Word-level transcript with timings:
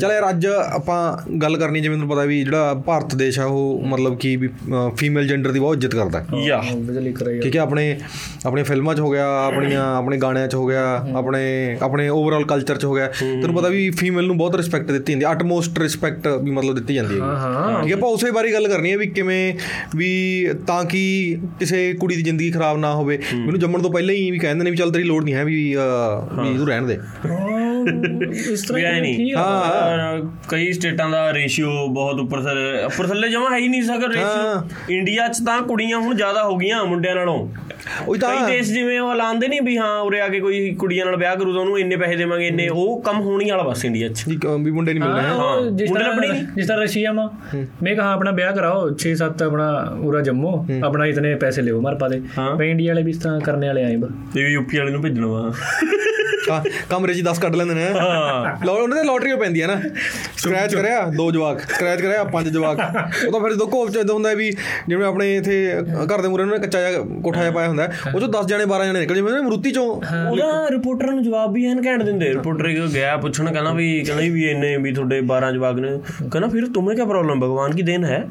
ਚਲ 0.00 0.10
ਯਾਰ 0.12 0.28
ਅੱਜ 0.30 0.46
ਆਪਾਂ 0.46 0.96
ਗੱਲ 1.42 1.56
ਕਰਨੀ 1.56 1.80
ਜਿਵੇਂ 1.80 1.96
ਤੁਹਾਨੂੰ 1.96 2.14
ਪਤਾ 2.14 2.24
ਵੀ 2.26 2.38
ਜਿਹੜਾ 2.44 2.74
ਭਾਰਤ 2.86 3.14
ਦੇਸ਼ 3.14 3.38
ਆ 3.40 3.44
ਉਹ 3.44 3.82
ਮਤਲਬ 3.86 4.16
ਕਿ 4.18 4.34
ਵੀ 4.36 4.48
ਫੀਮੇਲ 4.96 5.28
ਜੈਂਡਰ 5.28 5.52
ਦੀ 5.52 5.60
ਬਹੁਤ 5.60 5.76
ਇੱਜ਼ਤ 5.76 5.94
ਕਰਦਾ। 5.94 6.20
ਹੈ 6.20 6.40
ਯਾ। 6.46 6.60
ਬਿਜਲੀ 6.76 7.12
ਕਰਾਈ 7.12 7.38
ਠੀਕ 7.40 7.56
ਹੈ 7.56 7.60
ਆਪਣੇ 7.60 7.84
ਆਪਣੇ 8.46 8.62
ਫਿਲਮਾਂ 8.62 8.94
'ਚ 8.94 9.00
ਹੋ 9.00 9.10
ਗਿਆ 9.10 9.26
ਆਪਣੀਆਂ 9.46 9.84
ਆਪਣੇ 9.96 10.16
ਗਾਣਿਆਂ 10.16 10.48
'ਚ 10.48 10.54
ਹੋ 10.54 10.66
ਗਿਆ 10.66 10.82
ਆਪਣੇ 11.16 11.44
ਆਪਣੇ 11.82 12.08
ਓਵਰਆਲ 12.08 12.44
ਕਲਚਰ 12.44 12.76
'ਚ 12.76 12.84
ਹੋ 12.84 12.94
ਗਿਆ। 12.94 13.06
ਤੈਨੂੰ 13.20 13.54
ਪਤਾ 13.54 13.68
ਵੀ 13.68 13.88
ਫੀਮੇਲ 13.90 14.26
ਨੂੰ 14.26 14.36
ਬਹੁਤ 14.38 14.56
ਰਿਸਪੈਕਟ 14.56 14.90
ਦਿੱਤੀ 14.92 15.12
ਜਾਂਦੀ 15.12 15.24
ਹੈ 15.24 15.32
ਅਟਮੋਸਟ 15.32 15.78
ਰਿਸਪੈਕਟ 15.78 16.28
ਵੀ 16.42 16.50
ਮਤਲਬ 16.50 16.74
ਦਿੱਤੀ 16.74 16.94
ਜਾਂਦੀ 16.94 17.20
ਹੈ। 17.20 17.20
ਹਾਂ 17.20 17.82
ਠੀਕ 17.82 17.92
ਹੈ 17.92 17.96
ਆਪਾਂ 17.98 18.10
ਉਸੇ 18.10 18.30
ਬਾਰੇ 18.30 18.52
ਗੱਲ 18.52 18.68
ਕਰਨੀ 18.68 18.92
ਹੈ 18.92 18.98
ਵੀ 18.98 19.06
ਕਿਵੇਂ 19.06 19.54
ਵੀ 19.96 20.48
ਤਾਂ 20.66 20.84
ਕਿ 20.84 21.04
ਕਿਸੇ 21.60 21.92
ਕੁੜੀ 22.00 22.16
ਦੀ 22.16 22.22
ਜ਼ਿੰਦਗੀ 22.22 22.50
ਖਰਾਬ 22.50 22.78
ਨਾ 22.78 22.94
ਹੋਵੇ। 22.94 23.18
ਮੈਨੂੰ 23.34 23.60
ਜੰਮਣ 23.60 23.82
ਤੋਂ 23.82 23.92
ਪਹਿਲਾਂ 23.92 24.14
ਹੀ 24.14 24.30
ਵੀ 24.30 24.38
ਕਹਿੰਦੇ 24.38 24.64
ਨੇ 24.64 24.70
ਵੀ 24.70 24.76
ਚੱਲ 24.76 24.92
ਤੇਰੀ 24.92 25.04
ਲੋੜ 25.04 25.22
ਨਹੀਂ 25.24 25.34
ਹੈ 25.34 25.44
ਵੀ 25.44 25.56
ਵੀ 26.42 26.56
ਤੂੰ 26.58 26.68
ਰਹਿਣ 26.68 26.86
ਦੇ। 26.86 26.98
ਇਸ 28.52 28.62
ਤਰ੍ਹਾਂ 28.62 29.00
ਨਹੀਂ। 29.00 29.32
ਹਾਂ 29.34 30.20
ਕਈ 30.48 30.72
ਸਟੇਟਾਂ 30.72 31.08
ਦਾ 31.10 31.32
ਰੇਸ਼ੀਓ 31.34 31.86
ਬਹੁਤ 31.88 32.20
ਉੱਪਰ 32.20 32.40
ਥੱਲੇ 32.42 32.84
ਉੱਪਰ 32.84 33.06
ਥੱਲੇ 33.06 33.28
ਜਮਾ 33.28 33.50
ਹੈ 33.50 33.58
ਹੀ 33.58 33.68
ਨਹੀਂ 33.68 33.82
ਸਕਰ 33.82 34.08
ਰੇਸ਼ੀਓ 34.08 34.96
ਇੰਡੀਆ 34.96 35.28
'ਚ 35.28 35.38
ਤਾਂ 35.46 35.60
ਕੁੜੀਆਂ 35.62 35.98
ਹੁਣ 35.98 36.14
ਜ਼ਿਆਦਾ 36.16 36.44
ਹੋ 36.44 36.56
ਗਈਆਂ 36.56 36.84
ਮੁੰਡਿਆਂ 36.84 37.14
ਨਾਲੋਂ। 37.14 37.36
ਉਹੀ 38.08 38.18
ਤਾਂ। 38.18 38.30
ਕਈ 38.30 38.52
ਦੇਸ਼ 38.52 38.72
ਜਿਵੇਂ 38.72 38.98
ਉਹ 39.00 39.10
ਐਲਾਨਦੇ 39.12 39.48
ਨਹੀਂ 39.48 39.60
ਵੀ 39.62 39.76
ਹਾਂ 39.78 39.98
ਉਰੇ 40.00 40.20
ਆ 40.20 40.28
ਕੇ 40.28 40.40
ਕੋਈ 40.40 40.74
ਕੁੜੀਆਂ 40.74 41.06
ਨਾਲ 41.06 41.16
ਵਿਆਹ 41.16 41.36
ਕਰੂ 41.36 41.52
ਤਾਂ 41.52 41.60
ਉਹਨੂੰ 41.60 41.78
ਇੰਨੇ 41.78 41.96
ਪੈਸੇ 41.96 42.16
ਦੇਵਾਂਗੇ 42.16 42.46
ਇੰਨੇ 42.46 42.68
ਉਹ 42.68 43.00
ਕੰਮ 43.02 43.20
ਹੋਣੀ 43.20 43.50
ਵਾਲਾ 43.50 43.62
ਬਸ 43.62 43.84
ਇੰਡੀਆ 43.84 44.08
'ਚ। 44.08 44.24
ਵੀ 44.28 44.70
ਮੁੰਡੇ 44.70 44.92
ਨਹੀਂ 44.92 45.02
ਮਿਲਣੇ। 45.02 45.20
ਹਾਂ, 45.20 45.54
ਹੈ 45.56 45.60
ਮੁੰਡੇ 45.60 45.86
ਤਰ੍ਹਾਂ 45.86 46.08
ਲੱਭਣੇ 46.08 46.28
ਨਹੀਂ। 46.28 46.44
ਜਿਸ 46.56 46.66
ਤਰ੍ਹਾਂ 46.66 46.82
ਰਸ਼ੀਆ 46.82 47.12
ਮਾ 47.12 47.28
ਮੈਂ 47.82 47.94
ਕਹਾ 47.96 48.12
ਆਪਣਾ 48.12 48.30
ਵਿਆਹ 48.30 48.52
ਕਰਾਓ 48.52 48.88
6-7 48.98 49.42
ਆਪਣਾ 49.42 49.66
ਪੂਰਾ 50.02 50.20
ਜੰਮੋ 50.20 50.54
ਆਪਣਾ 50.84 51.06
ਇਤਨੇ 51.06 51.34
ਪੈਸੇ 51.36 51.62
ਲਿਓ 51.62 51.80
ਮਾਰ 51.80 51.94
ਪਾ 51.94 52.08
ਦੇ। 52.08 52.20
ਮੈਂ 52.58 52.66
ਇੰਡੀਆ 52.66 52.92
ਵਾਲੇ 52.92 53.02
ਵੀ 53.02 53.10
ਇਸ 53.10 53.18
ਤਰ੍ਹਾਂ 53.18 53.40
ਕਰਨੇ 53.40 53.66
ਵਾਲੇ 53.66 53.84
ਆਏ 53.84 53.96
ਬਰ 53.96 54.10
ਤੇ 54.34 54.44
ਵੀ 54.44 54.52
ਯੂਪੀ 54.52 54.78
ਵਾਲੇ 54.78 54.92
ਨੂੰ 54.92 55.02
ਭੇਜਣਾ 55.02 55.26
ਵਾ। 55.26 55.52
ਕਮਰੇ 56.90 57.14
'ਚ 57.14 57.22
10 57.24 57.38
ਕੱਢ 57.40 57.54
ਲੈਂਦੇ 57.56 57.74
ਨੇ। 57.74 57.84
ਹਾਂ। 57.94 58.56
ਲੋ 58.66 58.72
ਉਹਨਾਂ 58.74 58.96
ਦੇ 58.96 59.02
ਲੋਟਰੀ 59.04 59.34
ਪੈਂਦੀ 59.36 59.62
ਹੈ 59.62 59.66
ਨਾ 59.66 59.80
ਸਕ੍ਰੈਚ 60.36 60.74
ਕਰਿਆ 60.74 61.00
ਦੋ 61.16 61.30
ਜਵਾਕ। 61.32 61.60
ਸਕ੍ਰੈਚ 61.62 62.00
ਕਰਿਆ 62.00 62.24
ਪੰਜ 62.24 62.48
ਜਵਾਕ। 62.48 62.78
ਉਹ 63.26 63.32
ਤਾਂ 63.32 63.40
ਫਿਰ 63.40 63.54
ਦੋ 63.54 63.66
ਕੋਪ 63.66 63.90
ਚ 63.90 63.96
ਇਦਾਂ 63.96 64.14
ਹੁੰਦਾ 64.14 64.32
ਵੀ 64.34 64.50
ਜਿਵੇਂ 64.88 65.06
ਆਪਣੇ 65.06 65.34
ਇੱਥੇ 65.36 65.56
ਘਰ 66.04 66.22
ਦੇ 66.22 66.28
ਮੂਰੇ 66.28 66.42
ਉਹਨਾਂ 66.42 66.58
ਨੇ 66.58 66.62
ਕੱਚਾ 66.64 66.80
ਜਿਹਾ 66.80 67.02
ਕੋਠਾ 67.22 67.40
ਜਿਹਾ 67.40 67.52
ਪਾਇਆ 67.52 67.68
ਹੁੰਦਾ 67.68 67.82
ਹੈ, 67.82 68.12
ਉਹ 68.14 68.20
ਚੋਂ 68.20 68.28
10 68.30 68.46
ਜਣੇ 68.46 68.64
12 68.64 68.84
ਜਣੇ 68.84 69.00
ਨਿਕਲ 69.00 69.14
ਜਿਵੇਂ 69.14 69.42
ਮਰੂਤੀ 69.42 69.70
ਚੋਂ। 69.70 69.86
ਉਹਦਾ 70.30 70.66
ਰਿਪੋਰਟਰ 70.70 71.10
ਨੂੰ 71.10 71.22
ਜਵਾਬ 71.22 71.52
ਵੀ 71.52 71.66
ਐਨ 71.66 71.84
ਘੈਂਟ 71.86 72.02
ਦਿੰਦੇ। 72.02 72.32
ਰਿਪੋਰਟਰ 72.32 72.66
ਇੱਕ 72.66 72.80
ਗਿਆ 72.94 73.16
ਪੁੱਛਣ 73.16 73.52
ਕਹਿੰਦਾ 73.52 73.72
ਵੀ 73.72 73.88
ਕਹਿੰਦਾ 74.04 74.22
ਵੀ 74.34 74.48
ਇੰਨੇ 74.50 74.76
ਵੀ 74.76 74.92
ਤੁਹਾਡੇ 74.92 75.20
12 75.26 75.50
ਜਵਾਗ 75.52 75.78
ਨੇ। 75.78 75.98
ਕਹਿੰਦਾ 76.20 76.48
ਫਿਰ 76.48 76.66
ਤੁਮੇ 76.74 76.94
ਕੀ 76.94 77.04
ਪ੍ਰੋਬਲਮ 77.04 77.40
ਭਗਵਾਨ 77.40 77.74
ਕੀ 77.76 77.82
ਦੇਨ 77.82 78.04
ਹੈ 78.04 78.24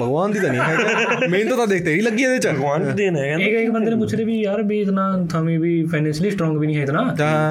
ਭਗਵਾਨ 0.00 0.30
ਦੀ 0.32 0.40
ਤਾਂ 0.40 0.48
ਨਹੀਂ 0.50 0.60
ਹੈ 0.60 1.28
ਮੈਨੂੰ 1.30 1.56
ਤਾਂ 1.58 1.66
ਦੇਖਤੇ 1.66 1.94
ਹੀ 1.94 2.00
ਲੱਗੀ 2.00 2.22
ਇਹਦੇ 2.22 2.38
ਚ। 2.38 2.48
ਭਗਵਾਨ 2.48 2.84
ਦੀ 2.84 2.92
ਦੇਣ 2.94 3.16
ਹੈ 3.16 3.26
ਇੱਕ 3.34 3.54
ਇੱਕ 3.54 3.70
ਬੰਦੇ 3.70 3.90
ਨੇ 3.90 3.96
ਪੁੱਛ 3.96 4.14
ਰਿਹਾ 4.14 4.26
ਵੀ 4.26 4.40
ਯਾਰ 4.42 4.62
ਵੀ 4.62 4.80
ਇਤਨਾ 4.80 5.06
ਥਾਵੇਂ 5.30 5.58
ਵੀ 5.58 5.72
ਫਾਈਨੈਂਸ਼ਲੀ 5.92 6.30
ਸਟਰੋਂਗ 6.30 6.58
ਵੀ 6.58 6.66
ਨਹੀਂ 6.66 6.76
ਹੈ 6.76 6.82
ਇਤਨਾ। 6.82 7.02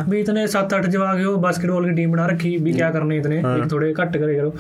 ਵੀ 0.10 0.20
ਇਤਨੇ 0.20 0.46
7-8 0.48 0.90
ਜਵਾਗ 0.90 1.24
ਹੋ 1.26 1.36
ਬਾਸਕਟਬਾਲ 1.38 1.84
ਦੀ 1.84 1.92
ਟੀਮ 1.92 2.12
ਬਣਾ 2.12 2.26
ਰੱਖੀ 2.28 2.56
ਵੀ 2.58 2.72
ਕੀ 2.74 2.80
ਕਰਨੇ 2.94 3.18
ਇਤਨੇ। 3.18 3.38
ਇੱਕ 3.38 3.68
ਥੋੜੇ 3.70 3.94
ਘੱਟ 4.02 4.18
ਕਰੇ 4.18 4.36
ਕਰੋ। 4.36 4.54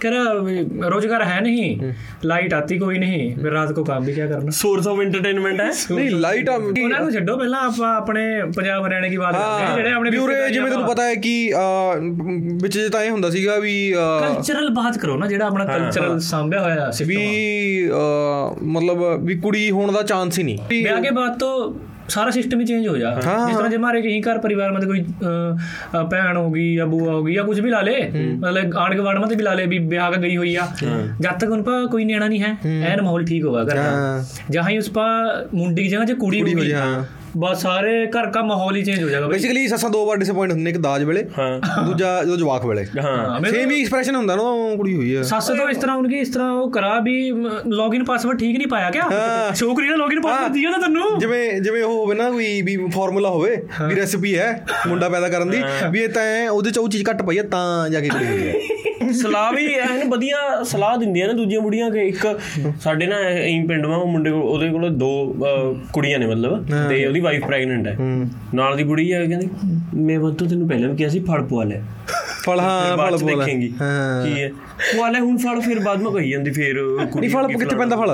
ਕਹਿੰਦਾ 0.00 0.88
ਰੋਜ਼ਗਾਰ 0.88 1.24
ਹੈ 1.24 1.40
ਨਹੀਂ। 1.40 1.92
ਲਾਈਟ 2.24 2.54
ਆਤੀ 2.54 2.78
ਕੋਈ 2.78 2.98
ਨਹੀਂ। 2.98 3.34
ਫਿਰ 3.36 3.52
ਰਾਤ 3.52 3.72
ਕੋ 3.72 3.84
ਕੰਮ 3.84 4.04
ਵੀ 4.04 4.12
ਕੀ 4.12 4.20
ਕਰਨਾ। 4.20 4.50
ਸੋਰਸ 4.50 4.88
ਆਫ 4.88 5.00
ਐਂਟਰਟੇਨਮੈਂਟ 5.00 5.60
ਹੈ। 5.60 5.70
ਨਹੀਂ 5.90 6.10
ਲਾਈਟ 6.10 6.48
ਆ 6.48 6.54
ਉਹਨਾਂ 6.54 7.00
ਨੂੰ 7.00 7.12
ਛੱਡੋ 7.12 7.36
ਪਹਿਲਾਂ 7.36 7.60
ਆਪਾਂ 7.60 7.94
ਆਪਣੇ 7.96 8.22
ਪੰਜਾਬ 8.56 8.86
ਹਰਿਆਣੇ 8.86 9.08
ਦੀ 9.10 9.16
ਬਾਤ 9.16 9.34
ਕਰਦੇ 9.34 9.64
ਹਾਂ 9.66 9.76
ਜਿਹੜੇ 9.76 9.92
ਆਪਣੇ 9.92 10.10
ਬਿਊਰੇ 10.10 10.34
ਜਿਵੇਂ 10.52 10.70
ਤੁਹਾਨੂੰ 10.70 10.88
ਪਤਾ 10.88 11.04
ਹੈ 11.04 11.14
ਕਿ 11.14 11.32
ਵਿੱਚ 12.62 12.78
ਜੇ 12.78 12.88
ਤਾਂ 12.88 13.02
ਇਹ 13.04 13.10
ਹੁੰਦਾ 13.10 13.30
ਸੀਗਾ 13.30 13.56
ਵੀ 13.58 13.74
ਕਲਚਰਲ 14.20 14.68
ਬਾਤ 14.70 14.98
ਕਰੋ 14.98 15.16
ਨਾ 15.16 15.26
ਜਿਹੜਾ 15.26 15.46
ਆਪਣਾ 15.46 15.64
ਕਲਚਰਲ 15.64 16.18
ਸਾਂਭਿਆ 16.20 16.62
ਹੋਇਆ 16.62 16.90
ਸੀ 16.90 17.04
ਵੀ 17.20 17.90
ਮਤਲਬ 18.68 19.04
ਵੀ 19.26 19.38
ਕੁੜੀ 19.38 19.70
ਹੋਣ 19.70 19.92
ਦਾ 19.92 20.02
ਚਾਂਸ 20.02 20.38
ਹੀ 20.38 20.44
ਨਹੀਂ। 20.44 20.58
ਵਿਆਹ 20.82 21.00
ਕੇ 21.02 21.10
ਬਾਅਦ 21.10 21.38
ਤੋਂ 21.38 21.54
ਸਾਰਾ 22.08 22.30
ਸਿਸਟਮ 22.30 22.60
ਹੀ 22.60 22.64
ਚੇਂਜ 22.66 22.86
ਹੋ 22.88 22.96
ਜਾ। 22.96 23.10
ਜਿਸ 23.14 23.56
ਤਰ੍ਹਾਂ 23.56 23.70
ਜੇ 23.70 23.76
ਮਾਰੇ 23.76 24.00
ਕਹੀਂ 24.02 24.22
ਘਰ 24.22 24.38
ਪਰਿਵਾਰ 24.38 24.72
ਮਤ 24.72 24.84
ਕੋਈ 24.84 25.04
ਭੈਣ 26.10 26.36
ਹੋ 26.36 26.50
ਗਈ 26.50 26.74
ਜਾਂ 26.76 26.86
ਬੂਆ 26.86 27.12
ਹੋ 27.12 27.22
ਗਈ 27.24 27.34
ਜਾਂ 27.34 27.44
ਕੁਝ 27.44 27.60
ਵੀ 27.60 27.70
ਲਾ 27.70 27.80
ਲੇ 27.80 28.00
ਮਤਲਬ 28.38 28.76
ਆਣ 28.76 28.94
ਗਵਾੜ 28.96 29.16
ਮਤ 29.18 29.32
ਵੀ 29.32 29.42
ਲਾ 29.42 29.54
ਲੇ 29.54 29.66
ਵੀ 29.66 29.78
ਵਿਆਹ 29.78 30.10
ਕੇ 30.12 30.20
ਗਈ 30.22 30.36
ਹੋਈ 30.36 30.54
ਆ। 30.56 30.66
ਜਦ 31.20 31.38
ਤੱਕ 31.40 31.50
ਉਨ 31.50 31.62
ਪਾ 31.62 31.84
ਕੋਈ 31.90 32.04
ਨਿਆਣਾ 32.04 32.28
ਨਹੀਂ 32.28 32.42
ਹੈ 32.42 32.56
ਐਨ 32.86 33.02
ਮਾਹੌਲ 33.02 33.24
ਠੀਕ 33.24 33.44
ਹੋਗਾ 33.44 33.62
ਘਰ 33.64 33.76
ਦਾ। 33.76 34.24
ਜਹਾਂ 34.50 34.68
ਹੀ 34.70 34.78
ਉਸ 34.78 34.90
ਪਾ 34.90 35.06
ਮੁੰਡੀ 35.54 35.82
ਦੀ 35.82 35.88
ਜਗ੍ਹਾ 35.88 36.04
ਜੇ 36.04 36.14
ਕੁੜੀ 36.14 36.40
ਹੋ 36.42 36.46
ਗਈ। 36.46 36.72
ਬਸ 37.36 37.62
ਸਾਰੇ 37.62 38.06
ਘਰ 38.06 38.26
ਦਾ 38.26 38.42
ਮਾਹੌਲ 38.42 38.76
ਹੀ 38.76 38.82
ਚੇਂਜ 38.84 39.02
ਹੋ 39.02 39.08
ਜਾਏਗਾ 39.08 39.26
ਬੇਸਿਕਲੀ 39.28 39.66
ਸਸਾਂ 39.68 39.90
ਦੋ 39.90 40.04
ਵਾਰ 40.06 40.16
ਡਿਸਪਾਇੰਟ 40.16 40.52
ਹੁੰਦੇ 40.52 40.70
ਇੱਕ 40.70 40.78
ਦਾਜ 40.78 41.02
ਵੇਲੇ 41.04 41.24
ਹਾਂ। 41.38 41.84
ਦੂਜਾ 41.84 42.22
ਜਦੋਂ 42.24 42.36
ਜਵਾਕ 42.36 42.64
ਵੇਲੇ। 42.66 42.84
ਹਾਂ। 43.00 43.40
ਸੇਮ 43.50 43.70
ਹੀ 43.70 43.80
ਐਕਸਪ੍ਰੈਸ਼ਨ 43.80 44.16
ਹੁੰਦਾ 44.16 44.36
ਨਾ 44.36 44.42
ਕੁੜੀ 44.76 44.94
ਹੋਈ 44.96 45.16
ਹੈ 45.16 45.22
ਸੱਸ 45.22 45.46
ਤੋਂ 45.46 45.68
ਇਸ 45.68 45.76
ਤਰ੍ਹਾਂ 45.78 45.96
ਉਹਨਾਂ 45.96 46.18
ਇਸ 46.18 46.28
ਤਰ੍ਹਾਂ 46.28 46.50
ਉਹ 46.52 46.70
ਕਰਾ 46.70 46.98
ਵੀ 46.98 47.14
ਲੌਗਇਨ 47.66 48.04
ਪਾਸਵਰਡ 48.04 48.38
ਠੀਕ 48.38 48.56
ਨਹੀਂ 48.56 48.68
ਪਾਇਆ 48.68 48.90
ਕਿਆ? 48.90 49.08
ਸ਼ੋਕਰੀ 49.54 49.88
ਨੇ 49.88 49.96
ਲੌਗਇਨ 49.96 50.20
ਪਾਸਵਰਡ 50.20 50.52
ਦਿਆ 50.52 50.70
ਨਾ 50.70 50.78
ਤੈਨੂੰ? 50.78 51.18
ਜਿਵੇਂ 51.18 51.60
ਜਿਵੇਂ 51.60 51.82
ਉਹ 51.82 51.92
ਹੋਵੇ 51.92 52.14
ਨਾ 52.14 52.30
ਕੋਈ 52.30 52.60
ਵੀ 52.62 52.76
ਫਾਰਮੂਲਾ 52.94 53.28
ਹੋਵੇ 53.28 53.56
ਵੀ 53.88 53.94
ਰੈਸਿਪੀ 53.96 54.36
ਹੈ 54.38 54.50
ਮੁੰਡਾ 54.88 55.08
ਪੈਦਾ 55.08 55.28
ਕਰਨ 55.28 55.50
ਦੀ 55.50 55.62
ਵੀ 55.90 56.02
ਇਹ 56.02 56.08
ਤਾਂ 56.08 56.22
ਉਹਦੇ 56.50 56.70
ਚ 56.70 56.78
ਉਹ 56.78 56.88
ਚੀਜ਼ 56.88 57.08
ਘੱਟ 57.10 57.22
ਪਈ 57.22 57.38
ਹੈ 57.38 57.42
ਤਾਂ 57.42 57.88
ਜਾ 57.88 58.00
ਕੇ 58.00 58.08
ਕੁੜੀ 58.08 58.26
ਹੋਈ 58.26 58.48
ਹੈ 58.48 59.12
ਸਲਾਹ 59.12 59.52
ਵੀ 59.52 59.66
ਐਨ 59.74 60.08
ਵਧੀਆ 60.08 60.36
ਸਲਾਹ 60.64 60.96
ਦਿੰਦੀਆਂ 60.98 61.26
ਨੇ 61.28 61.34
ਦੂਜੀਆਂ 61.34 61.60
ਬੁੜੀਆਂ 61.60 61.90
ਕਿ 61.90 62.00
ਇੱਕ 62.00 62.26
ਸਾਡੇ 62.80 63.06
ਨਾ 63.06 63.16
ਐਂ 63.20 63.66
ਪਿੰਡ 63.66 63.86
ਵਾਂ 63.86 63.96
ਉਹ 63.96 64.06
ਮੁੰਡੇ 64.06 64.30
ਕੋਲ 64.30 64.40
ਉਹਦੇ 64.42 64.68
ਕੋਲ 64.68 64.88
ਦੋ 64.90 65.36
ਕੁੜੀਆਂ 65.92 66.18
ਨੇ 66.18 66.26
ਮਤਲਬ 66.26 66.66
ਤੇ 66.88 67.06
ਉਹਦੀ 67.06 67.19
ਵਾਈਫ 67.20 67.44
ਪ੍ਰੈਗਨੈਂਟ 67.46 67.86
ਹੈ। 67.86 67.96
ਨਾਲ 68.54 68.76
ਦੀ 68.76 68.84
ਕੁੜੀ 68.84 69.12
ਹੈ 69.12 69.26
ਕਹਿੰਦੀ 69.26 69.48
ਮੈਂ 70.00 70.20
ਬੰਤੂ 70.20 70.46
ਤੈਨੂੰ 70.46 70.68
ਪਹਿਲਾਂ 70.68 70.88
ਵੀ 70.88 70.96
ਕਿਹਾ 70.96 71.08
ਸੀ 71.08 71.20
ਫੜ 71.20 71.42
ਪਵਾ 71.42 71.64
ਲੈ। 71.64 71.80
ਫਲ 72.44 72.60
ਹਾਂ 72.60 72.96
ਫਲ 72.96 73.16
ਬੋਲ 73.16 73.26
ਦੇਖੇਂਗੀ। 73.28 73.68
ਕੀ 73.68 74.42
ਹੈ? 74.42 74.50
ਉਹ 74.96 75.02
ਆਲੇ 75.04 75.18
ਹੁਣ 75.20 75.36
ਫਲ 75.38 75.60
ਫਿਰ 75.60 75.78
ਬਾਅਦ 75.80 76.02
ਮੈਂ 76.02 76.10
ਕਹੀ 76.12 76.30
ਜਾਂਦੀ 76.30 76.50
ਫਿਰ 76.50 76.74
ਨਹੀਂ 77.16 77.28
ਫਲ 77.30 77.46
ਕਿੱਥੇ 77.48 77.76
ਪੈਂਦਾ 77.76 77.96
ਫਲ? 77.96 78.10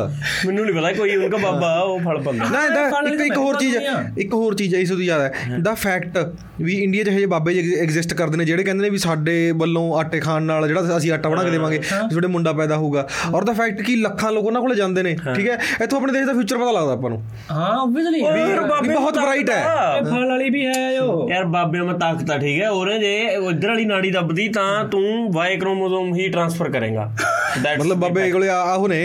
ਮੈਨੂੰ 0.46 0.64
ਨਹੀਂ 0.64 0.74
ਪਤਾ 0.74 0.92
ਕੋਈ 0.92 1.14
ਉਹਨਾਂ 1.16 1.28
ਦਾ 1.30 1.36
ਬਾਬਾ 1.42 1.72
ਉਹ 1.80 1.98
ਫਲ 2.00 2.18
ਪੰਦਾ 2.22 2.44
ਨਾ 2.50 2.64
ਇੱਕ 3.08 3.20
ਇੱਕ 3.20 3.36
ਹੋਰ 3.36 3.56
ਚੀਜ਼ 3.58 3.76
ਇੱਕ 4.18 4.34
ਹੋਰ 4.34 4.54
ਚੀਜ਼ 4.54 4.74
ਹੈ 4.74 4.80
ਇਸ 4.80 4.88
ਤੋਂ 4.88 4.96
ਜ਼ਿਆਦਾ। 4.98 5.30
ਦਾ 5.62 5.74
ਫੈਕਟ 5.76 6.18
ਵੀ 6.60 6.74
ਇੰਡੀਆ 6.82 7.04
'ਚ 7.04 7.08
ਹਜੇ 7.08 7.26
ਬਾਬੇ 7.26 7.54
ਐਗਜ਼ਿਸਟ 7.82 8.14
ਕਰਦੇ 8.14 8.36
ਨੇ 8.36 8.44
ਜਿਹੜੇ 8.44 8.62
ਕਹਿੰਦੇ 8.64 8.82
ਨੇ 8.82 8.90
ਵੀ 8.90 8.98
ਸਾਡੇ 8.98 9.34
ਵੱਲੋਂ 9.56 9.84
ਆਟੇ 9.98 10.20
ਖਾਣ 10.20 10.42
ਨਾਲ 10.42 10.66
ਜਿਹੜਾ 10.68 10.96
ਅਸੀਂ 10.96 11.12
ਆਟਾ 11.12 11.28
ਬਣਾ 11.28 11.42
ਕੇ 11.44 11.50
ਦੇਵਾਂਗੇ 11.50 11.78
ਤੁਹਾਡੇ 11.78 12.26
ਮੁੰਡਾ 12.28 12.52
ਪੈਦਾ 12.52 12.76
ਹੋਊਗਾ। 12.76 13.06
ਔਰ 13.34 13.44
ਦਾ 13.44 13.52
ਫੈਕਟ 13.52 13.80
ਕਿ 13.82 13.96
ਲੱਖਾਂ 13.96 14.32
ਲੋਕ 14.32 14.46
ਉਹਨਾਂ 14.46 14.60
ਕੋਲ 14.62 14.74
ਜਾਂਦੇ 14.76 15.02
ਨੇ 15.02 15.16
ਠੀਕ 15.26 15.48
ਹੈ? 15.48 15.58
ਇੱਥੋਂ 15.82 15.98
ਆਪਣੇ 15.98 16.12
ਦੇਸ਼ 16.12 16.26
ਦਾ 16.26 16.32
ਫਿਊਚਰ 16.32 16.58
ਪਤਾ 16.58 16.70
ਲੱਗਦਾ 16.72 16.92
ਆਪਾਂ 16.92 17.10
ਨੂੰ। 17.10 17.22
ਹਾਂ 17.50 17.70
ਆਬਵੀਅਸਲੀ 17.80 18.22
ਵੀਰ 18.24 18.60
ਬਾਬੇ 18.62 18.94
ਬਹੁਤ 18.94 19.18
ਬ੍ਰਾਈਟ 19.18 19.50
ਹੈ। 19.50 19.62
ਫਲ 20.02 20.26
ਵਾਲੀ 20.28 20.50
ਵੀ 20.50 20.66
ਹੈ 20.66 20.92
ਜੋ 20.94 21.28
ਯਾਰ 21.30 21.44
ਬਾਬੇ 21.56 21.80
ਮੈਂ 21.80 21.94
ਤਾਕਤ 21.98 22.30
ਆ 22.30 22.38
ਠੀਕ 22.38 22.60
ਹੈ? 22.62 22.68
ਉਹਨੇ 22.70 22.98
ਜੇ 22.98 23.36
ਉਧਰ 23.36 23.68
ਵਾਲੀ 23.68 23.84
ਨਾੜੀ 23.84 24.10
ਦੱਬਦੀ 24.16 24.48
ਤਾਂ 24.48 24.84
ਤੂੰ 24.88 25.32
ਵਾਈ 25.32 25.56
ਕ੍ਰੋਮੋਸੋਮ 25.56 26.14
ਹੀ 26.14 26.28
ਟ੍ਰਾਂਸਫਰ 26.28 26.70
ਕਰੇਗਾ। 26.70 27.10
ਮਤਲਬ 27.78 27.96
ਬਾਬੇ 27.98 28.30
ਕੋਲੇ 28.30 28.48
ਆ 28.48 28.76
ਹੁਨੇ 28.76 29.00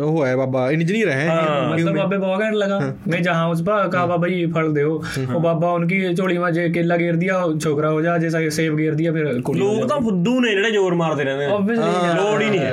ਉਹ 0.00 0.24
ਹੈ 0.26 0.34
ਬਾਬਾ 0.36 0.70
ਇੰਜੀਨੀਅਰ 0.70 1.10
ਹੈ 1.10 1.26
मतलब 1.72 1.96
बाबे 1.96 2.16
बहुत 2.18 2.40
कहने 2.40 2.58
लगा 2.60 2.78
मैं 3.10 3.18
जहाँ 3.24 3.44
उस 3.50 3.60
पर 3.66 3.84
कहा 3.92 4.00
बाबा 4.06 4.28
ये 4.30 4.46
फल 4.54 4.66
दो 4.76 4.82
वो 5.28 5.40
बाबा 5.44 5.68
उनकी 5.76 5.98
झोली 6.12 6.36
में 6.38 6.46
जे 6.54 6.64
केला 6.74 6.96
घेर 6.98 7.18
दिया 7.20 7.36
छोकरा 7.56 7.92
हो 7.94 8.00
जा 8.02 8.16
जैसा 8.22 8.40
सेब 8.56 8.80
घेर 8.82 8.98
दिया 8.98 9.12
फिर 9.14 9.28
ਲੋਕ 9.58 9.86
ਤਾਂ 9.88 9.98
ਫੁੱਦੂ 10.00 10.34
ਨੇ 10.40 10.50
ਜਿਹੜੇ 10.50 10.70
ਜ਼ੋਰ 10.70 10.94
ਮਾਰਦੇ 10.94 11.24
ਰਹਿੰਦੇ 11.24 11.46
ਨੇ। 11.46 11.52
ਆਬਵੀਅਸਲੀ 11.52 12.14
ਲੋੜ 12.16 12.42
ਹੀ 12.42 12.48
ਨਹੀਂ 12.48 12.60
ਹੈ। 12.60 12.72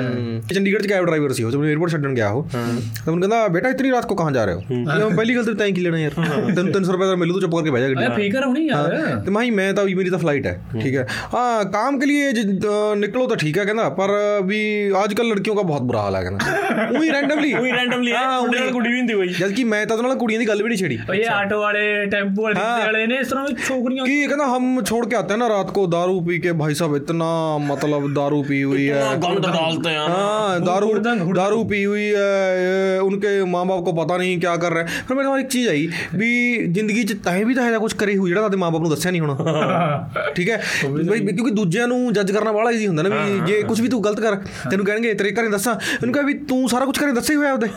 ਚੰਡੀਗੜ੍ਹ 0.52 0.82
ਚ 0.82 0.86
ਕੈਬ 0.86 1.06
ਡਰਾਈਵਰ 1.06 1.32
ਸੀ 1.32 1.44
ਉਹ 1.44 1.50
ਜਦੋਂ 1.50 1.64
에어ਪੋਰਟ 1.64 1.90
ਛੱਡਣ 1.92 2.14
ਗਿਆ 2.14 2.28
ਉਹ। 2.30 2.42
ਤਾਂ 2.44 2.60
ਉਹਨੂੰ 3.06 3.20
ਕਹਿੰਦਾ 3.20 3.48
ਬੇਟਾ 3.54 3.68
ਇਤਨੀ 3.68 3.90
ਰਾਤ 3.92 4.06
ਕੋ 4.06 4.14
ਕਹਾਂ 4.14 4.32
ਜਾ 4.32 4.44
ਰਹੇ 4.44 4.54
ਹੋ? 4.54 4.60
ਮੈਂ 4.70 5.10
ਪਹਿਲੀ 5.10 5.36
ਗੱਲ 5.36 5.44
ਤੇ 5.44 5.54
ਤੈਂ 5.54 5.70
ਕੀ 5.70 5.80
ਲੈਣਾ 5.80 5.98
ਯਾਰ? 5.98 6.12
ਤੈਨੂੰ 6.54 6.72
300 6.72 6.92
ਰੁਪਏ 6.92 7.06
ਦਾ 7.06 7.14
ਮਿਲੂ 7.16 7.32
ਤੂੰ 7.32 7.40
ਚੁੱਪ 7.42 7.54
ਕਰਕੇ 7.56 7.70
ਬਹਿ 7.70 7.80
ਜਾ 7.82 7.88
ਗੱਡੀ 7.88 8.06
ਅਰੇ 8.06 8.14
ਫੀਕਰ 8.16 8.46
ਹੋਣੀ 8.46 8.66
ਯਾਰ। 8.66 8.96
ਤੇ 9.24 9.30
ਮਾਈ 9.30 9.50
ਮੈਂ 9.50 9.72
ਤਾਂ 9.74 9.84
ਮੇਰੀ 9.86 10.10
ਤਾਂ 10.10 10.18
ਫਲਾਈਟ 10.18 10.46
ਹੈ। 10.46 10.54
ਠੀਕ 10.82 10.96
ਹੈ? 10.96 10.99
है 10.99 11.05
हाँ 11.31 11.65
काम 11.71 11.97
के 11.99 12.05
लिए 12.05 12.31
ज- 12.33 12.45
अ, 12.65 12.95
निकलो 12.97 13.25
तो 13.27 13.35
ठीक 13.37 13.57
है 13.57 13.65
कहना 13.65 13.87
पर 13.95 14.11
भी 14.43 14.59
आजकल 14.97 15.27
लड़कियों 15.27 15.55
का 15.55 15.61
बहुत 15.63 15.81
बुरा 15.83 16.01
हाल 16.01 16.15
है 16.15 16.23
कहना 16.23 16.53
वही 16.91 17.09
रैंडमली 17.11 17.51
ਕੋਈ 17.53 17.71
ਰੈਂਡਮਲੀ 17.71 18.11
ਹੈ 18.11 18.17
ਹਾਂ, 18.19 18.39
ਮੁੰਡੇ 18.41 18.59
ਨਾਲ 18.59 18.71
ਕੁੜੀ 18.71 18.89
ਵੀ 18.89 18.99
ਹੁੰਦੀ 18.99 19.13
ਹੋਈ 19.13 19.27
जबकि 19.35 19.63
मैं 19.65 19.79
तो 19.87 19.95
ਉਹਨਾਂ 19.97 20.15
ਕੁੜੀਆਂ 20.17 20.39
ਦੀ 20.39 20.47
ਗੱਲ 20.47 20.61
ਵੀ 20.63 20.69
ਨਹੀਂ 20.69 20.77
ਛੇੜੀ 20.77 20.97
और 21.05 21.15
ये 21.15 21.27
ऑटो 21.35 21.57
वाले 21.59 21.81
टेम्पो 22.07 22.43
वाले 22.43 22.55
रिक्शे 22.57 22.85
वाले 22.85 23.01
ने 23.05 23.17
इस 23.19 23.29
तरह 23.29 23.45
की 23.47 23.55
छोकरियां 23.61 24.05
कि 24.05 24.15
कहना 24.25 24.45
हम 24.47 24.65
छोड़ 24.83 25.01
के 25.05 25.17
आते 25.17 25.33
हैं 25.33 25.39
ना 25.39 25.47
रात 25.49 25.71
को 25.71 25.83
दारू 25.89 26.15
पी 26.23 26.37
के 26.39 26.53
भाई 26.55 26.75
साहब 26.75 26.95
इतना 26.97 27.29
मतलब 27.65 28.07
दारू 28.15 28.39
पी 28.45 28.59
हुई 28.63 28.85
है 28.89 29.03
ਗੰਦ 29.25 29.47
ਡਾਲਤੇ 29.47 29.93
ਆ 29.95 30.05
हाँ 30.07 30.55
दारू 30.63 30.89
दारू 31.33 31.59
पी 31.65 31.81
हुई 31.85 32.05
है 32.15 32.27
ये 32.59 32.75
उनके 33.05 33.33
माँ 33.49 33.63
बाप 33.65 33.83
को 33.83 33.93
पता 33.95 34.17
नहीं 34.17 34.35
क्या 34.39 34.55
कर 34.57 34.71
रहे 34.71 34.83
हैं 34.85 35.03
फिर 35.03 35.17
मेरे 35.17 35.27
दिमाग 35.27 35.39
एक 35.39 35.49
चीज़ 35.49 35.69
आई 35.69 35.85
भी 36.15 36.31
ਜ਼ਿੰਦਗੀ 36.71 37.03
'ਚ 37.03 37.17
ਤੈਂ 37.25 37.35
ਵੀ 37.45 37.53
ਤਾਂ 37.55 37.67
ਇਹਦਾ 37.67 37.79
ਕੁਝ 37.79 37.91
ਕਰੇ 37.95 38.17
ਹੋਈ 38.17 38.29
ਜਿਹੜਾ 38.29 38.41
ਤੁਹਾਡੇ 38.41 38.57
ਮਾਂ 38.57 38.71
ਬਾਪ 38.71 38.81
ਨੂੰ 38.81 38.91
ਦੱਸਿਆ 38.91 39.11
ਨਹੀਂ 39.11 39.21
ਹੋਣਾ 39.21 40.29
ਠੀਕ 40.35 40.49
ਹੈ 40.49 40.59
ਬਈ 40.89 41.19
ਕਿਉਂਕਿ 41.27 41.51
ਦੂਜਿਆਂ 41.51 41.87
ਨੂੰ 41.87 42.13
ਜੱਜ 42.13 42.31
ਕਰਨਾ 42.31 42.51
ਬੜਾ 42.51 42.71
ਈਜ਼ੀ 42.71 42.87
ਹੁੰਦਾ 42.87 43.03
ਨਾ 43.03 43.09
ਵੀ 43.11 43.39
ਜੇ 43.47 43.61
ਕੁਝ 43.63 43.79
ਵੀ 43.81 43.87
ਤੂੰ 43.87 44.03
ਗਲਤ 44.03 44.19
ਕਰ 44.19 44.35
ਤੈਨੂੰ 44.71 44.85
ਕਹਿਣਗੇ 44.85 45.13
ਤੇਰੇ 45.13 45.31
ਘਰੇ 45.31 45.47
ਦੱਸਾਂ 45.49 45.73
ਇਹਨੂੰ 45.93 46.13
ਕਹਾਂ 46.13 46.23
ਵੀ 46.23 46.33
ਤੂੰ 46.47 46.67
ਸਾਰਾ 46.69 46.85
ਕੁਝ 46.85 46.97
ਘਰੇ 46.99 47.11
ਦੱਸਿਆ 47.11 47.33
ਹੀ 47.33 47.37
ਹੋਇਆ 47.37 47.53
ਉਹਦੇ 47.53 47.67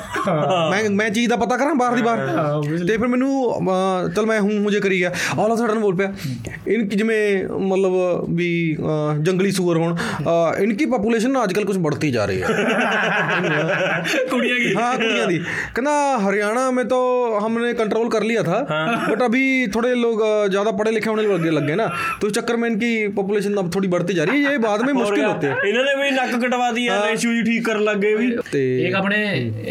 ਮੈਂ 0.70 0.90
ਮੈਂ 0.92 1.08
ਚੀਜ਼ 1.10 1.28
ਦਾ 1.30 1.36
ਪਤਾ 1.36 1.56
ਕਰਾਂ 1.56 1.74
ਬਾਹਰ 1.74 1.94
ਦੀ 1.94 2.02
ਬਾਹਰ 2.02 2.84
ਤੇ 2.86 2.96
ਫਿਰ 2.96 3.06
ਮੈਨੂੰ 3.08 3.30
ਅਹ, 3.52 4.08
ਚੱਲ 4.10 4.26
ਮੈਂ 4.26 4.40
ਹੂੰ 4.40 4.54
ਮੁਝੇ 4.60 4.80
ਕਰੀ 4.80 4.98
ਗਿਆ 4.98 5.12
ਆਲ 5.38 5.52
ਆਫ 5.52 5.58
ਸਡਨ 5.58 5.78
ਬੋਲ 5.78 5.94
ਪਿਆ 5.96 6.12
ਇਨਕੀ 6.68 6.96
ਜਿਵੇਂ 6.96 7.44
ਮਤਲਬ 7.62 8.24
ਵੀ 8.36 8.50
ਅਹ, 8.76 9.16
ਜੰਗਲੀ 9.20 9.50
ਸੂਰ 9.52 9.76
ਹੋਣ 9.78 9.94
ਅਹ, 9.94 10.62
ਇਨਕੀ 10.62 10.84
ਪੋਪੂਲੇਸ਼ਨ 10.88 11.42
ਅੱਜ 11.44 11.52
ਕੱਲ 11.52 11.64
ਕੁਝ 11.64 11.76
बढ़ती 11.80 12.08
जा 12.10 12.22
रही 12.28 12.38
है 12.38 12.48
कुड़िया 14.30 14.54
की 14.56 14.70
हाँ 14.72 14.88
कुड़िया 14.94 15.26
दी 15.26 15.36
कहना 15.72 15.92
हरियाणा 16.20 16.64
में 16.70 16.82
तो 16.88 16.98
हमने 17.36 17.72
कंट्रोल 17.74 18.08
कर 18.08 18.22
लिया 18.22 18.42
था 18.42 18.58
बट 19.04 19.22
अभी 19.22 19.42
थोड़े 19.68 19.92
लोग 19.96 20.22
अ, 20.22 20.30
ज्यादा 20.48 20.72
पढ़े 20.72 20.92
लिखे 20.92 21.10
होने 21.10 21.26
लगे 21.28 21.50
लग 21.50 21.66
गए 21.66 21.74
ना 21.76 21.86
तो 22.16 22.26
इस 22.26 22.34
चक्कर 22.34 22.56
में 22.56 22.68
इनकी 22.68 22.90
पॉपुलेशन 23.11 23.53
अब 23.55 23.73
थोड़ी 23.75 23.87
बढ़ती 23.87 24.13
जा 24.13 24.23
रही 24.23 24.43
है 24.43 24.51
ये 24.51 24.57
बाद 24.59 24.81
में 24.81 24.93
मुश्किल 24.93 25.23
होते 25.25 25.47
हैं 25.47 25.69
इन्होंने 25.69 25.95
भी 25.95 26.09
नक 26.11 26.43
कटवा 26.43 26.71
दिया 26.71 27.03
रेशियो 27.05 27.33
जी 27.33 27.43
ठीक 27.43 27.65
कर 27.65 27.79
लग 27.81 27.99
गए 27.99 28.15
भी 28.15 28.31
एक 28.87 28.95
अपने 28.95 29.19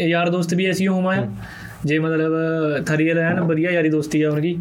यार 0.09 0.29
दोस्त 0.29 0.53
भी 0.53 0.65
ऐसे 0.65 0.83
ही 0.83 0.87
हुआ 0.87 1.15
है 1.15 1.61
ਜੇ 1.85 1.99
ਮਤਲਬ 1.99 2.33
ਥਰੀਅਲ 2.85 3.19
ਐਨ 3.19 3.39
ਵਧੀਆ 3.39 3.71
ਯਾਰੀ 3.71 3.89
ਦੋਸਤੀ 3.89 4.21
ਆ 4.21 4.29
ਉਨकी 4.29 4.53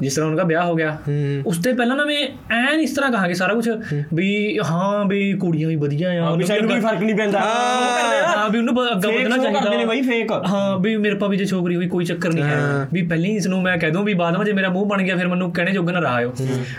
ਜਿਸ 0.00 0.14
ਤਰ੍ਹਾਂ 0.14 0.30
ਉਨका 0.30 0.46
ਵਿਆਹ 0.46 0.64
ਹੋ 0.66 0.74
ਗਿਆ। 0.74 0.98
ਉਸ 1.46 1.58
ਤੋਂ 1.58 1.74
ਪਹਿਲਾਂ 1.74 1.96
ਨਾ 1.96 2.04
ਮੈਂ 2.04 2.26
ਐਨ 2.54 2.80
ਇਸ 2.80 2.90
ਤਰ੍ਹਾਂ 2.90 3.10
ਕਹਾਂਗੇ 3.12 3.34
ਸਾਰਾ 3.34 3.54
ਕੁਝ 3.54 3.70
ਵੀ 4.14 4.58
ਹਾਂ 4.70 5.04
ਵੀ 5.04 5.32
ਕੁੜੀਆਂ 5.32 5.68
ਵੀ 5.68 5.76
ਵਧੀਆ 5.76 6.10
ਆ 6.24 6.34
ਵੀ 6.34 6.44
ਸਾਨੂੰ 6.44 6.70
ਕੋਈ 6.70 6.80
ਫ਼ਰਕ 6.80 7.02
ਨਹੀਂ 7.02 7.14
ਪੈਂਦਾ। 7.14 7.40
ਹਾਂ 7.40 8.50
ਵੀ 8.50 8.58
ਉਹਨੂੰ 8.58 8.74
ਅੱਗਾ 8.92 9.08
ਵਧਣਾ 9.08 9.36
ਚਾਹੀਦਾ। 9.36 9.60
ਕਰਦੇ 9.60 9.76
ਨੇ 9.76 9.84
ਬਾਈ 9.84 10.02
ਫੇਕ 10.02 10.32
ਹਾਂ 10.32 10.78
ਵੀ 10.78 10.96
ਮੇਰੇ 10.96 11.14
ਪਾ 11.14 11.26
ਵੀ 11.26 11.36
ਜੇ 11.36 11.44
ਛੋਕਰੀ 11.44 11.76
ਹੋਈ 11.76 11.88
ਕੋਈ 11.88 12.04
ਚੱਕਰ 12.04 12.32
ਨਹੀਂ 12.32 12.44
ਹੈ। 12.44 12.88
ਵੀ 12.92 13.02
ਪਹਿਲਾਂ 13.02 13.26
ਹੀ 13.26 13.36
ਇਸ 13.36 13.46
ਨੂੰ 13.46 13.62
ਮੈਂ 13.62 13.76
ਕਹਿ 13.78 13.90
ਦੂੰ 13.90 14.04
ਵੀ 14.04 14.14
ਬਾਅਦ 14.14 14.36
ਵਿੱਚ 14.38 14.46
ਜੇ 14.46 14.52
ਮੇਰਾ 14.52 14.68
ਮੂੰਹ 14.68 14.86
ਬਣ 14.86 15.02
ਗਿਆ 15.02 15.16
ਫਿਰ 15.16 15.28
ਮੈਨੂੰ 15.28 15.52
ਕਹਿਣੇ 15.52 15.72
ਜੋਗਾ 15.72 15.92
ਨਾ 15.92 15.98
ਰਹਾਇਓ 15.98 16.34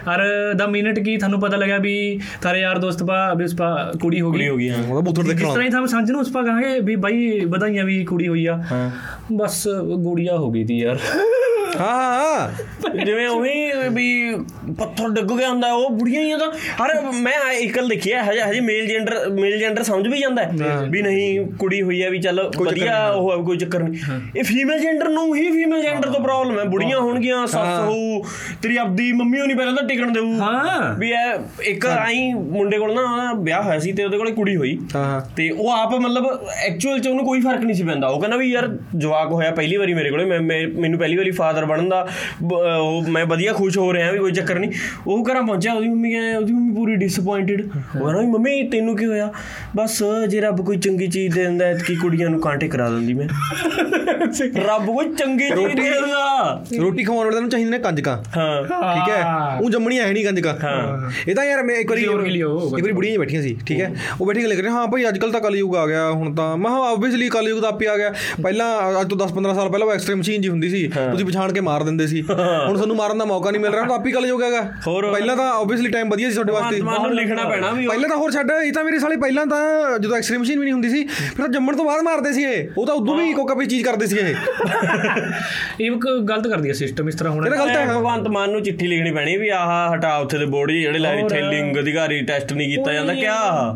ਔਰ 0.07 0.53
ਦਾ 0.53 0.67
ਮਿੰਟ 0.67 0.99
ਕੀ 0.99 1.17
ਤੁਹਾਨੂੰ 1.17 1.39
ਪਤਾ 1.39 1.57
ਲੱਗਾ 1.57 1.77
ਵੀ 1.77 2.19
ਤਾਰੇ 2.41 2.59
ਯਾਰ 2.59 2.77
ਦੋਸਤ 2.77 3.03
ਪਾ 3.03 3.33
ਵੀ 3.33 3.43
ਉਸ 3.43 3.55
ਪਾ 3.55 3.91
ਕੁੜੀ 4.01 4.21
ਹੋ 4.21 4.31
ਗਈ। 4.31 4.47
ਹੋ 4.49 4.57
ਗਈ 4.57 4.69
ਹਾਂ। 4.69 4.83
ਉਹਦਾ 4.83 5.01
ਬੂਥਰ 5.01 5.23
ਜਿਸ 5.23 5.33
ਦੇਖਣਾ 5.33 5.49
ਤਰ੍ਹਾਂ 5.49 5.65
ਹੀ 5.65 5.69
ਤੁਹਾਨੂੰ 5.69 5.87
ਸਮਝ 5.87 6.11
ਨੂੰ 6.11 6.21
ਉਸ 6.21 6.31
ਪਾ 6.31 6.43
ਕਹਾਂਗੇ 6.43 6.79
ਵੀ 6.79 6.95
ਬਾਈ 6.95 7.39
ਵਧਾਈਆਂ 7.45 7.85
ਵੀ 7.85 8.03
ਕੁੜੀ 8.05 8.27
ਹੋਈ 8.27 8.45
ਆ। 8.45 8.59
ਬਸ 9.33 9.67
ਗੁੜੀਆ 9.85 10.37
ਹੋ 10.37 10.51
ਗਈ 10.51 10.63
ਤੀ 10.63 10.77
ਯਾਰ। 10.77 10.97
ਹਾਂ 11.79 12.49
ਜਿਵੇਂ 13.05 13.27
ਉਹੀ 13.27 13.71
ਵੀ 13.89 14.35
ਪੱਥਰ 14.79 15.09
ਡਿੱਗ 15.09 15.31
ਗਿਆ 15.37 15.49
ਹੁੰਦਾ 15.49 15.71
ਉਹ 15.73 15.89
ਬੁੜੀਆਂ 15.89 16.21
ਹੀ 16.21 16.31
ਆ 16.31 16.37
ਤਾਂ। 16.37 16.51
ਹਰ 16.83 17.11
ਮੈਂ 17.11 17.51
ਇੱਕ 17.53 17.75
ਗੱਲ 17.77 17.87
ਦੇਖੀ 17.87 18.13
ਹੈ 18.13 18.23
ਹਜੇ 18.31 18.41
ਹਜੇ 18.41 18.59
ਮੇਲ 18.59 18.85
ਜੈਂਡਰ 18.87 19.29
ਮੇਲ 19.29 19.57
ਜੈਂਡਰ 19.59 19.83
ਸਮਝ 19.83 20.07
ਵੀ 20.07 20.19
ਜਾਂਦਾ 20.19 20.41
ਵੀ 20.89 21.01
ਨਹੀਂ 21.01 21.45
ਕੁੜੀ 21.59 21.81
ਹੋਈ 21.81 22.03
ਹੈ 22.03 22.09
ਵੀ 22.09 22.19
ਚੱਲ 22.19 22.51
ਵਧੀਆ 22.59 23.07
ਉਹ 23.07 23.31
ਹੈ 23.31 23.43
ਕੋਈ 23.43 23.57
ਚੱਕਰ 23.57 23.83
ਨਹੀਂ। 23.83 24.19
ਇਹ 24.35 24.43
ਫੀਮੇਲ 24.43 24.79
ਜੈਂਡਰ 24.79 25.09
ਨੂੰ 25.09 25.35
ਹੀ 25.35 25.49
ਫੀਮੇਲ 25.51 25.81
ਜੈਂਡਰ 25.81 26.09
ਤੋਂ 26.09 26.21
ਪ੍ਰੋਬਲਮ 26.21 26.59
ਹੈ। 26.59 26.63
ਬੁੜੀਆਂ 26.63 26.99
ਹੋਣਗੀਆਂ 26.99 27.47
ਸੱਸ 27.47 27.79
ਹੋਊ 27.79 28.21
ਤੇਰੀ 28.61 28.77
ਆਪਦੀ 28.77 29.11
ਮੰਮੀ 29.13 29.39
ਹੋਣੀ 29.39 29.53
ਪਹਿਲਾਂ 29.53 29.73
ਤਾਂ 29.73 29.83
ਟਿਕਣ 29.87 30.11
ਦੇਊ। 30.11 30.33
ਹਾਂ। 30.39 30.93
ਵੀ 30.99 31.11
ਇਹ 31.11 31.61
ਇੱਕ 31.63 31.85
ਆਈ 31.85 32.33
ਮੁੰਡੇ 32.33 32.77
ਕੋਲ 32.77 32.93
ਨਾ 32.95 33.33
ਵਿਆਹ 33.35 33.63
ਹੋਇਆ 33.63 33.79
ਸੀ 33.79 33.91
ਤੇ 33.91 34.03
ਉਹਦੇ 34.03 34.17
ਕੋਲੇ 34.17 34.31
ਕੁੜੀ 34.31 34.55
ਹੋਈ। 34.55 34.77
ਹਾਂ। 34.95 35.21
ਤੇ 35.35 35.49
ਉਹ 35.49 35.69
ਆਪ 35.71 35.95
ਮਤਲਬ 35.95 36.27
ਐਕਚੁਅਲ 36.65 36.99
ਚ 36.99 37.07
ਉਹਨੂੰ 37.07 37.25
ਕੋਈ 37.25 37.41
ਫ਼ਰਕ 37.41 37.61
ਨਹੀਂ 37.61 37.75
ਸੀ 37.75 37.83
ਪੈਂਦਾ। 37.83 38.07
ਉਹ 38.07 38.19
ਕਹਿੰਦਾ 38.19 38.37
ਵੀ 38.37 38.51
ਯਾਰ 38.51 38.77
ਜਵਾਕ 38.95 39.31
ਹੋਇਆ 39.31 39.51
ਪਹਿਲੀ 39.51 39.77
ਵਾਰੀ 39.77 39.93
ਮੇਰੇ 39.93 40.09
ਕੋਲੇ 40.09 40.25
ਮੈਂ- 40.25 40.79
ਮੈਨੂੰ 40.79 40.99
ਪਹਿਲੀ 40.99 41.17
ਵਾਰੀ 41.17 41.31
ਫਾਦਰ 41.31 41.64
ਬਣਨ 41.65 41.89
ਦਾ 41.89 42.05
ਉਹ 42.77 43.07
ਮੈਂ 43.09 43.25
ਵਧੀਆ 43.25 43.53
ਖੁਸ਼ 43.53 43.77
ਹੋ 43.77 43.93
ਰਿਹਾ 43.93 44.11
ਵੀ 44.11 44.19
ਕੋਈ 44.19 44.31
ਚੱਕਰ 44.31 44.59
ਨਹੀਂ। 44.59 44.71
ਉਹ 45.07 45.23
ਘਰਾਂ 45.31 45.41
ਪਹੁੰਚਿਆ 45.43 45.73
ਉਹਦੀ 45.73 45.87
ਮੰਮੀ 45.87 46.11
ਕਹਿੰਦੇ 46.11 46.35
ਉਹਦੀ 46.35 46.53
ਮੰਮੀ 46.53 46.73
ਪੂਰੀ 46.75 46.95
ਡਿਸਪਾਇੰਟਡ 46.95 47.61
ਉਹ 47.61 47.99
ਕਹਿੰਦਾ 47.99 48.19
ਵੀ 48.21 48.27
ਮੰਮੀ 48.27 48.61
ਤੈਨੂੰ 48.69 48.95
ਕੀ 48.97 49.05
ਹੋਇਆ? 49.05 49.31
ਬਸ 49.75 50.01
ਜੇ 50.29 50.41
ਰੱਬ 50.41 50.61
ਕੋਈ 50.65 50.77
ਚੰਗੀ 50.77 51.07
ਚੀਜ਼ 51.07 51.35
ਦੇ 51.35 51.43
ਦਿੰਦਾ 51.43 51.65
ਹੈ 51.65 51.77
ਕਿ 51.87 51.95
ਕੁੜੀਆਂ 51.95 52.29
ਨੂੰ 52.29 52.39
ਕਾਂਟੇ 52.41 52.67
ਕਰਾ 52.67 52.89
ਦਿੰਦੀ 52.89 53.13
ਮੈਂ। 53.13 53.27
ਰੱਬ 54.67 54.85
ਕੋਈ 54.85 55.05
ਚੰਗੀ 55.15 55.49
ਚੀਜ਼ 55.49 55.75
ਦੇ 55.75 55.89
ਦਿੰਦਾ। 55.91 56.63
ਰੋਟੀ 56.79 57.03
ਖਵਾਉਣ 57.03 57.25
ਵਾਲੇ 57.25 57.39
ਨੂੰ 57.39 57.49
ਚਾਹੀਦੇ 57.49 57.69
ਨੇ 57.69 57.79
ਕੰਜਕਾਂ। 57.79 58.17
ਹਾਂ। 58.37 58.61
ਠੀਕ 58.63 59.09
ਹੈ? 59.09 59.23
ਉਹ 59.61 59.69
ਜੰਮਣੀਆਂ 59.69 60.05
ਹੈ 60.07 60.11
ਨਹੀਂ 60.13 60.25
ਕੰਜਕਾਂ। 60.25 60.53
ਇਹ 61.27 61.35
ਤਾਂ 61.35 61.45
ਯਾਰ 61.45 61.63
ਮੈਂ 61.63 61.75
ਇੱਕ 61.75 61.89
ਵਾਰੀ 61.89 62.03
ਇੱਕ 62.03 62.11
ਵਾਰੀ 62.73 62.91
ਬੁੜੀਆਂ 62.91 63.19
ਬੈਠੀਆਂ 63.19 63.41
ਸੀ 63.41 63.55
ਠੀਕ 63.67 63.81
ਹੈ? 63.81 63.91
ਉਹ 64.21 64.25
ਬੈਠੀ 64.27 64.43
ਗੱਲ 64.43 64.55
ਕਰ 64.55 64.67
ਹਾਂ 64.67 64.87
ਭਾਈ 64.87 65.07
ਅੱਜ 65.07 65.17
ਕੱਲ 65.19 65.31
ਤਾਂ 65.31 65.41
ਕਲਯੁਗ 65.41 65.75
ਆ 65.75 65.85
ਗਿਆ 65.87 66.09
ਹੁਣ 66.11 66.33
ਤਾਂ। 66.35 66.55
ਮੈਂ 66.57 66.71
ਹਾਂ 66.71 66.81
ਆਬਵੀਅਸਲੀ 66.91 67.29
ਕਲਯੁਗ 67.29 67.61
ਤਾਂ 67.61 67.69
ਆਪੇ 67.69 67.87
ਆ 67.87 67.97
ਗਿਆ। 67.97 68.13
ਪਹਿਲਾਂ 68.43 69.01
ਅੱਜ 69.01 69.09
ਤੋਂ 69.09 69.17
10 69.17 69.33
15 69.35 69.53
ਸਾਲ 69.55 69.69
ਪਹਿਲਾਂ 69.69 69.87
ਉਹ 69.87 69.93
ਐਕਸਟ੍ਰੀਮ 69.93 70.19
ਮਸ਼ੀਨ 70.19 70.41
ਜੀ 70.41 70.49
ਹੁੰਦੀ 70.49 70.69
ਸੀ। 70.69 70.87
ਤੁਸੀਂ 70.87 71.25
ਪਛਾਣ 71.25 71.51
ਕੇ 71.55 71.61
ਮਾਰ 71.61 71.83
ਦਿੰਦੇ 71.83 72.07
ਸੀ। 72.07 72.21
ਹੁਣ 72.21 72.77
ਸਾਨੂੰ 72.77 72.95
ਮਾਰਨ 72.95 73.17
ਦਾ 73.17 73.25
ਮੌਕਾ 73.25 73.51
ਨਹੀਂ 73.51 73.61
ਮਿਲ 73.61 73.71
ਰਿਹਾ 73.71 73.83
ਤਾਂ 73.83 73.95
ਆਪੇ 73.95 74.11
ਕਲਯੁਗ 74.11 74.43
ਹੈਗਾ। 74.43 74.61
ਹੋਰ। 74.87 75.09
ਪਹਿਲਾਂ 75.11 75.35
ਤਾਂ 75.37 75.49
ਆਬਵੀਅਸਲੀ 75.53 75.89
ਟਾਈਮ 75.91 76.09
ਵਧੀਆ 76.09 76.29
ਸੀ 76.29 76.35
ਤੁਹਾਡੇ 76.35 76.51
ਵਾਸਤੇ। 76.51 76.81
ਮਾਨ 76.81 77.01
ਨੂੰ 77.01 77.13
ਲਿਖਣਾ 77.15 77.43
ਪੈਣਾ 77.49 77.71
ਵੀ 77.71 77.87
ਪਹਿਲਾਂ 77.87 78.09
ਤਾਂ 78.09 78.17
ਹੋਰ 78.17 78.31
ਛੱਡ 78.31 78.51
ਇਹ 78.55 78.71
ਤਾਂ 78.73 78.83
ਮੇਰੇ 78.83 78.99
ਸਾਲੇ 78.99 79.15
ਪਹਿਲਾਂ 79.17 79.45
ਤਾਂ 79.45 79.99
ਜਦੋਂ 79.99 80.17
ਐਕਸਟ੍ਰੀਮ 80.17 80.41
ਮਸ਼ੀਨ 80.41 80.59
ਵੀ 80.59 80.65
ਨਹੀਂ 80.65 80.73
ਹੁੰਦੀ 80.73 80.89
ਸੀ 80.89 81.03
ਫਿਰ 81.05 81.37
ਤਾਂ 81.37 81.47
ਜੰਮਣ 81.49 81.75
ਤੋਂ 81.75 81.85
ਬਾਅਦ 81.85 82.01
ਮਾਰਦੇ 82.03 82.33
ਸੀ 82.33 82.43
ਇਹ। 82.43 82.67
ਉਹ 82.77 82.85
ਤਾਂ 82.87 82.95
ਉਦੋਂ 82.95 83.15
ਵੀ 83.17 83.33
ਕੋਕਾ 83.33 83.53
ਵੀ 83.53 83.65
ਚੀਜ਼ 83.65 83.85
ਕਰਦੇ 83.85 84.07
ਸੀ 84.07 84.17
ਇਹ। 84.17 84.35
ਇਹ 85.79 85.85
ਇੱਕ 85.85 86.07
ਗਲਤ 86.29 86.47
ਕਰਦੀ 86.47 86.69
ਹੈ 86.69 86.73
ਸਿਸਟਮ 86.73 87.07
ਇਸ 87.09 87.15
ਤਰ੍ਹਾਂ 87.15 87.33
ਇਹ 87.33 87.39
ਹੋਣਾ 87.39 87.49
ਤਾਂ 87.49 87.57
ਗਲਤ 87.57 87.75
ਹੈ। 87.77 87.85
ਭਗਵੰਤ 87.87 88.27
ਮਾਨ 88.27 88.49
ਨੂੰ 88.49 88.61
ਚਿੱਠੀ 88.63 88.87
ਲਿਖਣੀ 88.87 89.11
ਪੈਣੀ 89.11 89.35
ਵੀ 89.37 89.49
ਆਹ 89.49 89.93
ਹਟਾ 89.95 90.15
ਉੱਥੇ 90.17 90.37
ਦੇ 90.37 90.45
ਬੋਰਡ 90.47 90.71
ਜਿਹੜੇ 90.71 90.99
ਲਾਏ 90.99 91.19
ਇੱਥੇ 91.19 91.41
ਲਿੰਗ 91.41 91.77
ਅਧਿਕਾਰੀ 91.79 92.21
ਟੈਸਟ 92.25 92.53
ਨਹੀਂ 92.53 92.69
ਕੀਤਾ 92.69 92.93
ਜਾਂਦਾ 92.93 93.13
ਕਿਆ 93.13 93.33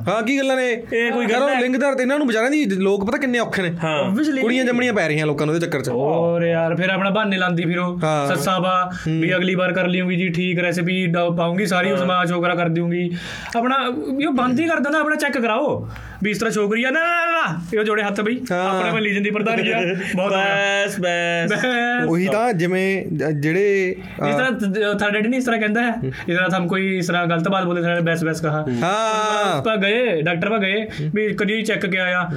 ਹਾਂ 0.07 0.21
ਕੀ 0.23 0.37
ਗੱਲਾਂ 0.37 0.55
ਨੇ? 0.55 0.69
ਇਹ 0.69 1.11
ਕੋਈ 1.11 1.25
ਗੱਲ 1.25 1.47
ਹੈ? 1.49 1.59
ਲਿੰਗਦਾਰ 1.61 1.95
ਤੇ 1.95 2.03
ਇਹਨਾਂ 2.03 2.17
ਨੂੰ 2.17 2.27
ਵਿਚਾਰਿਆਂ 2.27 2.51
ਦੀ 2.51 2.65
ਲੋਕ 2.79 3.05
ਪਤਾ 3.05 3.17
ਕਿੰਨੇ 3.17 3.39
ਔਖੇ 3.39 3.61
ਨੇ। 3.61 3.71
ਹਾਂ। 3.83 3.97
ਕੁੜੀਆਂ 4.41 4.65
ਜੰਮਣੀਆਂ 4.65 4.93
ਪੈ 4.93 5.07
ਰਹੀਆਂ 5.07 5.25
ਲੋਕਾਂ 5.25 5.45
ਨੂੰ 5.45 5.55
ਇਹਦੇ 5.55 5.65
ਚੱਕਰ 5.65 5.81
'ਚ। 5.81 5.89
ਔਰ 5.89 6.43
ਯਾਰ 6.43 6.75
ਫਿਰ 6.75 6.89
ਆਪਣਾ 6.89 7.09
ਬਹਾਨੇ 7.09 7.37
ਲਾਂਦੀ 7.37 7.58
ਫਿਰ 7.65 7.79
ਉਹ। 7.79 8.00
ਹਾਂ। 8.03 8.27
ਸੱਸਾਂ 8.27 8.59
ਬਾ 8.59 8.91
ਵੀ 9.07 9.35
ਅਗਲੀ 9.35 9.56
ਵਾਰ 9.56 9.73
ਕਰ 9.73 9.88
ਲਿਉਂਗੀ 9.88 10.15
ਜੀ 10.15 10.29
ਠੀਕ 10.29 10.59
ਰੈਸਿਪੀ 10.59 11.13
ਪਾਉਂਗੀ 11.38 11.65
ਸਾਰੀ 11.65 11.91
ਉਸ 11.91 12.01
ਮਾਂ 12.01 12.25
ਛੋਕਰਾ 12.25 12.56
ਕਰ 12.56 12.69
ਦਿਉਂਗੀ। 12.69 13.11
ਆਪਣਾ 13.57 13.77
ਵੀ 14.17 14.25
ਉਹ 14.25 14.33
ਬੰਦ 14.33 14.59
ਹੀ 14.59 14.67
ਕਰ 14.67 14.79
ਦਿੰਦਾ 14.79 15.00
ਆਪਣਾ 15.00 15.15
ਚੈੱਕ 15.15 15.38
ਕਰਾਓ। 15.38 15.89
ਵੀ 16.23 16.31
ਇਸ 16.31 16.38
ਤਰ੍ਹਾਂ 16.38 16.51
ਛੋਕਰੀ 16.51 16.83
ਆ 16.83 16.89
ਨਾ 16.89 17.00
ਨਾ 17.00 17.25
ਨਾ, 17.25 17.31
ਨਾ। 17.31 17.79
ਇਹ 17.79 17.83
ਜੋੜੇ 17.85 18.03
ਹੱਥ 18.03 18.21
ਬਈ। 18.21 18.39
ਆਪਣੇ 18.69 18.91
ਵੱਲ 18.91 19.01
ਲੀਜਨ 19.03 19.23
ਦੀ 19.23 19.29
ਪ੍ਰਧਾਨੀ 19.29 19.71
ਆ। 19.71 19.79
ਬਹੁਤ 20.15 20.33
ਬਸ 20.33 21.00
ਬਸ। 21.00 21.65
ਉਹੀ 22.07 22.27
ਤਾਂ 22.27 22.53
ਜਿਵੇਂ 22.53 23.06
ਜਿਹੜੇ 23.31 23.95
ਇਸ 24.27 24.35
ਤਰ੍ਹਾਂ 24.35 24.51
ਥਰਡ 24.95 25.13
ਡੈਡੀ 25.13 25.29
ਨੇ 25.29 25.38
ਇਸ 25.38 25.45
ਤਰ੍ਹਾਂ 25.45 25.59
ਕਹਿੰਦਾ 25.59 25.81
ਹੈ? 25.81 25.94
ਇਸ 26.06 26.38
ਤਰ੍ਹਾਂ 26.38 26.59
ਹਮ 26.59 26.67
ਕੋਈ 26.67 26.97
ਇਸ 26.97 27.07
ਤਰ੍ਹਾਂ 27.07 27.25
ਗਲਤ 27.27 27.47
ਬਾਤ 27.50 27.63
ਬੋਲੇ 27.65 27.81
ਥਰਡ 27.81 28.01
ਬੈਸ 28.01 28.23
ਬੈਸ 28.23 28.41
ਕਹਾ। 28.41 28.65
ਹਾਂ। 28.83 29.61
ਪਾ 29.61 29.75
ਗਏ 29.75 30.21
ਡਾਕਟਰ 30.21 30.50
ਪਾ 30.50 30.57
ਗਏ 30.57 30.88
ਵੀ 31.15 31.27
ਕਦੀ 31.33 31.61
ਚੈੱਕ 31.61 31.85
ਕਿਆ 31.85 32.06
ਆ 32.19 32.29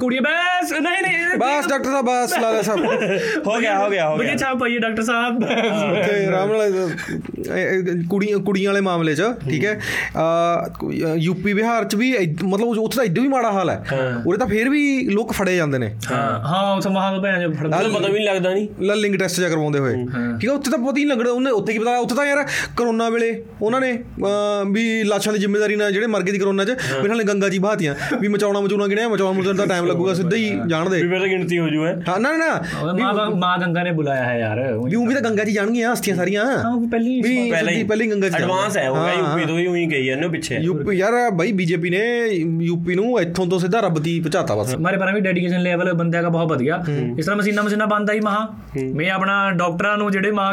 ਕੁੜੀ 0.00 0.18
ਬੈਸ 0.18 0.72
ਨਹੀਂ 0.72 1.02
ਨਹੀਂ। 1.02 1.38
ਬਸ 1.38 1.68
ਡਾਕਟਰ 1.68 1.90
ਸਾਹਿਬ 1.90 2.06
ਬਸ 2.06 2.38
ਲਾਲਾ 2.38 2.62
ਸਾਹਿਬ 2.62 2.84
ਹੋ 3.46 3.60
ਗਿਆ 3.60 3.78
ਹੋ 3.78 3.90
ਗਿਆ 3.90 4.08
ਹੋ 4.08 4.16
ਗਿਆ। 4.16 4.34
ਛਾਪ 4.44 4.58
ਪਾਈਏ 4.58 4.78
ਡਾਕਟਰ 4.78 5.02
ਸਾਹਿਬ। 5.02 5.42
ਤੇ 6.06 6.30
ਰਾਮ 6.30 6.52
ਨਾਲ 6.52 6.88
ਕੁੜੀਆਂ 8.10 8.38
ਕੁੜੀਆਂ 8.40 8.70
ਵਾਲੇ 8.70 8.80
ਮਾਮਲੇ 8.80 9.14
'ਚ 9.14 9.22
ਠੀਕ 9.44 9.64
ਹੈ। 9.64 9.78
ਆ 10.16 10.24
ਯੂਪੀ 11.16 11.52
ਬਿਹਾਰ 11.54 11.84
'ਚ 11.84 11.94
ਵੀ 11.94 12.12
ਮਤਲਬ 12.44 12.78
ਉੱਥੇ 12.78 12.96
ਤਾਂ 12.96 13.04
ਇਦੋਂ 13.04 13.22
ਵੀ 13.22 13.28
ਮਾੜਾ 13.28 13.50
ਹਾਲ 13.52 13.70
ਹੈ। 13.70 13.76
ਉਰੇ 14.26 14.38
ਤਾਂ 14.38 14.46
ਫੇਰ 14.46 14.68
ਵੀ 14.68 14.82
ਲੋਕ 15.10 15.32
ਫੜੇ 15.32 15.56
ਜਾਂਦੇ 15.56 15.78
ਨੇ। 15.78 15.90
ਹਾਂ। 16.10 16.38
ਹਾਂ 16.44 16.76
ਉਸ 16.76 16.86
ਮਹਾਂ 16.86 17.20
ਭੈਣ 17.22 17.40
ਜੋ 17.40 17.50
ਫੜਦਾ 17.52 17.78
ਪਤਾ 17.78 18.08
ਵੀ 18.08 18.12
ਨਹੀਂ 18.12 18.26
ਲੱਗਦਾ 18.26 18.50
ਨਹੀਂ 18.50 18.68
ਲਾ 18.80 18.94
ਲਿੰਗ 18.94 19.14
ਟੈਸਟ 19.18 19.40
ਜਾ 19.40 19.48
ਕਰਵਾਉਂਦੇ 19.48 19.78
ਹੋਏ। 19.78 19.94
ਠੀਕ 19.94 20.48
ਹੈ 20.48 20.54
ਉੱਥੇ 20.54 20.70
ਤਾਂ 20.70 20.78
ਪਤਾ 20.78 20.98
ਹੀ 20.98 21.04
ਨਹੀਂ 21.04 21.06
ਲੱਗਦਾ 21.06 21.30
ਉਹਨੇ 21.32 21.50
ਉੱਥੇ 21.52 21.72
ਕੀ 21.72 21.78
ਪਤਾ 21.78 21.96
ਉੱਥੇ 21.98 22.14
ਤਾਂ 22.14 22.26
ਯਾਰ 22.26 22.44
ਕਰੋਨਾ 22.76 23.08
ਵੇਲੇ 23.10 23.32
ਉਹਨਾਂ 23.62 23.80
ਨੇ 23.80 23.92
ਵੀ 24.72 25.02
ਲਾਸ਼ਾਂ 25.04 25.32
ਦੀ 25.32 25.38
ਜ਼ਿੰਮੇਵਾਰੀ 25.38 25.76
ਨਾਲ 25.76 25.92
ਜਿਹੜੇ 25.92 26.06
ਮਰ 26.06 26.22
ਗਏ 26.22 26.32
ਦੀ 26.32 26.38
ਕਰੋਨਾ 26.38 26.64
'ਚ 26.64 26.70
ਮੇਰੇ 26.92 27.08
ਨਾਲ 27.08 27.22
ਗੰਗਾ 27.24 27.48
ਜੀ 27.48 27.58
ਬਹਾਤੀਆਂ 27.58 27.94
ਵੀ 28.20 28.28
ਮਚਾਉਣਾ 28.28 28.60
ਮਚੂਣਾ 28.60 28.86
ਗਿਣਿਆ 28.86 29.08
ਮਚਾਉਣਾ 29.08 29.40
ਮਚਾਉਣ 29.40 29.56
ਦਾ 29.56 29.66
ਟਾਈਮ 29.66 29.86
ਲੱਗੂਗਾ 29.86 30.14
ਸਿੱਧਾ 30.14 30.36
ਹੀ 30.36 30.50
ਜਾਣਦੇ। 30.68 31.02
ਵੀ 31.02 31.08
ਫਿਰ 31.08 31.18
ਤਾਂ 31.18 31.28
ਗਿਣਤੀ 31.28 31.58
ਹੋ 31.58 31.68
ਜੂ 31.68 31.84
ਹੈ। 31.86 31.94
ਹਾਂ 32.08 32.18
ਨਾ 32.20 32.32
ਨਾ, 32.36 33.28
ਮਾਂ 33.36 33.56
ਗੰਗਾ 33.58 33.82
ਨੇ 33.82 33.90
ਬੁਲਾਇਆ 33.92 34.24
ਹੈ 34.34 34.38
ਯਾਰ 34.38 34.60
ਵੀ 34.84 34.94
ਉਹ 34.94 35.06
ਵੀ 35.06 35.14
ਤਾਂ 35.14 35.22
ਗੰਗਾ 35.22 35.44
ਜੀ 35.44 35.52
ਜਾਣਗੀਆਂ 35.52 35.92
ਹਸਤੀਆਂ 35.92 36.16
ਸਾਰੀਆਂ। 36.16 36.44
ਹਾਂ 36.54 36.72
ਉਹ 36.72 36.88
ਪਹਿਲੀ 36.88 37.20
ਪਹਿਲੀ 37.22 37.82
ਪਹਿਲੀ 37.84 38.10
ਗੰਗਾ 38.10 38.28
ਜੀ 38.28 38.36
ਐਡਵਾਂਸ 38.36 38.76
ਹੈ 38.78 38.88
ਉਹ 38.90 38.96
ਯੂਪੀ 39.08 39.44
ਤੋਂ 39.44 39.58
ਹੀ 39.58 39.66
ਉਹੀ 39.66 39.86
ਗਈ 39.86 40.04
ਜਾਂਦੇ 40.06 40.28
ਪਿੱਛੇ। 40.28 40.56
ਯੂਪੀ 40.62 40.96
ਯਾਰ 40.96 41.12
ਭਾਈ 41.38 41.52
ਬੀਜੇਪੀ 41.52 41.90
ਨੇ 41.90 42.02
ਯੂਪੀ 42.62 42.94
ਨੂੰ 42.94 43.20
ਇੱਥੋਂ 43.20 43.46
ਤੋਂ 43.46 43.58
ਸਿੱਧਾ 43.58 43.80
ਰੱਬ 43.80 43.98
ਦੀ 43.98 44.18
ਪਹੁੰਚਾਤਾ 44.20 44.54
ਬਸ। 44.54 44.74
ਮਾਰੇ 44.76 44.96
ਪਰ 44.96 45.12
ਵੀ 45.14 45.20
ਡੈਡੀਕੇਸ਼ਨ 45.20 45.62
ਲੈਵਲ 45.62 45.92
ਬੰਦਿਆਂ 45.92 46.22
ਦਾ 46.22 46.28
ਬਹੁਤ 46.28 46.50
ਵਧੀਆ। 46.50 46.82
ਇਸ 47.18 47.24
ਤਰ੍ਹਾਂ 47.24 47.38
ਮਸ਼ੀਨਾ 47.38 47.62
ਮਸ਼ੀਨਾ 47.62 47.86
ਬੰਦਾ 47.86 48.12
ਹੀ 48.12 48.20
ਮਹਾ। 48.20 48.46
ਮੈਂ 48.94 49.10
ਆਪਣਾ 49.10 49.34
ਡਾਕਟਰਾਂ 49.52 49.96
ਨੂੰ 49.98 50.10
ਜਿਹੜੇ 50.12 50.30
ਮਾਂ 50.30 50.52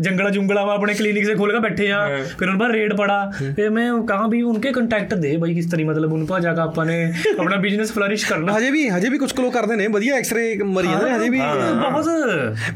ਜੰਗਲਾ 0.00 0.30
ਜੁੰਗਲਾ 0.30 0.60
ਆਪਣੇ 0.74 0.94
ਕਲੀਨਿਕ 0.94 1.26
ਸੇ 1.26 1.34
ਖੋਲ 1.34 1.52
ਕੇ 1.52 1.58
ਬੈਠੇ 1.58 1.90
ਆ 1.90 2.06
ਫਿਰ 2.38 2.48
ਉਹਨਾਂ 2.48 2.58
ਪਰ 2.60 2.72
ਰੇਡ 2.72 2.94
ਪੜਾ 2.96 3.32
ਤੇ 3.56 3.68
ਮੈਂ 3.68 3.90
ਕਹਾਂ 4.02 4.28
ਵੀ 4.28 4.42
ਉਨਕੇ 4.42 4.72
ਕੰਟੈਕਟ 4.72 5.14
ਦੇ 5.14 5.36
ਭਾਈ 5.36 5.54
ਕਿਸ 5.54 5.70
ਤਰੀ 5.70 5.84
ਮਤਲਬ 5.84 6.12
ਉਨ 6.12 6.24
ਪਾ 6.26 6.38
ਜਾ 6.38 6.54
ਕੇ 6.54 6.60
ਆਪਾਂ 6.60 6.84
ਨੇ 6.86 6.96
ਆਪਣਾ 7.38 7.56
ਬਿਜ਼ਨਸ 7.56 7.92
ਫਲਰਿਸ਼ 7.92 8.26
ਕਰਨਾ। 8.26 8.56
ਹਜੇ 8.58 8.70
ਵੀ 8.70 8.88
ਹਜੇ 8.88 9.08
ਵੀ 9.08 9.18
ਕੁਝ 9.18 9.32
ਲੋਕ 9.40 9.52
ਕਰਦੇ 9.54 9.76
ਨੇ 9.76 9.86
ਵਧੀਆ 9.86 10.14
ਐਕਸ-ਰੇ 10.14 10.44
ਮਰੀਜ਼ 10.64 11.02
ਨੇ 11.04 11.10
ਹਜੇ 11.10 11.28
ਵੀ। 11.28 11.38
ਬਹੁਤ। 11.38 12.06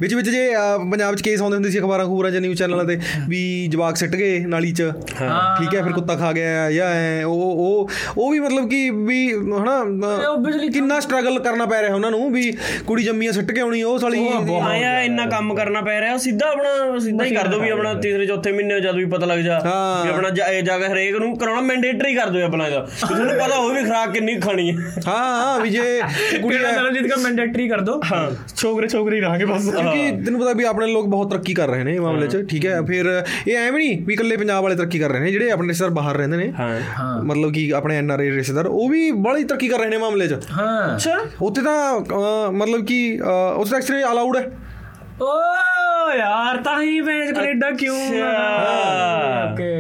ਵਿੱਚ 0.01 0.15
ਵਿੱਚ 0.21 0.31
ਜੇ 0.31 0.51
ਪੰਜਾਬ 0.91 1.15
'ਚ 1.15 1.23
ਕੇਸ 1.23 1.43
ਆਉਂਦੇ 1.43 1.55
ਹੁੰਦੇ 1.55 1.71
ਸੀ 1.71 1.79
ਅਖਬਾਰਾਂ 1.79 2.07
ਖੂਰਾਂ 2.07 2.31
ਜਾਂ 2.31 2.41
ਨਿਊਜ਼ 2.41 2.59
ਚੈਨਲਾਂ 2.59 2.85
ਤੇ 2.85 2.99
ਵੀ 3.29 3.67
ਜਵਾਕ 3.67 3.97
ਸਿੱਟ 3.97 4.17
ਗਏ 4.17 4.39
ਨਾਲੀ 4.39 4.73
'ਚ। 4.73 4.83
ਠੀਕ 5.59 5.75
ਹੈ 5.75 5.83
ਫਿਰ 5.83 5.93
ਕੁੱਤਾ 5.93 6.17
ਖਾ 6.17 6.33
ਗਿਆ 6.33 6.71
ਜਾਂ 6.71 6.91
ਉਹ 7.27 7.41
ਉਹ 7.41 7.91
ਉਹ 8.19 8.31
ਵੀ 8.31 8.41
ਮਤਲਬ 8.41 8.69
ਕਿ 8.71 8.91
ਵੀ 8.91 9.33
ਹਨਾ 9.33 9.85
ਕਿੰਨਾ 10.73 11.01
ਸਟਰਗਲ 11.01 11.39
ਕਰਨਾ 11.39 11.67
ਪੈ 11.67 11.83
ਰਿਹਾ 11.83 11.95
ਉਹਨਾਂ 11.95 12.11
ਨੂੰ 12.11 12.33
ਵੀ 12.33 12.53
ਕੁੜੀ 12.87 13.05
ਜੰਮੀਆਂ 13.05 13.33
ਸਿੱਟ 13.33 13.53
ਕੇ 13.53 13.61
ਆਉਣੀ 13.61 13.83
ਉਹ 13.83 13.99
ਸਾਲੀ 13.99 14.29
ਆਇਆ 14.63 15.01
ਇੰਨਾ 15.03 15.27
ਕੰਮ 15.27 15.55
ਕਰਨਾ 15.55 15.81
ਪੈ 15.81 16.01
ਰਿਹਾ 16.01 16.17
ਸਿੱਧਾ 16.17 16.49
ਆਪਣਾ 16.49 16.99
ਸਿੱਧਾ 16.99 17.25
ਹੀ 17.25 17.35
ਕਰ 17.35 17.47
ਦੋ 17.47 17.61
ਵੀ 17.61 17.69
ਆਪਣਾ 17.71 17.95
ਤੀਸਰੇ 17.95 18.27
ਚੌਥੇ 18.27 18.53
ਮਹੀਨੇ 18.53 18.81
ਜਦ 18.81 18.95
ਵੀ 18.95 19.05
ਪਤਾ 19.05 19.27
ਲੱਗ 19.27 19.39
ਜਾ 19.39 19.59
ਵੀ 20.05 20.11
ਆਪਣਾ 20.11 20.31
ਜਾ 20.31 20.79
ਕੇ 20.79 20.87
ਹਰੇਕ 20.87 21.17
ਨੂੰ 21.17 21.39
ਕਰਾਉਣਾ 21.39 21.61
ਮੈਂਡੇਟਰੀ 21.61 22.15
ਕਰ 22.15 22.27
ਦੋ 22.27 22.41
ਆਪਣਾ 22.41 22.67
ਇਹਦਾ। 22.67 22.81
ਤੁਹਾਨੂੰ 23.01 23.35
ਪਤਾ 23.35 23.57
ਉਹ 23.57 23.71
ਵੀ 23.75 23.83
ਖਰਾਕ 23.85 24.13
ਕਿੰਨੀ 24.13 24.39
ਖਾਣੀ 24.41 24.71
ਹੈ। 24.71 24.77
ਹਾਂ 25.09 25.15
ਹਾਂ 25.37 25.61
ਵੀ 25.61 25.71
ਜੇ 25.71 26.01
ਕੁੜੀ 26.43 26.59
ਦਾ 27.09 27.17
ਮੈਂਡੇਟਰੀ 27.17 27.69
ਕਰ 27.69 27.81
ਦੋ। 27.81 28.01
ਛੋਗਰੇ 28.57 28.89
ਛੋਗਰੀ 28.89 29.21
ਰਹਾਂਗੇ 29.21 29.45
ਬਸ। 29.45 29.69
ਕਿਉਂਕਿ 29.71 30.10
ਤੈਨੂੰ 30.11 30.41
ਪਤਾ 30.41 30.53
ਵੀ 30.53 30.65
ਆਪਣੇ 30.65 30.87
ਲੋਕ 30.87 31.07
ਬਹੁਤ 31.09 31.31
ਤਰੱਕੀ 31.31 31.55
ਕਰ 31.55 31.69
ਰਹੇ 31.69 31.85
ਨੇ 31.85 31.95
ਇਹ 31.95 32.01
ਮਾਮਲੇ 32.01 32.27
'ਚ 32.27 32.47
ਠੀਕ 32.49 32.67
ਹੈ? 32.67 32.83
ਫਿਰ 32.83 33.25
ਇਹ 33.49 33.57
ਐਵੇਂ 33.57 33.79
ਨਹੀਂ 33.79 34.07
ਵੀ 34.07 34.15
ਇਕੱਲੇ 34.15 34.37
ਪੰਜਾਬ 34.37 34.63
ਵਾਲੇ 34.63 34.77
ਤਰੱਕੀ 34.77 34.99
ਕਰ 34.99 35.11
ਰਹੇ 35.11 35.21
ਨੇ 35.21 35.33
ਜਿਹੜੇ 35.33 35.51
ਆਪਣੇ 35.51 35.69
ਰਿਸ਼ਤੇਦਾਰ 35.69 35.91
ਬਾਹਰ 35.91 36.17
ਰਹਿੰਦੇ 36.17 36.37
ਨੇ। 36.37 36.53
ਹਾਂ। 36.61 37.25
ਮਤਲਬ 37.25 37.53
ਕਿ 37.53 37.73
ਆਪਣੇ 37.75 37.97
ਐਨਆਰਆਈ 37.97 38.31
ਰਿਸ਼ਤੇਦਾਰ 38.31 38.67
ਉਹ 38.67 38.89
ਵੀ 38.89 39.11
ਬੜੀ 39.11 39.45
ਤਰੱਕੀ 39.45 39.69
ਕਰ 39.69 39.79
ਰਹੇ 39.79 39.89
ਨੇ 39.89 39.99
ਮਾਮਲੇ 39.99 40.29
'ਚ। 40.29 40.33
हाँ 40.33 40.95
ਅੱਛਾ। 40.95 41.19
ਉੱਥੇ 41.43 41.63
ਤਾਂ 41.63 42.01
ਮਤਲਬ 42.53 42.85
ਕਿ 42.85 43.21
ਉੱਥੇ 43.57 43.77
ਐਕਸਰੇ 43.77 44.05
ਅਲਾਉਡ 44.05 44.37
ਹੈ। 44.37 44.53
ਯਾਰ 46.19 46.57
ਤਾਂ 46.57 46.81
ਹੀ 46.83 47.01
ਮੈਂ 47.01 47.21
ਕੈਨੇਡਾ 47.33 47.71
ਕਿਉਂ 47.71 47.97
ਓਕੇ। 49.45 49.71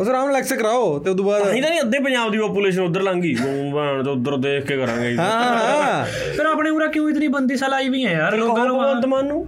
ਉਸ 0.00 0.08
ਰਾਮ 0.08 0.30
ਲੈਕਸ 0.30 0.52
ਕਰਾਓ 0.52 0.98
ਤੇ 0.98 1.10
ਉਦੋਂ 1.10 1.24
ਬਾਅਦ 1.24 1.46
ਨਹੀਂ 1.50 1.62
ਤਾਂ 1.62 1.70
ਨਹੀਂ 1.70 1.80
ਅੱਧੇ 1.80 1.98
ਪੰਜਾਬ 1.98 2.30
ਦੀ 2.32 2.38
ਪੋਪੂਲੇਸ਼ਨ 2.38 2.82
ਉਧਰ 2.82 3.02
ਲੰਗੀ 3.02 3.34
ਭਾਣ 3.74 4.02
ਤੋਂ 4.02 4.12
ਉਧਰ 4.12 4.36
ਦੇਖ 4.36 4.64
ਕੇ 4.66 4.76
ਕਰਾਂਗੇ 4.76 5.14
ਹਾਂ 5.16 6.04
ਫਿਰ 6.36 6.46
ਆਪਣੇ 6.46 6.70
ਉਰਾ 6.70 6.86
ਕਿਉਂ 6.86 7.08
ਇਤਨੀ 7.10 7.28
ਬੰਦੀਸ਼ਾ 7.28 7.68
ਲਾਈ 7.68 7.88
ਵੀ 7.88 8.04
ਹੈ 8.06 8.12
ਯਾਰ 8.12 8.36
ਲੋਕਾਂ 8.36 8.64
ਨੂੰ 8.66 8.78
ਭਗਵੰਤ 8.78 9.06
ਮਾਨ 9.06 9.26
ਨੂੰ। 9.26 9.46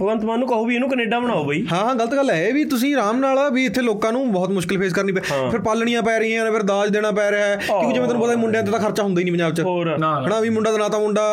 ਭਗਵੰਤ 0.00 0.24
ਮਾਨ 0.24 0.38
ਨੂੰ 0.38 0.48
ਕਹੋ 0.48 0.64
ਵੀ 0.64 0.74
ਇਹਨੂੰ 0.74 0.88
ਕੈਨੇਡਾ 0.90 1.18
ਬਣਾਓ 1.20 1.44
ਬਈ। 1.44 1.64
ਹਾਂ 1.72 1.94
ਗਲਤ 1.94 2.14
ਗੱਲ 2.14 2.30
ਹੈ। 2.30 2.36
ਇਹ 2.46 2.52
ਵੀ 2.54 2.64
ਤੁਸੀਂ 2.64 2.94
ਆਰਾਮ 2.96 3.18
ਨਾਲ 3.20 3.38
ਵੀ 3.52 3.64
ਇੱਥੇ 3.66 3.82
ਲੋਕਾਂ 3.82 4.12
ਨੂੰ 4.12 4.30
ਬਹੁਤ 4.32 4.50
ਮੁਸ਼ਕਲ 4.50 4.78
ਫੇਸ 4.78 4.92
ਕਰਨੀ 4.92 5.12
ਪੈ 5.12 5.20
ਫਿਰ 5.50 5.60
ਪਾਲਣੀਆਂ 5.60 6.02
ਪੈ 6.02 6.18
ਰਹੀਆਂ 6.18 6.44
ਨੇ 6.44 6.50
ਫਿਰ 6.50 6.62
ਦਾਜ 6.62 6.90
ਦੇਣਾ 6.90 7.10
ਪੈ 7.10 7.30
ਰਿਹਾ 7.30 7.46
ਹੈ। 7.46 7.56
ਕਿਉਂਕਿ 7.56 7.92
ਜਿਵੇਂ 7.92 8.06
ਤੁਹਾਨੂੰ 8.08 8.22
ਪਤਾ 8.22 8.36
ਮੁੰਡਿਆਂ 8.36 8.62
ਤੇ 8.62 8.70
ਤਾਂ 8.72 8.80
ਖਰਚਾ 8.80 9.02
ਹੁੰਦਾ 9.02 9.20
ਹੀ 9.20 9.24
ਨਹੀਂ 9.24 9.32
ਪੰਜਾਬ 9.34 9.54
'ਚ। 9.54 9.60
ਹਨਾ 10.26 10.40
ਵੀ 10.40 10.48
ਮੁੰਡਾ 10.48 10.72
ਦਾ 10.72 10.78
ਨਾ 10.78 10.88
ਤਾਂ 10.88 11.00
ਮੁੰਡਾ 11.00 11.24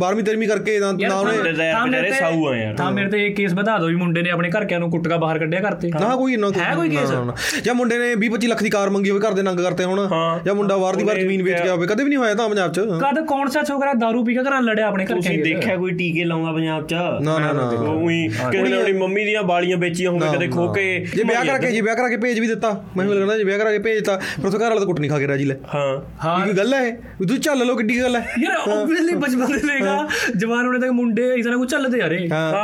12ਵੀਂ 0.00 0.24
13ਵੀਂ 0.24 0.48
ਕਰਕੇ 0.48 0.78
ਨਾ 0.78 0.88
ਉਹਨੇ 0.88 1.52
ਤਾਂ 1.72 1.86
ਮੇਰੇ 1.86 2.10
ਤੇ 2.10 2.16
ਸਾਊ 2.18 2.46
ਆ 2.48 2.56
ਯਾਰ। 2.56 2.74
ਤਾਂ 2.76 2.90
ਮੇਰੇ 2.92 3.10
ਤੇ 3.10 3.26
ਇੱਕ 3.26 3.40
ਕੇਸ 3.44 3.54
ਵਧਾ 3.54 3.76
ਦਿਓ 3.78 3.88
ਵੀ 3.88 3.94
ਮੁੰਡੇ 3.96 4.22
ਨੇ 4.22 4.30
ਆਪਣੇ 4.30 4.50
ਘਰਕਿਆਂ 4.50 4.78
ਨੂੰ 4.80 4.90
ਕੁੱਟਕਾ 4.90 5.16
ਬਾਹਰ 5.16 5.38
ਕੱਢਿਆ 5.38 5.60
ਕਰਤੇ 5.60 5.90
ਨਾ 5.94 6.14
ਕੋਈ 6.16 6.36
ਨਾ 6.36 6.50
ਹੈ 6.58 6.74
ਕੋਈ 6.74 6.88
ਨਾ। 6.88 7.34
ਜਾਂ 7.64 7.74
ਮੁੰਡੇ 7.74 7.98
ਨੇ 7.98 8.10
20 8.16 8.28
25 8.28 8.48
ਲੱਖ 8.48 8.62
ਦੀ 8.62 8.70
ਕਾਰ 8.70 8.90
ਮੰਗੀ 8.90 9.10
ਹੋਵੇ 9.10 9.20
ਘਰ 9.20 9.32
ਦੇ 9.32 9.42
ਨੰਗ 9.42 9.58
ਕਰਤੇ 9.60 9.84
ਹੁਣ। 9.84 9.98
ਹਾਂ। 10.12 10.38
ਜਾਂ 10.44 10.54
ਮੁੰਡਾ 10.54 10.76
ਬਾਹਰ 10.76 10.96
ਦੀ 10.96 11.04
ਬਾਹਰ 11.04 11.18
ਜ਼ਮੀਨ 11.20 11.42
ਵੇਚ 11.42 11.60
ਗਿਆ 11.62 11.72
ਹੋਵੇ 11.72 11.86
ਕਦੇ 11.86 12.04
ਵੀ 12.04 12.08
ਨਹੀਂ 12.08 12.18
ਹੋਇਆ 12.18 12.34
ਤਾਂ 12.34 12.48
ਪੰਜਾਬ 12.48 12.72
'ਚ। 12.72 12.80
ਕਦ 13.02 13.20
ਕੌਣ 13.26 13.48
ਸਾ 13.48 13.62
ਛੋਕਰਾ 13.62 13.92
ਦਾਰੂ 13.94 14.24
ਪੀ 14.24 14.34
ਕੇ 14.34 14.42
ਘਰਾਂ 14.42 14.60
ਲੜਿਆ 14.62 14.86
ਆਪਣੇ 14.86 15.04
ਘਰ 15.04 15.14
ਤੁਸੀਂ 15.14 15.38
ਦੇਖਿਆ 15.44 15.76
ਕੋਈ 15.76 15.90
ਟੀਕੇ 15.94 16.24
ਲਾਉਂਦਾ 16.24 16.52
ਪੰਜਾਬ 16.52 16.86
'ਚ? 16.86 16.94
ਨਾ 17.22 17.38
ਨਾ 17.38 17.52
ਨਾ। 17.52 17.68
ਉਹੀ 17.84 18.26
ਕਿਸੇ 18.28 18.62
ਨੇ 18.62 18.76
ਆਪਣੀ 18.76 18.92
ਮੰਮੀ 18.92 19.24
ਦੀਆਂ 19.24 19.42
ਬਾਲੀਆਂ 19.42 19.76
ਵੇਚੀਆਂ 19.76 20.10
ਹੋਵੇ 20.10 20.28
ਕਦੇ 20.36 20.48
ਖੋ 20.48 20.66
ਕੇ 20.72 20.84
ਜੇ 21.14 21.22
ਵਿਆਹ 21.24 21.44
ਕਰਾ 21.44 21.58
ਕੇ 21.58 21.70
ਜੇ 21.72 21.80
ਵਿਆਹ 21.80 21.96
ਕਰਾ 21.96 22.08
ਕੇ 22.08 22.16
ਭੇਜ 22.16 22.40
ਵੀ 22.40 22.46
ਦਿੱਤਾ। 22.46 22.72
ਮੈਨੂੰ 22.96 23.14
ਲੱਗਦਾ 23.14 23.36
ਜੇ 23.38 23.44
ਵਿਆਹ 23.44 23.58
ਕਰਾ 23.58 23.70
ਕੇ 23.70 23.78
ਭੇਜਤਾ 23.78 24.16
ਫਿਰ 24.16 24.46
ਉਸ 24.46 24.54
ਘਰ 24.56 24.60
ਵਾਲਾ 24.60 24.74
ਤਾਂ 24.74 24.86
ਕੁੱਟ 24.86 25.00
ਨਹੀਂ 25.00 25.10
ਖਾ 25.10 25.18
ਕੇ 25.18 25.26
ਰਾਜੀ 25.28 25.44
ਲੈ। 25.44 25.56
ਹਾਂ। 25.74 25.84
ਹਾਂ 26.24 26.38
ਇਹ 26.38 26.44
ਕੋਈ 26.44 26.54
ਗੱਲ 26.54 26.74
ਹੈ 26.74 26.90
ਤੂੰ 27.28 27.38
ਚੱਲ 27.40 27.64
ਲੋ 27.66 27.76
ਕਿੱਡੀ 27.76 27.96
ਕੁ 27.96 28.02
ਗੱਲ 28.02 28.16
ਹੈ। 28.16 28.26
ਯਾਰ 28.40 28.70
ਆਬਵੀਅਸਲੀ 28.70 29.14
ਬਚਪਨ 29.14 29.52
ਦੇ 29.52 29.60
ਲੇਗਾ 29.64 29.96
ਜਵਾਨ 30.36 30.66
ਹੋਣੇ 30.66 30.78
ਤੱਕ 30.78 30.90
ਮੁੰਡੇ 30.90 31.32
ਇਸ 31.34 31.44
ਤਰ੍ਹਾਂ 31.44 31.58
ਕੁ 31.58 31.64
ਚੱਲਦੇ 31.64 31.98
ਯਾਰੇ 31.98 32.16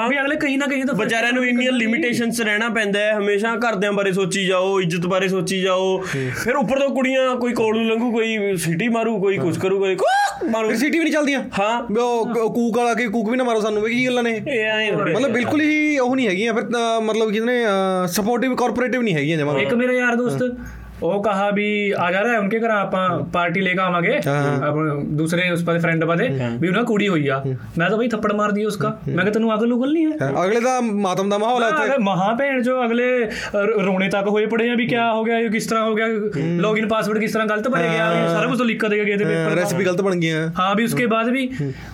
ਵੀ 0.08 0.18
ਅਗਲੇ 0.20 0.37
ਕहीं 0.37 0.58
ਨਾ 0.58 0.66
ਕहीं 0.70 0.86
ਤਾਂ 0.86 0.94
ਵਿਚਾਰਿਆਂ 0.94 1.32
ਨੂੰ 1.32 1.44
ਇੰਨੀਆਂ 1.46 1.72
ਲਿਮਿਟੇਸ਼ਨਸ 1.72 2.40
ਰਹਿਣਾ 2.40 2.68
ਪੈਂਦਾ 2.68 3.00
ਹੈ 3.00 3.12
ਹਮੇਸ਼ਾ 3.18 3.54
ਘਰਦਿਆਂ 3.56 3.92
ਬਾਰੇ 3.92 4.12
ਸੋਚੀ 4.12 4.46
ਜਾਓ 4.46 4.80
ਇੱਜ਼ਤ 4.80 5.06
ਬਾਰੇ 5.06 5.28
ਸੋਚੀ 5.28 5.60
ਜਾਓ। 5.62 5.96
ਫਿਰ 6.44 6.56
ਉੱਪਰ 6.56 6.78
ਤੋਂ 6.78 6.88
ਕੁੜੀਆਂ 6.94 7.34
ਕੋਈ 7.36 7.52
ਕੋਲ 7.52 7.76
ਨੂੰ 7.76 7.86
ਲੰਘੂ 7.86 8.10
ਕੋਈ 8.12 8.56
ਸਿਟੀ 8.56 8.88
ਮਾਰੂ 8.88 9.18
ਕੋਈ 9.20 9.38
ਕੁਛ 9.38 9.58
ਕਰੂ 9.58 9.78
ਕੋਈ 9.78 9.96
ਮਾਰੂ। 10.50 10.68
ਫਿਰ 10.68 10.76
ਸਿਟੀ 10.76 10.98
ਵੀ 10.98 11.04
ਨਹੀਂ 11.04 11.12
ਚੱਲਦੀਆਂ? 11.12 11.42
ਹਾਂ। 11.58 11.82
ਉਹ 12.02 12.50
ਕੂਕ 12.54 12.76
ਵਾਲਾ 12.76 12.94
ਕੇ 12.94 13.06
ਕੂਕ 13.08 13.30
ਵੀ 13.30 13.36
ਨਾ 13.36 13.44
ਮਾਰੋ 13.44 13.60
ਸਾਨੂੰ 13.60 13.82
ਵੀ 13.82 13.94
ਕੀ 13.94 14.06
ਗੱਲਾਂ 14.06 14.22
ਨੇ? 14.22 14.32
ਮਤਲਬ 15.14 15.30
ਬਿਲਕੁਲ 15.32 15.60
ਹੀ 15.60 15.98
ਉਹ 15.98 16.16
ਨਹੀਂ 16.16 16.28
ਹੈਗੀਆਂ 16.28 16.54
ਫਿਰ 16.54 16.64
ਮਤਲਬ 17.02 17.32
ਕਿਹਨੇ 17.32 17.62
ਸਪੋਰਟਿਵ 18.08 18.54
ਕਾਰਪੋਰੇਟਿਵ 18.56 19.02
ਨਹੀਂ 19.02 19.14
ਹੈਗੀਆਂ 19.14 19.38
ਜਮਾ। 19.38 19.58
ਇੱਕ 19.58 19.74
ਮੇਰਾ 19.74 19.92
ਯਾਰ 19.92 20.14
ਦੋਸਤ 20.14 20.42
ਉਹ 21.02 21.23
ਕਹਾ 21.23 21.50
ਵੀ 21.50 21.69
ਆ 21.90 22.11
ਜਾ 22.12 22.23
ਰਿਹਾ 22.23 22.33
ਹੈ 22.33 22.38
ਉਨਕੇ 22.38 22.59
ਘਰ 22.61 22.71
ਆਪਾਂ 22.71 23.09
ਪਾਰਟੀ 23.33 23.61
ਲੈ 23.61 23.73
ਕੇ 23.73 23.80
ਆਵਾਂਗੇ। 23.80 24.16
ਆਪਣੇ 24.64 25.04
ਦੂਸਰੇ 25.16 25.50
ਉਸ 25.50 25.62
ਪਰ 25.64 25.78
ਫਰੈਂਡ 25.78 26.04
ਬਾਦੇ 26.04 26.28
ਵੀ 26.61 26.69
ਉਹਨਾਂ 26.69 26.83
ਕੁੜੀ 26.85 27.09
ਹੋਈ 27.09 27.26
ਆ। 27.28 27.42
ਮੈਂ 27.78 27.88
ਤਾਂ 27.90 27.99
ਬਈ 27.99 28.09
ਥੱਪੜ 28.09 28.33
ਮਾਰ 28.33 28.52
ਦਿਆ 28.52 28.66
ਉਸਕਾ। 28.66 28.88
ਮੈਂ 29.09 29.16
ਕਿਹਾ 29.16 29.33
ਤੈਨੂੰ 29.33 29.54
ਅਕਲ 29.54 29.73
ਉਗਲ 29.73 29.92
ਨਹੀਂ 29.92 30.07
ਹੈ? 30.07 30.28
ਅਗਲੇ 30.45 30.61
ਦਾ 30.61 30.80
ਮਾਤਮ 30.80 31.28
ਦਾ 31.30 31.38
ਮਾਹੌਲ 31.38 31.62
ਹੈ 31.62 31.69
ਇੱਥੇ। 31.69 31.85
ਅਗਲੇ 31.85 31.97
ਮਹਾ 32.04 32.33
ਭੈਣ 32.38 32.62
ਜੋ 32.62 32.85
ਅਗਲੇ 32.85 33.09
ਰੋਣੇ 33.85 34.09
ਤੱਕ 34.09 34.28
ਹੋਏ 34.28 34.47
ਪੜੇ 34.47 34.69
ਆ 34.71 34.75
ਵੀ 34.76 34.87
ਕਿਆ 34.87 35.12
ਹੋ। 35.12 35.25
ਗਿਆ 35.25 35.38
ਇਹ 35.38 35.50
ਕਿਸ 35.50 35.66
ਤਰ੍ਹਾਂ 35.66 35.85
ਹੋ 35.85 35.95
ਗਿਆ 35.95 36.07
ਲੌਗਇਨ 36.61 36.88
ਪਾਸਵਰਡ 36.88 37.19
ਕਿਸ 37.19 37.33
ਤਰ੍ਹਾਂ 37.33 37.47
ਗਲਤ 37.49 37.69
ਭਰੇ 37.69 37.88
ਗਿਆ 37.88 38.28
ਸਾਰਾ 38.28 38.47
ਕੁਝ 38.47 38.61
ਲਿਖ 38.62 38.80
ਕੇ 38.80 38.88
ਦੇ 38.88 39.04
ਗਏ 39.04 39.16
ਤੇ 39.16 39.25
ਪੇਪਰ 39.25 39.57
ਰੈਸਿਪੀ 39.57 39.85
ਗਲਤ 39.85 40.00
ਬਣ 40.02 40.16
ਗਈਆਂ। 40.16 40.49
ਹਾਂ 40.59 40.75
ਵੀ 40.75 40.85
ਉਸਕੇ 40.85 41.07
ਬਾਅਦ 41.07 41.28
ਵੀ 41.28 41.49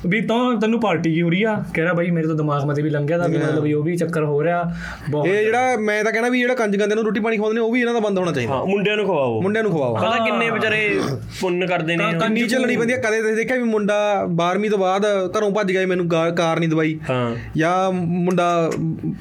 ਵੀ 0.07 0.21
ਤਾਂ 0.23 0.39
ਤੈਨੂੰ 0.61 0.81
ਪਾਰਟੀ 0.81 1.15
ਕੀ 1.15 1.23
ਹੋ 1.23 1.31
ਰਹੀ 1.31 1.43
ਆ? 1.43 1.55
ਕਹਿ 1.75 1.83
ਰਿਹਾ 1.83 1.93
ਬਾਈ 1.95 2.11
ਮੇਰੇ 2.11 2.27
ਤਾਂ 2.27 2.35
ਦਿਮਾਗ 2.37 2.65
ਮਤੇ 2.67 2.83
ਵੀ 2.83 2.91
ਲੰਘ 2.91 3.07
ਗਿਆ 3.07 3.19
ਤਾਂ 3.19 3.29
ਵੀ 3.29 3.39
ਮਤਲਬ 3.39 3.67
ਜੋ 3.67 3.83
ਵੀ 3.83 3.97
ਚੱਕਰ 3.97 4.25
ਹੋ 4.25 4.43
ਰਿਹਾ। 4.45 4.63
ਬਹੁਤ 5.11 5.27
ਇਹ 5.27 5.45
ਜਿਹੜਾ 5.45 5.77
ਮੈਂ 5.79 6.03
ਤਾਂ 6.05 6.13
ਕਹਿਣਾ 6.13 6.29
ਵੀ 6.29 6.41
ਜਿਹੜਾ 6.41 6.55
ਕੰਜ 6.55 6.77
ਗੰਦੇ 6.77 6.95
ਨੂੰ 6.95 7.05
ਰੋਟੀ 7.05 7.21
ਪਾਣੀ 7.21 7.37
ਖਵਾਉਂਦੇ 7.37 7.55
ਨੇ 7.55 7.61
ਉਹ 7.61 7.73
ਵੀ 7.73 7.81
ਇਹਨਾਂ 7.81 7.95
ਦਾ 7.95 8.01
ਬੰਦ 8.01 8.19
ਹੋਣਾ 8.19 8.33
ਚਾਹੀਦਾ। 8.33 8.53
ਹਾਂ 8.53 8.61
ਮੁੰਡਿਆਂ 8.97 9.07
ਨੂੰ 9.07 9.15
ਖਵਾਓ। 9.17 9.41
ਮੁੰਡਿਆਂ 9.43 9.62
ਨੂੰ 9.62 9.73
ਖਵਾਓ। 9.73 9.97
ਪਤਾ 9.97 10.25
ਕਿੰਨੇ 10.25 10.50
ਵਿਚਾਰੇ 10.50 11.00
ਪੁੰਨ 11.41 11.67
ਕਰਦੇ 11.67 11.97
ਨੇ। 11.97 12.05
ਕੰਨੀ 12.21 12.47
ਚੱਲਣੀ 12.49 12.76
ਪੈਂਦੀ 12.76 12.93
ਹੈ 12.93 12.99
ਕਦੇ 12.99 13.21
ਤੁਸੀਂ 13.23 13.37
ਦੇਖਿਆ 13.37 13.57
ਵੀ 13.57 13.62
ਮੁੰਡਾ 13.62 13.97
12ਵੀਂ 14.37 14.71
ਤੋਂ 14.71 14.79
ਬਾਅਦ 14.79 15.07
ਘਰੋਂ 15.38 15.50
ਭੱਜ 15.50 15.73
ਗਿਆ 15.73 15.87
ਮੈਨੂੰ 15.87 16.09
ਕਾਰ 16.37 16.59
ਨਹੀਂ 16.61 16.69
ਦਵਾਈ? 16.69 16.99
ਹਾਂ। 17.11 17.37
ਜਾਂ 17.57 17.93
ਮੁੰਡਾ 17.93 18.71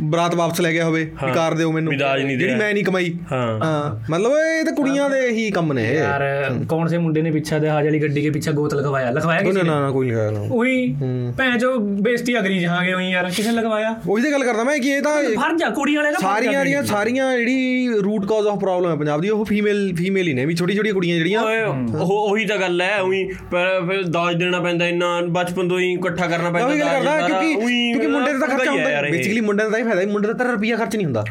ਬਰਾਤ 0.02 0.36
ਵਾਪਸ 0.36 0.62
ਲੈ 0.62 0.72
ਗਿਆ 0.72 0.86
ਹੋਵੇ 0.86 1.04
ਵੀ 1.26 1.32
ਕਾਰ 1.32 1.54
ਦਿਓ 1.54 1.72
ਮੈਨੂੰ। 1.72 1.94
ਜਿਹੜੀ 1.98 2.56
ਮੈਂ 2.56 2.74
ਨਹੀਂ 2.74 2.84
ਕਮਾਈ। 2.84 3.14
ਹਾਂ। 3.32 4.12
ਮਤਲਬ 4.12 4.32
ਇਹ 4.32 4.64
ਤਾਂ 4.66 4.74
ਕੁੜੀਆਂ 4.74 5.10
ਦੇ 5.10 5.28
ਹੀ 5.30 5.52
ਕੰਮ 5.52 5.74
ਨੇ 5.74 5.94
ਯਾਰ 5.94 6.22
ਕੌਣ 6.70 6.88
ਸੇ 6.88 6.98
ਮੁੰਡੇ 6.98 7.22
ਨੇ 7.22 7.32
ਪਿੱਛਾ 7.32 7.60
ਦਹਾਜ 7.60 7.86
ਵਾਲੀ 7.86 8.02
ਗੱਡੀ 8.02 8.22
ਕੇ 8.22 8.30
ਪਿੱਛਾ 8.30 8.52
ਗੋਤ 8.52 8.74
ਲਗਵਾਇਆ? 8.76 9.12
ਲਗਵਾਇਆ 9.12 9.42
ਕਿਸੇ 9.42 9.62
ਨੇ? 9.64 9.70
ਨਾ 9.70 9.80
ਨਾ 9.80 9.92
ਕੋਈ 9.92 10.10
ਲਗਾਇਆ 10.12 10.32
ਨਾ। 10.32 10.40
ਉਹੀ 10.52 10.96
ਭੈਣ 11.38 11.58
ਜੋ 11.58 11.76
ਬੇਇੱਜ਼ਤੀ 11.78 12.38
ਅਗਰੀ 12.40 12.60
ਜਹਾਂਗੇ 12.60 12.94
ਉਹੀ 12.94 13.10
ਯਾਰ। 13.12 13.30
ਕਿਸੇ 13.36 13.50
ਨੇ 13.52 13.56
ਲਗਵਾਇਆ? 13.56 13.96
ਉਹੀ 14.10 14.24
ਤੇ 14.24 14.32
ਗੱਲ 14.32 14.44
ਕਰਦਾ 14.44 14.64
ਮੈਂ 14.64 14.78
ਕਿ 14.80 14.90
ਇਹ 14.90 15.02
ਤਾਂ 15.02 15.22
ਫਰਜ਼ 15.42 15.64
ਆ 15.64 15.70
ਕੁੜੀ 15.70 15.96
ਵਾਲੇ 15.96 16.12
ਦਾ 16.12 16.18
ਸਾਰੀਆਂ 16.22 16.52
ਜਿਹੜੀਆਂ 16.52 16.84
ਸਾਰੀਆਂ 16.84 17.38
ਜਿਹੜੀ 17.38 17.88
ਰੂਟ 18.04 18.26
ਕਾਜ਼ 18.26 18.48
ਆਫ 18.48 18.60
ਪ੍ਰੋਬਲਮ 18.60 18.92
ਹੈ 18.92 18.96
ਪੰਜਾਬ 18.96 19.22
ਦੀ 19.22 19.30
ਉਹ 19.30 19.46
ਫੀਮੇਲ 19.46 19.65
ਫੀਮੇਲ 19.66 19.96
ਫੀਮੇਲ 19.96 20.28
ਹੀ 20.28 20.34
ਨੇ 20.34 20.46
ਵੀ 20.46 20.56
ਛੋਟੀ 20.56 20.76
ਛੋਟੀ 20.76 20.92
ਕੁੜੀਆਂ 20.92 21.18
ਜਿਹੜੀਆਂ। 21.18 21.42
ਉਹ 21.42 22.32
ਉਹੀ 22.32 22.46
ਤਾਂ 22.46 22.58
ਗੱਲ 22.58 22.82
ਹੈ 22.82 23.02
ਉਹੀ 23.02 23.28
ਫਿਰ 23.52 24.04
ਦਾਜ 24.04 24.36
ਦੇਣਾ 24.36 24.60
ਪੈਂਦਾ 24.60 24.88
ਇੰਨਾ 24.88 25.22
ਬਚਪਨ 25.30 25.70
ਤੋਂ 25.70 25.80
ਹੀ 25.80 25.94
ਇਕੱਠਾ 25.94 26.28
ਕਰਨਾ 26.28 26.50
ਪੈਂਦਾ 26.50 26.68
ਉਹੀ 26.68 26.80
ਕਰਦਾ 26.80 27.28
ਕਿਉਂਕਿ 27.28 27.54
ਕਿਉਂਕਿ 27.54 28.08
ਮੁੰਡੇ 28.08 28.34
ਦਾ 28.34 28.48
ਖਰਚਾ 28.48 28.72
ਹੁੰਦਾ 28.72 29.02
ਬੇਸਿਕਲੀ 29.02 29.42
ਮੁੰਡੇ 29.42 29.64
ਦਾ 29.64 29.70
ਤਾਂ 29.70 29.80
ਹੀ 29.80 29.84
ਫਾਇਦਾ 29.84 30.02
ਹੈ 30.02 30.06
ਮੁੰਡੇ 30.08 30.28
ਦਾ 30.28 30.34
ਤਾਂ 30.34 30.46
ਰੁਪਿਆ 30.46 30.76
ਖਰਚ 30.76 30.96
ਨਹੀਂ 30.96 31.06
ਹੁੰਦਾ। 31.06 31.24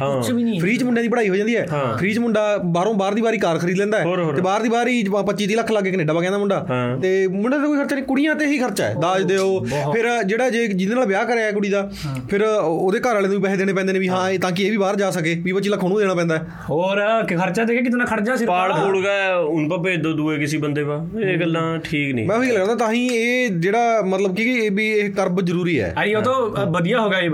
ਫ੍ਰੀ 0.60 0.76
ਚ 0.76 0.82
ਮੁੰਡਿਆਂ 0.82 1.02
ਦੀ 1.02 1.08
ਪੜ੍ਹਾਈ 1.08 1.28
ਹੋ 1.28 1.36
ਜਾਂਦੀ 1.36 1.56
ਹੈ। 1.56 1.66
ਫ੍ਰੀ 1.98 2.12
ਚ 2.14 2.18
ਮੁੰਡਾ 2.18 2.56
ਬਾਹਰੋਂ 2.64 2.94
ਬਾਹਰ 2.94 3.14
ਦੀ 3.14 3.20
ਵਾਰੀ 3.20 3.38
ਕਾਰ 3.38 3.58
ਖਰੀਦ 3.58 3.78
ਲੈਂਦਾ 3.78 3.98
ਹੈ 3.98 4.04
ਤੇ 4.36 4.42
ਬਾਹਰ 4.42 4.62
ਦੀ 4.62 4.68
ਬਾਹਰ 4.68 4.88
ਹੀ 4.88 5.02
25 5.04 5.34
30 5.42 5.56
ਲੱਖ 5.56 5.70
ਲਾ 5.72 5.80
ਕੇ 5.80 5.90
ਕੈਨੇਡਾ 5.90 6.12
ਵਗਿਆ 6.12 6.30
ਦਾ 6.30 6.38
ਮੁੰਡਾ। 6.38 6.58
ਤੇ 7.02 7.26
ਮੁੰਡੇ 7.28 7.58
ਦਾ 7.58 7.66
ਕੋਈ 7.66 7.78
ਖਰਚਾ 7.78 7.96
ਨਹੀਂ 7.96 8.04
ਕੁੜੀਆਂ 8.04 8.34
ਤੇ 8.34 8.46
ਹੀ 8.46 8.58
ਖਰਚਾ 8.58 8.84
ਹੈ 8.84 8.94
ਦਾਜ 9.02 9.22
ਦਿਓ। 9.22 9.64
ਫਿਰ 9.64 10.08
ਜਿਹੜਾ 10.22 10.48
ਜੇ 10.50 10.66
ਜਿਹਦੇ 10.66 10.94
ਨਾਲ 10.94 11.06
ਵਿਆਹ 11.06 11.24
ਕਰਿਆ 11.24 11.50
ਕੁੜੀ 11.50 11.68
ਦਾ 11.68 11.88
ਫਿਰ 12.30 12.42
ਉਹਦੇ 12.42 13.00
ਘਰ 13.00 13.14
ਵਾਲੇ 13.14 13.28
ਨੂੰ 13.28 13.42
ਪੈਸੇ 13.42 13.56
ਦੇਣੇ 13.56 13.72
ਪੈਂਦੇ 13.72 13.92
ਨੇ 13.92 13.98
ਵੀ 13.98 14.08
ਹਾਂ 14.08 14.22
ਤਾਂ 14.38 14.50
ਕਿ 14.52 14.64
ਇਹ 14.64 14.70
ਵੀ 14.70 14.76
ਬਾਹਰ 14.76 14.96
ਜਾ 14.96 15.10
ਸਕੇ 15.10 15.34
20 15.44 15.54
25 15.54 15.70
ਲੱਖ 15.70 15.84
ਉਹਨੂੰ 15.84 15.98
ਦੇਣਾ 15.98 16.14
ਪੈਂਦਾ 16.14 16.38
ਹੋਰ 16.70 17.00
ਖਰਚਾ 17.36 17.64
ਦੇਖਿਆ 17.64 17.82
ਕਿੰਨਾ 17.82 18.04
ਖਰਚ 18.04 18.23
ਜਾ 18.24 18.36
ਸਿਰ 18.36 18.46
ਪਾੜ 18.48 18.72
ਫੂੜ 18.72 18.96
ਗਏ 18.96 19.32
ਉਨ 19.48 19.68
ਪਾ 19.68 19.76
ਭੇਜ 19.82 20.00
ਦੋ 20.02 20.12
ਦੂਏ 20.12 20.38
ਕਿਸੇ 20.38 20.58
ਬੰਦੇ 20.58 20.84
ਪਾ 20.84 20.94
ਇਹ 21.22 21.38
ਗੱਲਾਂ 21.40 21.62
ਠੀਕ 21.84 22.14
ਨਹੀਂ। 22.14 22.26
ਮੈਂ 22.26 22.36
ਉਹੀ 22.36 22.50
ਲੱਗਦਾ 22.50 22.74
ਤਾਂ 22.76 22.90
ਹੀ 22.92 23.06
ਇਹ 23.08 23.50
ਜਿਹੜਾ 23.60 24.00
ਮਤਲਬ 24.06 24.34
ਕਿ 24.36 24.42
ਇਹ 24.54 24.70
ਵੀ 24.70 24.88
ਇਹ 24.90 25.10
ਕਰਬ 25.14 25.40
ਜ਼ਰੂਰੀ 25.42 25.78
ਹੈ। 25.80 25.92
ਅਰੇ 26.02 26.14
ਉਹ 26.14 26.22
ਤਾਂ 26.22 26.66
ਵਧੀਆ 26.72 27.00
ਹੋ 27.00 27.08
ਗਿਆ 27.10 27.18
ਇਹ 27.20 27.30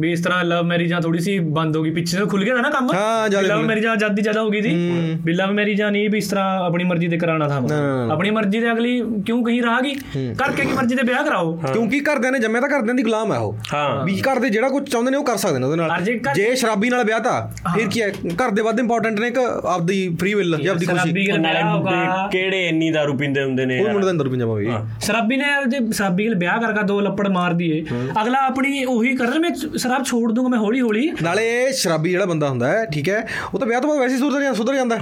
ਵੀ 0.00 0.12
ਇਸ 0.12 0.22
ਤਰ੍ਹਾਂ 0.24 0.42
ਲਵ 0.44 0.64
ਮੈਰਿਜਾਂ 0.66 1.00
ਥੋੜੀ 1.00 1.18
ਸੀ 1.20 1.38
ਬੰਦ 1.58 1.76
ਹੋ 1.76 1.82
ਗਈ 1.82 1.90
ਪਿੱਛੇ 1.94 2.18
ਤੋਂ 2.18 2.26
ਖੁੱਲ 2.26 2.44
ਗਿਆ 2.44 2.56
ਨਾ 2.56 2.70
ਕੰਮ। 2.70 2.88
ਹਾਂ 2.94 3.28
ਲਵ 3.42 3.62
ਮੈਰਿਜਾਂ 3.66 3.96
ਜਲਦੀ 3.96 4.22
ਜ਼ਿਆਦਾ 4.22 4.42
ਹੋ 4.42 4.50
ਗਈ 4.50 4.62
ਸੀ। 4.62 4.74
ਵੀ 5.24 5.32
ਲਵ 5.32 5.52
ਮੈਰਿਜਾਂ 5.52 5.90
ਨਹੀਂ 5.92 6.08
ਵੀ 6.10 6.18
ਇਸ 6.18 6.28
ਤਰ੍ਹਾਂ 6.28 6.58
ਆਪਣੀ 6.64 6.84
ਮਰਜ਼ੀ 6.84 7.08
ਤੇ 7.08 7.18
ਕਰਾਣਾ 7.18 7.48
ਥਾ। 7.48 7.60
ਆਪਣੀ 8.12 8.30
ਮਰਜ਼ੀ 8.30 8.60
ਦੇ 8.60 8.70
ਅਗਲੀ 8.72 9.00
ਕਿਉਂ 9.26 9.42
ਕਹੀ 9.44 9.60
ਰਾਗੀ 9.62 9.94
ਕਰਕੇ 10.38 10.62
ਕੀ 10.62 10.72
ਮਰਜ਼ੀ 10.72 10.96
ਤੇ 10.96 11.02
ਵਿਆਹ 11.02 11.24
ਕਰਾਓ। 11.24 11.52
ਕਿਉਂਕਿ 11.62 12.00
ਘਰਦਿਆਂ 12.02 12.32
ਨੇ 12.32 12.38
ਜੰਮਿਆ 12.38 12.60
ਤਾਂ 12.60 12.68
ਘਰਦਿਆਂ 12.68 12.94
ਦੀ 12.94 13.02
ਗੁਲਾਮ 13.02 13.32
ਹੈ 13.32 13.38
ਉਹ। 13.38 13.56
ਵੀ 14.04 14.20
ਘਰ 14.22 14.38
ਦੇ 14.40 14.48
ਜਿਹੜਾ 14.50 14.68
ਕੁਝ 14.68 14.82
ਚਾਹੁੰਦੇ 14.88 15.10
ਨੇ 15.10 15.16
ਉਹ 15.16 15.24
ਕਰ 15.24 15.36
ਸਕਦੇ 15.36 15.58
ਨੇ 15.58 15.66
ਉਹਦੇ 15.66 15.76
ਨਾਲ। 15.76 16.32
ਜੇ 16.34 16.54
ਸ਼ਰਾਬੀ 16.56 16.90
ਨਾਲ 16.90 17.04
ਵਿਆਹ 17.04 17.20
ਤਾਂ 17.20 17.40
ਫਿਰ 17.74 17.88
ਕੀ 17.88 18.02
ਹੈ? 18.02 18.10
ਘਰ 18.34 18.50
ਦੇ 18.50 18.62
ਵੱਧ 18.62 18.80
ਇੰਪੋਰਟੈਂਟ 18.80 19.20
ਨੇ 19.20 19.28
ਇੱਕ 19.28 19.38
ਆਪਦੀ 19.38 20.08
ਫ੍ਰੀ 20.22 20.34
ਵਿਲ 20.34 20.56
ਜਾਂ 20.62 20.72
ਆਪਦੀ 20.72 20.86
ਖੁਸ਼ੀ। 20.86 21.12
ਕਿਹੜੇ 22.32 22.66
ਇੰਨੀ 22.68 22.90
दारू 22.92 23.16
ਪੀਂਦੇ 23.18 23.42
ਹੁੰਦੇ 23.44 23.66
ਨੇ 23.66 23.78
ਉਹ 23.80 23.88
ਮੁੰਡਾ 23.88 24.06
ਤਾਂ 24.06 24.14
ਦਾਰੂ 24.14 24.30
ਪੀਂਦਾ 24.30 24.44
ਹੋਵੇ 24.44 24.66
ਸ਼ਰਾਬੀ 25.00 25.36
ਨੇ 25.36 25.44
ਜੇ 25.68 25.78
ਸ਼ਰਾਬੀ 25.92 26.28
ਨਾਲ 26.28 26.34
ਵਿਆਹ 26.38 26.60
ਕਰਕੇ 26.60 26.82
ਦੋ 26.82 27.00
ਲੱਪੜ 27.00 27.28
ਮਾਰ 27.28 27.52
ਦਈਏ 27.52 27.84
ਅਗਲਾ 28.22 28.38
ਆਪਣੀ 28.46 28.84
ਉਹੀ 28.84 29.16
ਕਰ 29.16 29.38
ਮੈਂ 29.38 29.50
ਸ਼ਰਾਬ 29.54 30.04
ਛੋੜ 30.04 30.32
ਦੂੰਗਾ 30.32 30.48
ਮੈਂ 30.48 30.58
ਹੌਲੀ 30.58 30.80
ਹੌਲੀ 30.80 31.10
ਨਾਲੇ 31.22 31.72
ਸ਼ਰਾਬੀ 31.72 32.10
ਜਿਹੜਾ 32.10 32.24
ਬੰਦਾ 32.24 32.48
ਹੁੰਦਾ 32.48 32.68
ਹੈ 32.68 32.84
ਠੀਕ 32.84 33.08
ਹੈ 33.08 33.26
ਉਹ 33.54 33.58
ਤਾਂ 33.58 33.68
ਵਿਆਹ 33.68 33.80
ਤੋਂ 33.80 33.88
ਬਾਅਦ 33.88 34.00
ਵੈਸੇ 34.00 34.16
ਸੁਧਰ 34.16 34.40
ਜਾਂਦਾ 34.40 34.54
ਸੁਧਰ 34.54 34.74
ਜਾਂਦਾ। 34.74 34.98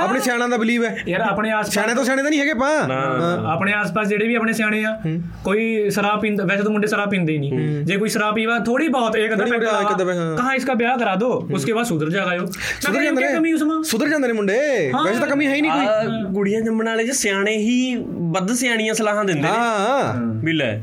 ਆਪਣੇ 0.00 0.20
ਸਿਆਣਾ 0.20 0.46
ਦਾ 0.46 0.56
ਬਲੀਵ 0.56 0.84
ਹੈ। 0.84 0.96
ਯਾਰ 1.08 1.20
ਆਪਣੇ 1.20 1.50
ਆਸ 1.50 1.68
ਸਿਆਣੇ 1.68 1.94
ਤੋਂ 1.94 2.04
ਸਿਆਣੇ 2.04 2.22
ਤਾਂ 2.22 2.30
ਨਹੀਂ 2.30 2.40
ਹੈਗੇ 2.40 2.54
ਪਾ 2.54 2.68
ਆਪਣੇ 3.52 3.72
ਆਸ-ਪਾਸ 3.72 4.06
ਜਿਹੜੇ 4.08 4.26
ਵੀ 4.28 4.34
ਆਪਣੇ 4.34 4.52
ਸਿਆਣੇ 4.52 4.82
ਆ 4.84 4.94
ਕੋਈ 5.44 5.90
ਸ਼ਰਾਬ 5.90 6.20
ਪੀਂਦਾ 6.20 6.44
ਵੈਸੇ 6.44 6.62
ਤਾਂ 6.62 6.70
ਮੁੰਡੇ 6.70 6.86
ਸ਼ਰਾਬ 6.86 7.10
ਪੀਂਦੇ 7.10 7.32
ਹੀ 7.32 7.38
ਨਹੀਂ। 7.38 7.84
ਜੇ 7.84 7.96
ਕੋਈ 7.96 8.08
ਸ਼ਰਾਬ 8.08 8.34
ਪੀਵਾ 8.34 8.58
ਥੋੜੀ 8.58 8.88
ਬਹੁਤ 8.88 9.16
ਇੱਕ 9.16 9.34
ਦਫਾ 9.34 9.58
ਕਹਾ 10.36 10.54
ਇਸਕਾ 10.54 10.74
ਵਿਆਹ 10.74 10.96
ਕਰਾ 10.98 11.14
ਦੋ 11.14 11.28
ਉਸਕੇ 11.54 11.72
ਬਾਅਦ 11.72 11.86
ਸੁਧਰ 11.86 12.10
ਜਾਗਾ 12.10 12.32
ਉਹ। 12.42 12.46
ਸੁਧਰ 12.80 13.02
ਜਾਂਦਾ 13.02 13.22
ਹੈ 13.22 13.82
ਸੁਧਰ 13.82 14.08
ਜਾਂਦਾ 14.08 14.25
ਨੇ 14.26 14.32
ਮੁੰਡੇ? 14.32 14.92
ਵੈਸੇ 15.04 15.18
ਤਾਂ 15.20 15.26
ਕਮੀ 15.28 15.46
ਹੈ 15.46 15.54
ਹੀ 15.54 15.60
ਨਹੀਂ 15.60 15.72
ਕੋਈ। 15.72 16.34
ਕੁੜੀਆਂ 16.34 16.60
ਜੰਮਣ 16.60 16.86
ਵਾਲੇ 16.86 17.06
ਚ 17.06 17.10
ਸਿਆਣੇ 17.10 17.56
ਹੀ 17.56 17.96
ਵੱਧ 18.08 18.52
ਸਿਆਣੀਆਂ 18.52 18.94
ਸਲਾਹਾਂ 18.94 19.24
ਦਿੰਦੇ 19.24 19.42
ਨੇ। 19.42 19.48
ਹਾਂ। 19.48 20.14
ਵੀ 20.44 20.52
ਲੈ 20.52 20.80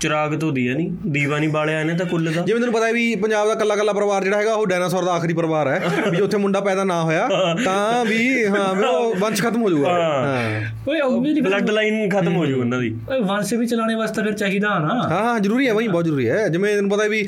ਚਿਰਾਗ 0.00 0.34
ਤੋਂ 0.40 0.50
ਦੀਆ 0.52 0.74
ਨਹੀਂ 0.74 0.90
ਦੀਵਾ 1.12 1.38
ਨਹੀਂ 1.38 1.48
ਬਾਲਿਆ 1.48 1.80
ਇਹਨੇ 1.80 1.94
ਤਾਂ 1.94 2.06
ਕੁੱਲ 2.06 2.24
ਦਾ? 2.24 2.30
ਜਿਵੇਂ 2.32 2.60
ਤੁਹਾਨੂੰ 2.60 2.72
ਪਤਾ 2.72 2.86
ਹੈ 2.86 2.92
ਵੀ 2.92 3.14
ਪੰਜਾਬ 3.16 3.48
ਦਾ 3.48 3.54
ਕੱਲਾ 3.54 3.76
ਕੱਲਾ 3.76 3.92
ਪਰਿਵਾਰ 3.92 4.24
ਜਿਹੜਾ 4.24 4.38
ਹੈਗਾ 4.38 4.54
ਉਹ 4.54 4.66
ਡਾਇਨਾਸੌਰ 4.66 5.04
ਦਾ 5.04 5.12
ਆਖਰੀ 5.12 5.34
ਪਰਿਵਾਰ 5.34 5.68
ਹੈ। 5.68 6.10
ਵੀ 6.10 6.20
ਉੱਥੇ 6.20 6.36
ਮੁੰਡਾ 6.36 6.60
ਪੈਦਾ 6.60 6.84
ਨਾ 6.84 7.02
ਹੋਇਆ 7.02 7.28
ਤਾਂ 7.64 8.04
ਵੀ 8.04 8.18
ਹਾਂ 8.46 8.74
ਵੀ 8.74 8.84
ਉਹ 8.84 9.14
ਵੰਸ਼ 9.20 9.42
ਖਤਮ 9.42 9.62
ਹੋ 9.62 9.70
ਜਾਊਗਾ। 9.70 9.92
ਹਾਂ। 9.92 10.60
ਓਏ 10.88 11.00
ਉਹ 11.00 11.20
ਵੀ 11.20 11.40
ਬਲੱਡ 11.40 11.70
ਲਾਈਨ 11.70 12.08
ਖਤਮ 12.10 12.36
ਹੋ 12.36 12.44
ਜੂ 12.46 12.60
ਉਹਨਾਂ 12.60 12.80
ਦੀ। 12.80 12.94
ਓਏ 13.10 13.20
ਵੰਸ਼ 13.20 13.52
ਵੀ 13.54 13.66
ਚਲਾਣੇ 13.66 13.94
ਵਾਸਤੇ 13.94 14.22
ਫਿਰ 14.22 14.32
ਚਾਹੀਦਾ 14.32 14.78
ਨਾ। 14.78 14.94
ਹਾਂ 15.10 15.22
ਹਾਂ 15.24 15.38
ਜ਼ਰੂਰੀ 15.40 15.68
ਹੈ 15.68 15.72
ਵਹੀਂ 15.74 15.88
ਬਹੁਤ 15.88 16.04
ਜ਼ਰੂਰੀ 16.04 16.28
ਹੈ। 16.28 16.48
ਜਿਵੇਂ 16.48 16.70
ਤੁਹਾਨੂੰ 16.70 16.90
ਪਤਾ 16.90 17.02
ਹੈ 17.04 17.08
ਵੀ 17.08 17.26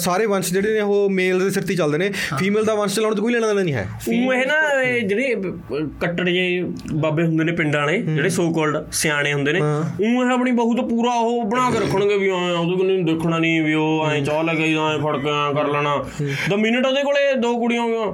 ਸਾਰੇ 0.00 0.26
ਵੰਸ਼ 0.26 0.52
ਜਿਹੜੇ 0.52 0.72
ਨੇ 0.74 0.80
ਉਹ 0.80 1.10
ਮੇਲ 1.10 1.38
ਦੇ 1.40 1.50
ਸਿਰ 1.50 1.62
ਤੇ 1.62 1.74
ਚੱਲਦੇ 1.76 1.98
ਨੇ। 1.98 2.10
ਫੀਮੇਲ 2.38 2.64
ਦਾ 2.64 2.74
ਵੰਸ਼ 2.74 2.94
ਚਲਾਉਣ 2.96 3.14
ਤੋਂ 3.14 3.24
ਕੋਈ 3.24 3.32
ਲੈਣਾ 3.32 3.46
ਦੇਣਾ 3.46 3.62
ਨਹੀਂ 3.62 3.74
ਹੈ। 3.74 3.86
ਉਹ 4.08 4.32
ਹੈ 4.34 4.44
ਨਾ 4.46 4.82
ਜਿਹੜੇ 5.02 5.34
ਕੱਟੜ 6.00 6.28
ਜੇ 6.28 6.46
ਬਾਬੇ 6.94 7.24
ਹੁੰਦੇ 7.24 7.44
ਨੇ 7.44 7.52
ਪਿੰਡਾਂ 7.52 7.80
ਵਾਲੇ 7.80 7.98
ਜਿਹੜੇ 7.98 8.28
ਸੋ 8.30 8.50
ਕਾਲਡ 8.52 8.90
ਸਿਆਣੇ 8.92 9.32
ਹੁੰਦੇ 9.32 9.52
ਨੇ 9.52 9.60
ਉਹ 9.60 10.32
ਆਪਣੀ 10.32 10.52
ਬਹੂ 10.52 10.74
ਤੋਂ 10.74 10.88
ਪੂਰਾ 10.88 11.12
ਉਹ 11.12 11.44
ਬਣਾ 11.44 11.70
ਕੇ 11.70 11.78
ਰੱਖਣਗੇ 11.96 12.16
ਵੀ 12.16 12.28
ਐ 12.28 12.32
ਉਹਦੇ 12.32 12.76
ਕੋਲ 12.76 12.86
ਨਹੀਂ 12.86 13.04
ਦੇਖਣਾ 13.04 13.38
ਨਹੀਂ 13.38 13.62
ਵੀ 13.62 13.74
ਉਹ 13.74 14.06
ਐ 14.10 14.20
ਚਾਹ 14.20 14.42
ਲੱਗੇ 14.42 14.74
ਐ 14.74 14.98
ਫੜ 14.98 15.16
ਕੇ 15.16 15.28
ਐਂ 15.28 15.54
ਕਰ 15.54 15.68
ਲੈਣਾ। 15.68 16.04
ਦ 16.50 16.54
ਮਿੰਟ 16.54 16.86
ਉਹਦੇ 16.86 17.02
ਕੋਲੇ 17.02 17.34
ਦੋ 17.34 17.58
ਕੁੜੀਆਂ 17.58 17.82
ਹੋਈਆਂ। 17.82 18.12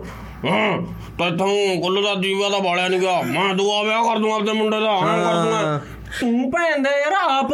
ਹਾਂ 0.51 0.79
ਤੈਥੋਂ 1.19 1.83
ਕੁੱਲ 1.83 2.03
ਦਾ 2.03 2.15
ਦੀਵਾ 2.15 2.49
ਦਾ 2.49 2.59
ਬਾਲਿਆ 2.59 2.89
ਨਹੀਂ 2.89 3.01
ਗਿਆ। 3.01 3.23
ਮੈਂ 3.23 3.55
ਦੁਆ 3.55 3.83
ਵਿਆਹ 3.83 4.05
ਕਰ 4.05 4.19
ਦੂੰ 4.19 4.35
ਆਪਦੇ 4.35 4.53
ਮੁੰਡੇ 4.53 4.81
ਦਾ 4.81 4.91
ਹਾਂ 4.91 5.25
ਕਰ 5.25 5.35
ਦੂੰਗਾ। 5.35 5.81
ਤੂੰ 6.21 6.51
ਭੈਣ 6.51 6.83
ਦਾ 6.83 6.91
ਯਾਰ 6.91 7.13
ਆਪ। 7.21 7.53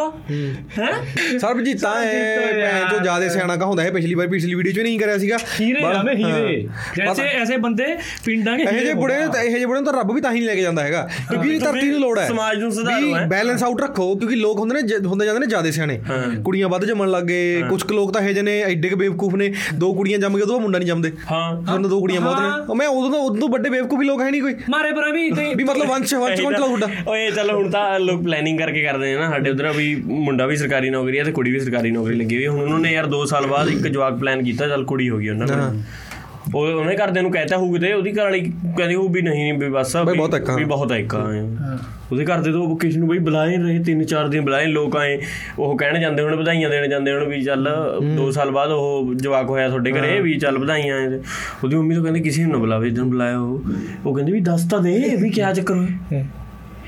ਹੈ। 0.79 1.39
ਸਰਬਜੀਤ 1.39 1.81
ਤਾਂ 1.81 1.95
ਹੈ 2.05 2.37
ਭੈਣ 2.53 2.89
ਤੋਂ 2.91 2.99
ਜ਼ਿਆਦਾ 3.01 3.29
ਸਿਆਣਾ 3.29 3.57
ਕਹਾਉਂਦਾ 3.57 3.83
ਹੈ। 3.83 3.91
ਪਿਛਲੀ 3.91 4.15
ਵਾਰ 4.15 4.27
ਪਿਛਲੀ 4.27 4.55
ਵੀਡੀਓ 4.55 4.73
'ਚ 4.73 4.81
ਨਹੀਂ 4.81 4.99
ਕਰਿਆ 4.99 5.19
ਸੀਗਾ। 5.19 5.37
ਹੀਰੇ 5.61 5.85
ਆਵੇਂ 5.85 6.17
ਹੀਰੇ। 6.17 6.69
ਜੈਸੇ 6.97 7.23
ਐਸੇ 7.23 7.57
ਬੰਦੇ 7.57 7.85
ਪਿੰਡਾਂ 8.25 8.57
ਦੇ 8.57 8.63
ਇਹ 8.63 8.87
ਜੇ 8.87 8.93
ਬੁੜੇ 8.93 9.15
ਇਹ 9.45 9.59
ਜੇ 9.59 9.67
ਬੁੜੇ 9.67 9.81
ਨੂੰ 9.81 9.93
ਤਾਂ 9.93 9.99
ਰੱਬ 10.01 10.13
ਵੀ 10.13 10.21
ਤਾਂ 10.21 10.33
ਹੀ 10.33 10.39
ਨਹੀਂ 10.39 10.49
ਲੈ 10.49 10.55
ਕੇ 10.55 10.63
ਜਾਂਦਾ 10.63 10.83
ਹੈਗਾ। 10.83 11.09
ਕਿਉਂਕਿ 11.31 11.49
ਇਹ 11.49 11.61
ਧਰਤੀ 11.61 11.89
ਨੂੰ 11.89 12.01
ਲੋੜ 12.01 12.19
ਹੈ। 12.19 12.27
ਸਮਾਜ 12.29 12.59
ਨੂੰ 12.59 12.73
ਸੁਧਾਰੋ 12.73 13.17
ਹੈ। 13.17 13.27
ਬੈਲੈਂਸ 13.27 13.63
ਆਊਟ 13.63 13.83
ਰੱਖੋ 13.83 14.15
ਕਿਉਂਕਿ 14.17 14.37
ਲੋਕ 14.37 14.59
ਹੁੰਦੇ 14.59 14.83
ਨੇ 14.83 15.07
ਹੁੰਦੇ 15.07 15.27
ਜਾਂਦੇ 15.27 15.41
ਨੇ 15.41 15.47
ਜ਼ਿਆਦਾ 15.47 15.71
ਸਿਆਣੇ। 15.71 16.01
ਕੁੜੀਆਂ 16.45 16.69
ਵੱਧ 16.69 16.85
ਜੰਮਣ 16.85 17.11
ਲੱਗ 17.11 17.23
ਗਏ। 17.23 17.63
ਕੁਝ 17.63 17.83
ਕੁ 17.83 17.95
ਲੋਕ 17.95 18.13
ਤਾਂ 18.13 18.23
ਇਹ 18.23 18.35
ਜਨੇ 18.35 18.61
ਐਡੇ 18.61 18.89
ਕੇ 18.89 18.95
ਬੇਵਕੂਫ 18.95 19.35
ਨੇ। 19.35 19.53
ਦੋ 19.75 19.95
ਕੁੜੀਆਂ 19.95 20.19
ਜੰਮ 20.19 20.37
ਕੇ 20.37 20.43
ਉਹਦਾ 20.43 20.59
ਮੁੰਡਾ 20.59 20.79
ਨਹੀਂ 20.79 20.89
ਜੰਮਦੇ। 20.89 21.13
ਹਾਂ। 21.33 21.73
ਉਹਨਾਂ 21.75 21.91
ਦੋ 21.91 22.01
ਕੁੜੀਆਂ 22.01 22.21
ਬਹੁਤ 22.21 22.41
ਨੇ। 22.41 22.75
ਮੈਂ 22.75 22.89
ਉਦੋਂ 22.89 23.11
ਤੋਂ 23.11 23.21
ਉਦੋਂ 23.21 23.49
ਵੱਡੇ 23.49 23.71
ਬੇਵਕੂਫ 23.71 23.99
ਵੀ 23.99 24.07
ਲੋਕ 24.07 24.23
ਹੈ 24.23 24.31
ਨਹੀਂ 24.31 24.43
ਕੋਈ। 24.43 24.55
ਮਾਰੇ 24.71 24.93
ਪਰ 24.93 25.13
ਵੀ 25.13 25.31
ਵੀ 25.55 25.65
ਮਤਲਬ 25.65 25.87
ਵੰਸ਼ 25.89 26.15
ਵੰਸ਼ 26.15 26.41
ਕੋਲ 26.43 26.55
ਤੁਹਾਡਾ। 26.55 26.89
ਓਏ 27.09 27.31
ਚਲੋ 27.31 27.57
ਹੁਣ 27.59 27.71
ਤਾਂ 27.71 28.01
ਲੋਕ 28.01 28.23
ਪਲਾਨ 28.25 28.48
ਪਲੈਨਿੰਗ 28.49 28.59
ਕਰਕੇ 28.59 28.83
ਕਰਦੇ 28.83 29.13
ਨੇ 29.15 29.21
ਨਾ 29.21 29.29
ਸਾਡੇ 29.31 29.51
ਉਧਰ 29.51 29.71
ਵੀ 29.77 29.95
ਮੁੰਡਾ 30.07 30.47
ਵੀ 30.47 30.57
ਸਰਕਾਰੀ 30.57 30.91
ਨੌਕਰੀ 30.91 31.19
ਹੈ 31.19 31.25
ਤੇ 31.25 31.33
ਕੁੜੀ 31.33 31.53
ਵੀ 31.53 31.61
ਸਰਕਾਰੀ 31.61 31.91
ਨੌਕਰੀ 31.91 32.17
ਲੱਗੀ 32.17 32.37
ਹੋਈ। 32.37 32.47
ਹੁਣ 32.47 32.61
ਉਹਨਾਂ 32.61 32.79
ਨੇ 32.79 32.93
ਯਾਰ 32.93 33.07
2 33.07 33.25
ਸਾਲ 33.27 33.47
ਬਾਅਦ 33.47 33.69
ਇੱਕ 33.69 33.87
ਜਵਾਕ 33.87 34.19
ਪਲਾਨ 34.19 34.43
ਕੀਤਾ 34.45 34.69
ਚੱਲ 34.69 34.85
ਕੁੜੀ 34.85 35.09
ਹੋ 35.11 35.19
ਗਈ 35.19 35.29
ਉਹਨਾਂ 35.29 35.47
ਕੋਲ। 35.47 35.81
ਉਹ 36.55 36.67
ਉਹਨੇ 36.67 36.95
ਘਰਦਿਆਂ 36.97 37.23
ਨੂੰ 37.23 37.31
ਕਹਿਤਾ 37.33 37.57
ਹੋਊ 37.57 37.77
ਤੇ 37.79 37.93
ਉਹਦੀ 37.93 38.13
ਘਰ 38.13 38.23
ਵਾਲੀ 38.23 38.41
ਕਹਿੰਦੀ 38.77 38.95
ਉਹ 38.95 39.09
ਵੀ 39.09 39.23
ਨਹੀਂ 39.23 39.53
ਵੀ 39.55 39.69
ਬਸ 39.69 39.97
ਬਈ 39.97 40.17
ਬਹੁਤ 40.17 40.35
ਇੱਕ 40.35 40.49
ਆ। 40.51 40.55
ਵੀ 40.57 40.65
ਬਹੁਤ 40.65 40.93
ਇੱਕ 40.93 41.15
ਆ। 41.15 41.25
ਉਹਦੇ 42.13 42.25
ਘਰ 42.25 42.41
ਦੇ 42.43 42.53
ਤੋਂ 42.53 42.77
ਕਿਸੇ 42.79 42.99
ਨੂੰ 42.99 43.09
ਬਈ 43.09 43.19
ਬੁਲਾਏ 43.19 43.57
ਰਹੇ 43.57 43.79
ਤਿੰਨ 43.79 44.05
ਚਾਰ 44.05 44.29
ਦਿਨ 44.29 44.45
ਬੁਲਾਏ 44.45 44.67
ਲੋਕ 44.67 44.97
ਆਏ 44.97 45.19
ਉਹ 45.59 45.77
ਕਹਿਣ 45.79 45.99
ਜਾਂਦੇ 46.01 46.23
ਹੁਣ 46.23 46.37
ਵਧਾਈਆਂ 46.37 46.71
ਦੇਣ 46.71 46.89
ਜਾਂਦੇ 46.89 47.13
ਹੁਣ 47.13 47.25
ਵੀ 47.25 47.43
ਚੱਲ 47.43 47.69
2 48.19 48.31
ਸਾਲ 48.31 48.51
ਬਾਅਦ 48.51 48.71
ਉਹ 48.71 49.15
ਜਵਾਕ 49.15 49.51
ਹੋਇਆ 49.51 49.69
ਤੁਹਾਡੇ 49.69 49.93
ਘਰੇ 49.93 50.21
ਵੀ 50.21 50.39
ਚੱਲ 50.39 50.59
ਵਧਾਈਆਂ 50.59 50.97
ਉਹਦੀ 51.65 51.77
ਮੰਮੀ 51.77 51.95
ਤੋਂ 51.95 52.03
ਕਹਿੰਦੇ 52.03 52.21
ਕਿਸੇ 52.21 52.43
ਨੂੰ 52.43 52.53
ਨਾ 52.53 52.59
ਬੁਲਾਵੇ 52.59 52.91
ਜਦੋਂ 52.91 53.07
ਬੁਲਾਇਆ 53.07 53.39
ਉਹ 53.39 53.63
ਉਹ 54.07 54.15
ਕਹਿੰਦੇ 54.15 54.33
ਵੀ 54.33 54.41
ਦੱਸ 54.41 54.69
ਤਾਂ 54.71 54.81
ਦੇ 54.81 55.17
ਵੀ 55.17 55.31
ਕੀ 55.31 55.43
ਚੱਕਰ 55.55 55.75
ਹੋਇਆ। 55.75 56.25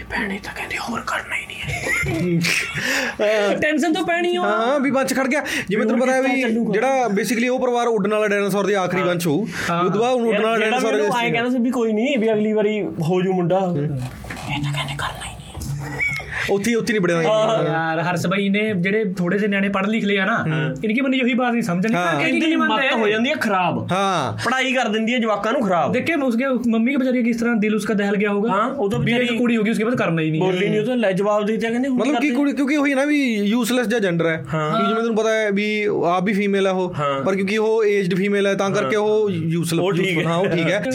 ਇਹ 0.00 0.04
ਭੈਣੇ 0.10 0.38
ਤਾਂ 0.38 0.52
ਕਹਿੰਦੇ 0.54 0.76
ਹੋਰ 0.80 1.00
ਕਰਨਾ 1.06 1.36
ਹੀ 1.36 1.46
ਨਹੀਂ 1.46 1.60
ਹੈ। 1.60 3.54
ਟੈਨਸ਼ਨ 3.56 3.92
ਤਾਂ 3.92 4.02
ਪੈਣੀ 4.04 4.36
ਹੋ 4.36 4.42
ਹਾਂ 4.44 4.78
ਵੀ 4.80 4.90
ਵੰਸ਼ 4.90 5.14
ਖੜ 5.14 5.26
ਗਿਆ। 5.28 5.42
ਜਿਵੇਂ 5.68 5.86
ਤੈਨੂੰ 5.86 6.00
ਪਤਾ 6.00 6.12
ਹੈ 6.12 6.20
ਵੀ 6.22 6.42
ਜਿਹੜਾ 6.72 7.08
ਬੇਸਿਕਲੀ 7.10 7.48
ਉਹ 7.48 7.58
ਪਰਿਵਾਰ 7.60 7.86
ਉੱਡਣ 7.88 8.10
ਵਾਲਾ 8.10 8.28
ਡਾਇਨਾਸੌਰ 8.28 8.66
ਦੀ 8.66 8.74
ਆਖਰੀ 8.74 9.02
ਵੰਸ਼ 9.02 9.26
ਹੋਊ 9.26 9.40
ਉਹ 9.40 9.90
ਤੋਂ 9.90 10.00
ਬਾਅਦ 10.00 10.14
ਉੱਡਣ 10.16 10.42
ਵਾਲਾ 10.42 10.58
ਡਾਇਨਾਸੌਰ 10.58 10.94
ਆਏ 11.14 11.30
ਕਹਿੰਦਾ 11.30 11.50
ਸੀ 11.50 11.58
ਵੀ 11.58 11.70
ਕੋਈ 11.70 11.92
ਨਹੀਂ 11.92 12.16
ਵੀ 12.18 12.32
ਅਗਲੀ 12.32 12.52
ਵਾਰੀ 12.52 12.80
ਹੋ 13.02 13.20
ਜੂ 13.22 13.32
ਮੁੰਡਾ 13.32 13.58
ਇਹ 13.58 14.62
ਤਾਂ 14.62 14.72
ਕਹਿੰਦੇ 14.72 14.94
ਕਰਨਾ 14.96 15.24
ਹੀ 15.24 15.34
ਨਹੀਂ 15.34 16.19
ਉੱਥੇ 16.50 16.74
ਉੱਥੇ 16.74 16.92
ਨਹੀਂ 16.92 17.00
ਬੜੇ 17.00 17.12
ਯਾਰ 17.12 18.00
ਹਰ 18.00 18.16
ਸਬਈ 18.16 18.48
ਨੇ 18.48 18.60
ਜਿਹੜੇ 18.76 19.04
ਥੋੜੇ 19.18 19.38
ਜਿਹੇ 19.38 19.48
ਨਿਆਣੇ 19.48 19.68
ਪੜ੍ਹ 19.68 19.86
ਲਿਖ 19.86 20.04
ਲਿਆ 20.04 20.24
ਨਾ 20.24 20.36
ਇਨਕੀ 20.84 21.00
ਬੰਦੇ 21.00 21.18
ਇਹੀ 21.18 21.34
ਬਾਤ 21.34 21.52
ਨਹੀਂ 21.52 21.62
ਸਮਝਣੀ 21.62 21.94
ਕਿ 22.20 22.28
ਇਨਕੀ 22.28 22.56
ਮਤ 22.56 22.70
ਹੋ? 22.92 23.08
ਜਾਂਦੀ 23.08 23.30
ਹੈ 23.30 23.34
ਖਰਾਬ। 23.34 23.92
ਹਾਂ। 23.92 24.32
ਪੜ੍ਹਾਈ 24.44 24.72
ਕਰ 24.72 24.88
ਦਿੰਦੀ 24.88 25.14
ਹੈ 25.14 25.18
ਜਵਾਕਾਂ 25.18 25.52
ਨੂੰ 25.52 25.62
ਖਰਾਬ। 25.62 25.92
ਦੇਖੇ 25.92 26.14
ਉਸਕੇ 26.14 26.44
ਮੰਮੀ 26.68 26.90
ਕੇ 26.90 26.96
ਵਿਚਾਰੀ 26.96 27.22
ਕਿਸ 27.22 27.36
ਤਰ੍ਹਾਂ 27.36 27.54
ਦਿਲ 27.56 27.74
ਉਸਕਾ 27.74 27.94
ਦਹਿਲ 27.94 28.16
ਗਿਆ 28.16 28.30
ਹੋਗਾ 28.30 28.52
ਹਾਂ 28.52 28.68
ਉਹ 28.70 28.90
ਤਾਂ 28.90 28.98
ਵਿਚਾਰੀ 28.98 29.26
ਕੁੜੀ 29.38 29.56
ਹੋਗੀ 29.56 29.70
ਉਸਕੇ 29.70 29.84
ਬਾਅਦ 29.84 29.96
ਕਰਨਾ 29.96 30.22
ਹੀ 30.22 30.30
ਨਹੀਂ। 30.30 30.40
ਬੋਲੀ 30.40 30.68
ਨਹੀਂ 30.68 30.80
ਉਹ 30.80 30.86
ਤਾਂ 30.86 30.96
ਲੈ 30.96 31.12
ਜਵਾਬ 31.12 31.46
ਦੇ 31.46 31.52
ਦਿੱਤਾ 31.52 31.70
ਕਹਿੰਦੇ 31.70 31.88
ਮਤਲਬ 31.88 32.20
ਕਿ 32.20 32.30
ਕੁੜੀ 32.30 32.52
ਕਿਉਂਕਿ 32.52 32.76
ਹੋਈ 32.76 32.94
ਨਾ 32.94 33.04
ਵੀ 33.04 33.18
ਯੂਸਲੈਸ 33.46 33.86
ਜਿਹਾ 33.86 34.00
ਜੈਂਡਰ 34.00 34.26
ਹੈ। 34.26 34.36
ਕਿ 34.36 34.56
ਜਿਵੇਂ 34.78 34.94
ਤੁਹਾਨੂੰ 34.94 35.16
ਪਤਾ 35.16 35.32
ਹੈ 35.32 35.50
ਵੀ 35.50 35.66
ਆਪ 36.06 36.24
ਵੀ 36.24 36.32
ਫੀਮੇਲ 36.32 36.66
ਹੈ 36.66 36.72
ਉਹ 36.72 36.94
ਪਰ 37.26 37.34
ਕਿਉਂਕਿ 37.36 37.58
ਉਹ 37.58 37.84
ਏਜਡ 37.84 38.14
ਫੀਮੇਲ 38.14 38.46
ਹੈ 38.46 38.54
ਤਾਂ 38.54 38.70
ਕਰਕੇ 38.70 38.96
ਉਹ 38.96 39.30
ਯੂਸਲੈਸ 39.30 39.80
ਹਾਂ। 40.26 40.36
ਉਹ 40.36 40.46
ਠੀਕ 40.46 40.70
ਹੈ। 40.70 40.82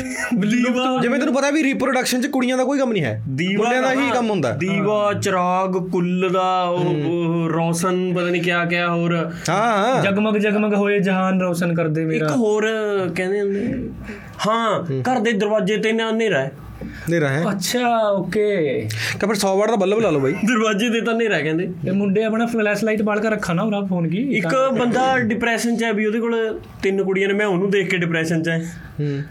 ਜਿਵੇਂ 1.01 1.19
ਤੁਹਾਨੂੰ 1.19 1.33
ਪਤਾ 1.33 1.49
ਵੀ 1.51 1.63
ਰੀਪਰੋਡਕਸ਼ਨ 1.63 2.21
ਚ 2.21 2.27
ਕੁੜੀਆਂ 2.27 2.57
ਦਾ 2.57 2.63
ਕੋਈ 2.63 2.79
ਕੰਮ 2.79 2.91
ਨਹੀਂ 2.91 3.03
ਹੈ। 3.03 3.21
ਮੁੰਡਿਆਂ 3.57 3.81
ਦਾ 3.81 3.93
ਹੀ 3.93 4.09
ਕੰਮ 4.13 4.29
ਹੁੰਦਾ। 4.29 4.51
ਦੀਵਾ 4.51 5.13
ਚਰਾ 5.13 5.44
ਰਾਗ 5.45 5.75
ਕੁੱਲਰਾ 5.89 6.63
ਉਹ 6.63 7.49
ਰੌਸ਼ਨ 7.49 8.13
ਪਤਾ 8.13 8.29
ਨਹੀਂ 8.29 8.41
ਕਿਆ 8.41 8.63
ਕਿਆ 8.65 8.87
ਹੋਰ। 8.89 9.15
ਹਾਂ 9.49 10.01
ਜਗਮਗ 10.03 10.37
ਜਗਮਗ 10.37 10.73
ਹੋਏ 10.73 10.99
ਜਹਾਨ 10.99 11.41
ਰੌਸ਼ਨ 11.41 11.73
ਕਰਦੇ 11.75 12.05
ਮੇਰਾ। 12.05 12.25
ਇੱਕ 12.25 12.35
ਹੋਰ 12.35 12.67
ਕਹਿੰਦੇ 13.15 13.41
ਹੁੰਦੇ 13.41 13.89
ਹਾਂ 14.47 14.83
ਘਰ 15.01 15.19
ਦੇ 15.19 15.31
ਦਰਵਾਜ਼ੇ 15.31 15.77
ਤੇ 15.77 15.91
ਨਾ 15.91 16.09
ਹਨੇਰਾ 16.09 16.39
ਹੈ। 16.39 16.51
ਹਨੇਰਾ 17.07 17.27
ਹੈ। 17.29 17.43
ਅੱਛਾ 17.51 17.87
ਓਕੇ। 18.09 18.45
ਤਾਂ 19.19 19.27
ਫਿਰ 19.27 19.37
100 19.37 19.55
ਵਾਟ 19.57 19.69
ਦਾ 19.69 19.75
ਬੱਲਬ 19.75 19.99
ਲਾ 19.99 20.09
ਲਓ 20.09 20.19
ਬਾਈ। 20.19 20.31
ਦਰਵਾਜ਼ੇ 20.47 20.89
ਤੇ 20.89 21.01
ਤਾਂ 21.01 21.13
ਹਨੇਰਾ 21.13 21.39
ਕਹਿੰਦੇ। 21.39 21.67
ਇਹ 21.87 21.93
ਮੁੰਡੇ 21.93 22.23
ਆਪਣਾ 22.23 22.45
ਫਲੈਸ਼ 22.45 22.83
ਲਾਈਟ 22.83 23.01
ਬਾਲ 23.01 23.19
ਕੇ 23.19 23.29
ਰੱਖਾ 23.29 23.53
ਨਾ 23.53 23.63
ਉਹਦਾ 23.63 23.81
ਫੋਨ 23.81 24.07
ਕੀ? 24.09 24.23
ਇੱਕ 24.37 24.47
ਬੰਦਾ 24.79 25.17
ਡਿਪਰੈਸ਼ਨ 25.19 25.77
ਚ 25.77 25.83
ਹੈ 25.83 25.91
ਵੀ 25.93 26.05
ਉਹਦੇ 26.05 26.19
ਕੋਲ 26.19 26.59
ਤਿੰਨ 26.83 27.03
ਕੁੜੀਆਂ 27.03 27.27
ਨੇ 27.27 27.33
ਮੈਂ 27.33 27.45
ਉਹਨੂੰ 27.45 27.69
ਦੇਖ 27.71 27.89
ਕੇ 27.89 27.97
ਡਿਪਰੈਸ਼ਨ 27.97 28.43
ਚ 28.43 28.49
ਹੈ। 28.49 28.59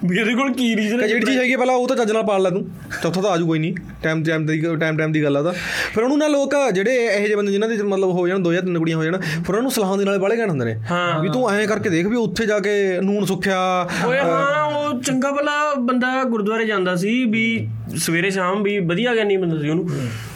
ਵੀ 0.04 0.18
ਉਹਦੇ 0.20 0.34
ਕੋਲ 0.34 0.52
ਕੀ 0.52 0.74
ਰੀਜ਼ਨ 0.76 1.00
ਹੈ? 1.02 1.06
ਜਿਹੜੀ 1.06 1.26
ਚੀਜ਼ 1.26 1.38
ਹੈਗੀ 1.38 1.56
ਪਹਿਲਾਂ 1.56 1.74
ਉਹ 1.74 1.86
ਤਾਂ 1.88 1.96
ਚੱਜ 1.96 2.12
ਨਾਲ 2.12 2.22
ਪਾਲ 2.22 2.42
ਲਾ 2.42 2.50
ਤੂੰ। 2.50 2.64
ਚੌਥਾ 3.02 3.20
ਤਾਂ 3.20 3.30
ਆਜੂ 3.30 3.46
ਕੋਈ 3.46 3.58
ਨਹੀਂ। 3.58 3.74
ਟਾਈਮ 4.02 4.22
ਟਾਈਮ 4.24 4.46
ਦੀ 4.46 4.60
ਟਾਈਮ 4.80 4.96
ਟਾਈਮ 4.98 5.12
ਦੀ 5.12 5.22
ਗੱਲ 5.24 5.36
ਆ 5.36 5.42
ਤਾਂ। 5.42 5.52
ਫਿਰ 5.94 6.02
ਉਹਨੂੰ 6.02 6.18
ਨਾ 6.18 6.26
ਲੋਕ 6.28 6.54
ਜਿਹੜੇ 6.74 6.94
ਇਹੋ 7.06 7.24
ਜਿਹੇ 7.26 7.36
ਬੰਦੇ 7.36 7.52
ਜਿਨ੍ਹਾਂ 7.52 7.70
ਦੇ 7.70 7.76
ਮਤਲਬ 7.82 8.10
ਹੋ 8.10 8.26
ਜਾਣ 8.28 8.38
ਦੋ 8.38 8.52
ਜਾਂ 8.52 8.62
ਤਿੰਨ 8.62 8.78
ਕੁੜੀਆਂ 8.78 8.96
ਹੋ 8.96 9.04
ਜਾਣ 9.04 9.18
ਫਿਰ 9.20 9.54
ਉਹਨੂੰ 9.56 9.70
ਸਲਾਹਾਂ 9.70 9.96
ਦੇ 9.98 10.04
ਨਾਲ 10.04 10.18
ਬਾਲੇ 10.18 10.36
ਕਹਿਣ 10.36 10.50
ਹੁੰਦੇ 10.50 10.64
ਨੇ। 10.64 10.74
ਵੀ 11.22 11.28
ਤੂੰ 11.28 11.50
ਐਂ 11.50 11.66
ਕਰਕੇ 11.66 11.88
ਦੇਖ 11.90 12.06
ਵੀ 12.06 12.16
ਉੱਥੇ 12.16 12.46
ਜਾ 12.46 12.58
ਕੇ 12.58 12.74
ਨੂਨ 13.02 13.24
ਸੁੱਖਿਆ 13.24 13.58
ਓਏ 14.06 14.18
ਹਾਂ 14.18 14.64
ਉਹ 14.64 15.00
ਚੰਗਾ 15.00 15.32
ਭਲਾ 15.32 15.52
ਬੰਦਾ 15.78 16.22
ਗੁਰਦੁਆਰੇ 16.24 16.64
ਜਾਂਦਾ 16.66 16.94
ਸੀ 16.96 17.24
ਵੀ 17.24 17.63
ਸਵੇਰੇ 17.97 18.29
ਸ਼ਾਮ 18.31 18.61
ਵੀ 18.63 18.77
ਵਧੀਆ 18.85 19.13
ਗਿਆਨੀ 19.15 19.37
ਬੰਦਾ 19.37 19.59
ਸੀ 19.59 19.69
ਉਹਨੂੰ 19.69 19.87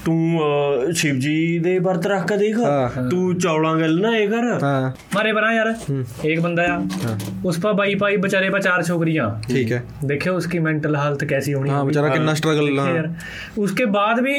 ਤੂੰ 0.06 0.40
ਅਹ, 0.40 0.92
ਸ਼ਿਵ 0.94 1.18
ਜੀ 1.20 1.34
ਦੇ 1.60 1.78
ਵਰਤ 1.80 2.06
ਰੱਖ 2.08 2.26
ਕੇ 2.28 2.38
ਦੇਖ 2.38 2.58
ਹਾਂ। 2.60 3.10
ਤੂੰ 3.10 3.38
ਚੌਲਾਂ 3.40 3.76
ਗੱਲ 3.76 4.00
ਨਾ 4.02 4.16
ਇਹ 4.18 4.28
ਕਰ 4.30 4.44
ਹਾਂ 4.64 4.92
मारे 5.16 5.32
बना 5.36 5.50
यार 5.54 5.68
एक 6.28 6.40
बंदा 6.42 6.64
या 6.64 6.74
उस 7.44 7.58
पर 7.58 7.76
बाई 7.76 7.94
पाई 7.98 8.16
बेचारे 8.18 8.48
पर 8.50 8.64
चार 8.64 8.82
छोकरियां 8.86 9.26
ਠੀਕ 9.44 9.70
है 9.72 9.78
देखो 10.06 10.32
उसकी 10.36 10.60
मेंटल 10.62 10.96
हालत 10.96 11.24
कैसी 11.26 11.54
होनी 11.54 11.70
ਹਾਂ 11.70 11.78
होगी। 11.78 11.88
ਵਿਚਾਰਾ 11.88 12.10
ਕਿੰਨਾ 12.10 12.34
ਸਟਰਗਲ 12.34 12.70
देखिए 12.70 12.96
यार 12.96 13.08
उसके 13.60 13.86
बाद 13.92 14.22
भी 14.22 14.34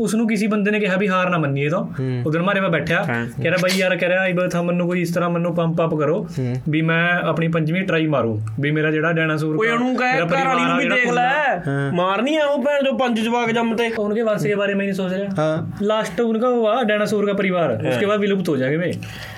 उसनु 0.00 0.26
किसी 0.26 0.48
बंदे 0.48 0.72
ने 0.72 0.80
कहा 0.80 0.96
भी 0.96 1.08
हार 1.08 1.30
ना 1.30 1.40
मनिए 1.40 1.68
तो 1.70 1.80
उधर 2.26 2.44
मारे 2.44 2.62
में 2.62 2.68
बैठा 2.70 3.02
कह 3.08 3.46
रहा 3.46 3.58
भाई 3.58 3.74
यार 3.76 3.96
कह 3.96 4.12
रहा 4.12 4.22
आई 4.24 4.48
था 4.50 4.62
मनु 4.64 4.86
कोई 4.86 5.02
इस 5.02 5.14
तरह 5.14 5.32
मनु 5.32 5.52
पंप 5.54 5.82
अप 5.82 5.96
करो 5.98 6.16
भी 6.68 6.82
मैं 6.84 7.02
अपनी 7.32 7.50
पंजवीं 7.52 7.84
ट्राई 7.86 8.08
मारूं 8.10 8.34
भी 8.60 8.72
मेरा 8.72 8.92
जेड़ा 8.92 9.12
डायनासोर 9.14 9.58
ਓਏ 9.58 9.70
ਉਹਨੂੰ 9.70 9.94
ਕਹੇ 9.96 10.24
ਘਰ 10.24 10.46
ਵਾਲੀ 10.46 10.64
ਨੂੰ 10.64 10.78
ਵੀ 10.78 10.88
ਦੇਖ 10.90 11.12
ਲੈ 11.12 11.90
ਮਾਰਨੀ 11.94 12.25
ਆ 12.26 12.46
ਉਹ 12.46 12.62
ਭੈਣ 12.62 12.82
ਜੋ 12.82 12.92
ਪੰਜ 12.98 13.20
ਜਵਾਕ 13.20 13.50
ਜੰਮ 13.52 13.74
ਤੇ 13.76 13.88
उनके 14.02 14.22
वंश 14.24 14.44
के 14.44 14.54
बारे 14.56 14.74
में 14.74 14.80
नहीं 14.80 14.94
सोच 14.94 15.12
रहा 15.14 15.34
ਹਾਂ 15.38 15.84
लास्ट 15.90 16.20
उनका 16.22 16.48
हुआ 16.52 16.72
डायनासोर 16.84 17.26
का 17.26 17.34
परिवार 17.36 17.74
उसके 17.84 18.06
बाद 18.06 18.22
विलुप्त 18.22 18.48
हो 18.48 18.56
जाएंगे 18.56 18.78
वे 18.78 18.88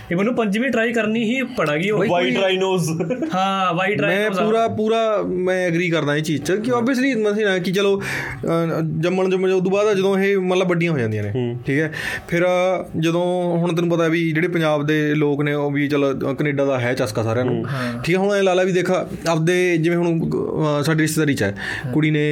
ये 0.06 0.16
मनु 0.16 0.32
पंचवी 0.36 0.68
ट्राई 0.68 0.90
करनी 0.94 1.20
ही 1.24 1.36
पड़ेगी 1.54 1.90
वो। 1.92 2.06
ਵਾਈਟ 2.08 2.38
ਰਾਈਨੋਸ 2.38 2.88
हाँ 3.34 3.68
वाइट 3.76 3.98
ट्राई 3.98 4.16
ਮੈਂ 4.16 4.30
ਪੂਰਾ 4.38 4.66
ਪੂਰਾ 4.76 4.98
ਮੈਂ 5.44 5.56
ਐਗਰੀ 5.66 5.88
ਕਰਦਾ 5.90 6.16
ਇਹ 6.16 6.22
ਚੀਜ਼ 6.24 6.42
'ਚ 6.42 6.56
ਕਿ 6.58 6.72
ਆਬਵੀਅਸਲੀ 6.74 7.14
ਮਸੀਂ 7.20 7.44
ਨਾ 7.44 7.56
ਕਿ 7.60 7.72
ਚਲੋ 7.72 7.92
ਅਹ, 7.96 8.80
ਜੰਮਣ 9.00 9.30
ਜੰਮਣ 9.30 9.52
ਉਸ 9.52 9.62
ਤੋਂ 9.62 9.70
ਬਾਅਦ 9.72 9.92
ਜਦੋਂ 9.94 10.16
ਇਹ 10.18 10.36
ਮਤਲਬ 10.44 10.68
ਵੱਡੀਆਂ 10.68 10.92
ਹੋ 10.92 10.98
ਜਾਂਦੀਆਂ 10.98 11.22
ਨੇ 11.24 11.32
ਠੀਕ 11.66 11.78
ਹੈ 11.78 11.90
ਫਿਰ 12.28 12.44
ਅਹ, 12.44 12.84
ਜਦੋਂ 13.00 13.24
ਹੁਣ 13.58 13.74
ਤੈਨੂੰ 13.74 13.90
ਪਤਾ 13.90 14.08
ਵੀ 14.08 14.20
ਜਿਹੜੇ 14.30 14.48
ਪੰਜਾਬ 14.50 14.86
ਦੇ 14.86 14.98
ਲੋਕ 15.16 15.42
ਨੇ 15.42 15.54
ਉਹ 15.56 15.70
ਵੀ 15.70 15.88
ਚਲ 15.88 16.12
ਕੈਨੇਡਾ 16.32 16.64
ਦਾ 16.64 16.78
ਹੈ 16.80 16.92
ਚਸਕਾ 16.94 17.22
ਸਾਰਿਆਂ 17.22 17.44
ਨੂੰ 17.44 17.64
ਠੀਕ 18.04 18.14
ਹੈ 18.14 18.20
ਹੁਣ 18.20 18.36
ਇਹ 18.36 18.42
ਲਾਲਾ 18.42 18.62
ਵੀ 18.62 18.72
ਦੇਖ 18.72 18.90
ਆਪਦੇ 18.90 19.56
ਜਿਵੇਂ 19.78 19.96
ਹੁਣ 19.96 20.20
ਅਹ, 20.20 20.82
ਸਾਡੀ 20.82 21.02
ਰਿਸ਼ਤੇਦਾਰੀ 21.02 21.34
'ਚ 21.34 21.42
ਹੈ 21.42 21.54
ਕੁੜੀ 21.92 22.10
ਨੇ 22.12 22.26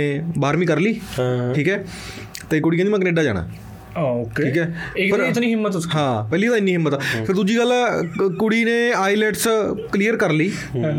12ਵੀਂ 0.48 0.68
ਕਰ 0.68 0.80
ਲਈ 0.80 1.00
ਠੀਕ 1.56 1.70
ਹੈ? 1.70 1.84
ਤੇ 2.50 2.60
ਕੁੜੀ 2.60 2.78
ਕਹਿੰਦੀ 2.78 2.92
ਮੈਂ 2.92 3.00
ਕੈਨੇਡਾ 3.00 3.24
ਜਾਣਾ। 3.24 3.48
ਓਕੇ। 3.98 4.44
ਠੀਕ 4.44 4.58
ਹੈ? 4.58 4.92
ਇੱਕ 4.98 5.16
ਤਾਂ 5.16 5.26
ਇਤਨੀ 5.26 5.50
ਹਿੰਮਤ 5.50 5.76
ਉਸ 5.76 5.88
ਹਾਂ 5.96 6.30
ਪਹਿਲੀ 6.30 6.48
ਤਾਂ 6.48 6.58
ਇੰਨੀ 6.58 6.72
ਹਿੰਮਤ 6.72 6.94
ਆ। 6.94 6.98
ਫਿਰ 6.98 7.36
ਦੂਜੀ 7.36 7.58
ਗੱਲ 7.58 7.72
ਕੁੜੀ 8.40 8.64
ਨੇ 8.66 8.76
ਆਈਲੈਟਸ 8.98 9.48
ਕਲੀਅਰ 9.92 10.16
ਕਰ 10.18 10.32
ਲਈ 10.32 10.52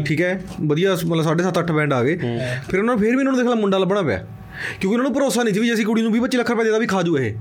ਠੀਕ 0.06 0.20
ਹੈ? 0.20 0.40
ਵਧੀਆ 0.60 0.94
ਮਤਲਬ 1.06 1.24
7.5 1.24 1.60
8 1.60 1.72
ਬੈਂਡ 1.76 1.92
ਆ 1.92 2.02
ਗਏ। 2.04 2.16
ਫਿਰ 2.16 2.78
ਉਹਨਾਂ 2.78 2.94
ਨੂੰ 2.94 2.98
ਫਿਰ 2.98 3.10
ਵੀ 3.10 3.16
ਉਹਨਾਂ 3.16 3.32
ਨੂੰ 3.32 3.36
ਦੇਖ 3.36 3.48
ਲਾ 3.48 3.54
ਮੁੰਡਾ 3.60 3.78
ਲੱਭਣਾ 3.78 4.02
ਪਿਆ। 4.02 4.18
ਕਿਉਂਕਿ 4.80 4.86
ਉਹਨਾਂ 4.86 5.04
ਨੂੰ 5.04 5.12
ਭਰੋਸਾ 5.14 5.42
ਨਹੀਂ 5.42 5.54
ਸੀ 5.54 5.60
ਵੀ 5.60 5.66
ਜੇ 5.66 5.74
ਅਸੀਂ 5.74 5.84
ਕੁੜੀ 5.86 6.02
ਨੂੰ 6.02 6.12
20 6.12 6.20
25 6.20 6.38
ਲੱਖ 6.38 6.50
ਰੁਪਏ 6.50 6.64
ਦੇਦਾ 6.64 6.78
ਵੀ 6.78 6.86
ਖਾ 6.86 7.02
ਜੂ 7.02 7.16
ਇਹ। 7.18 7.34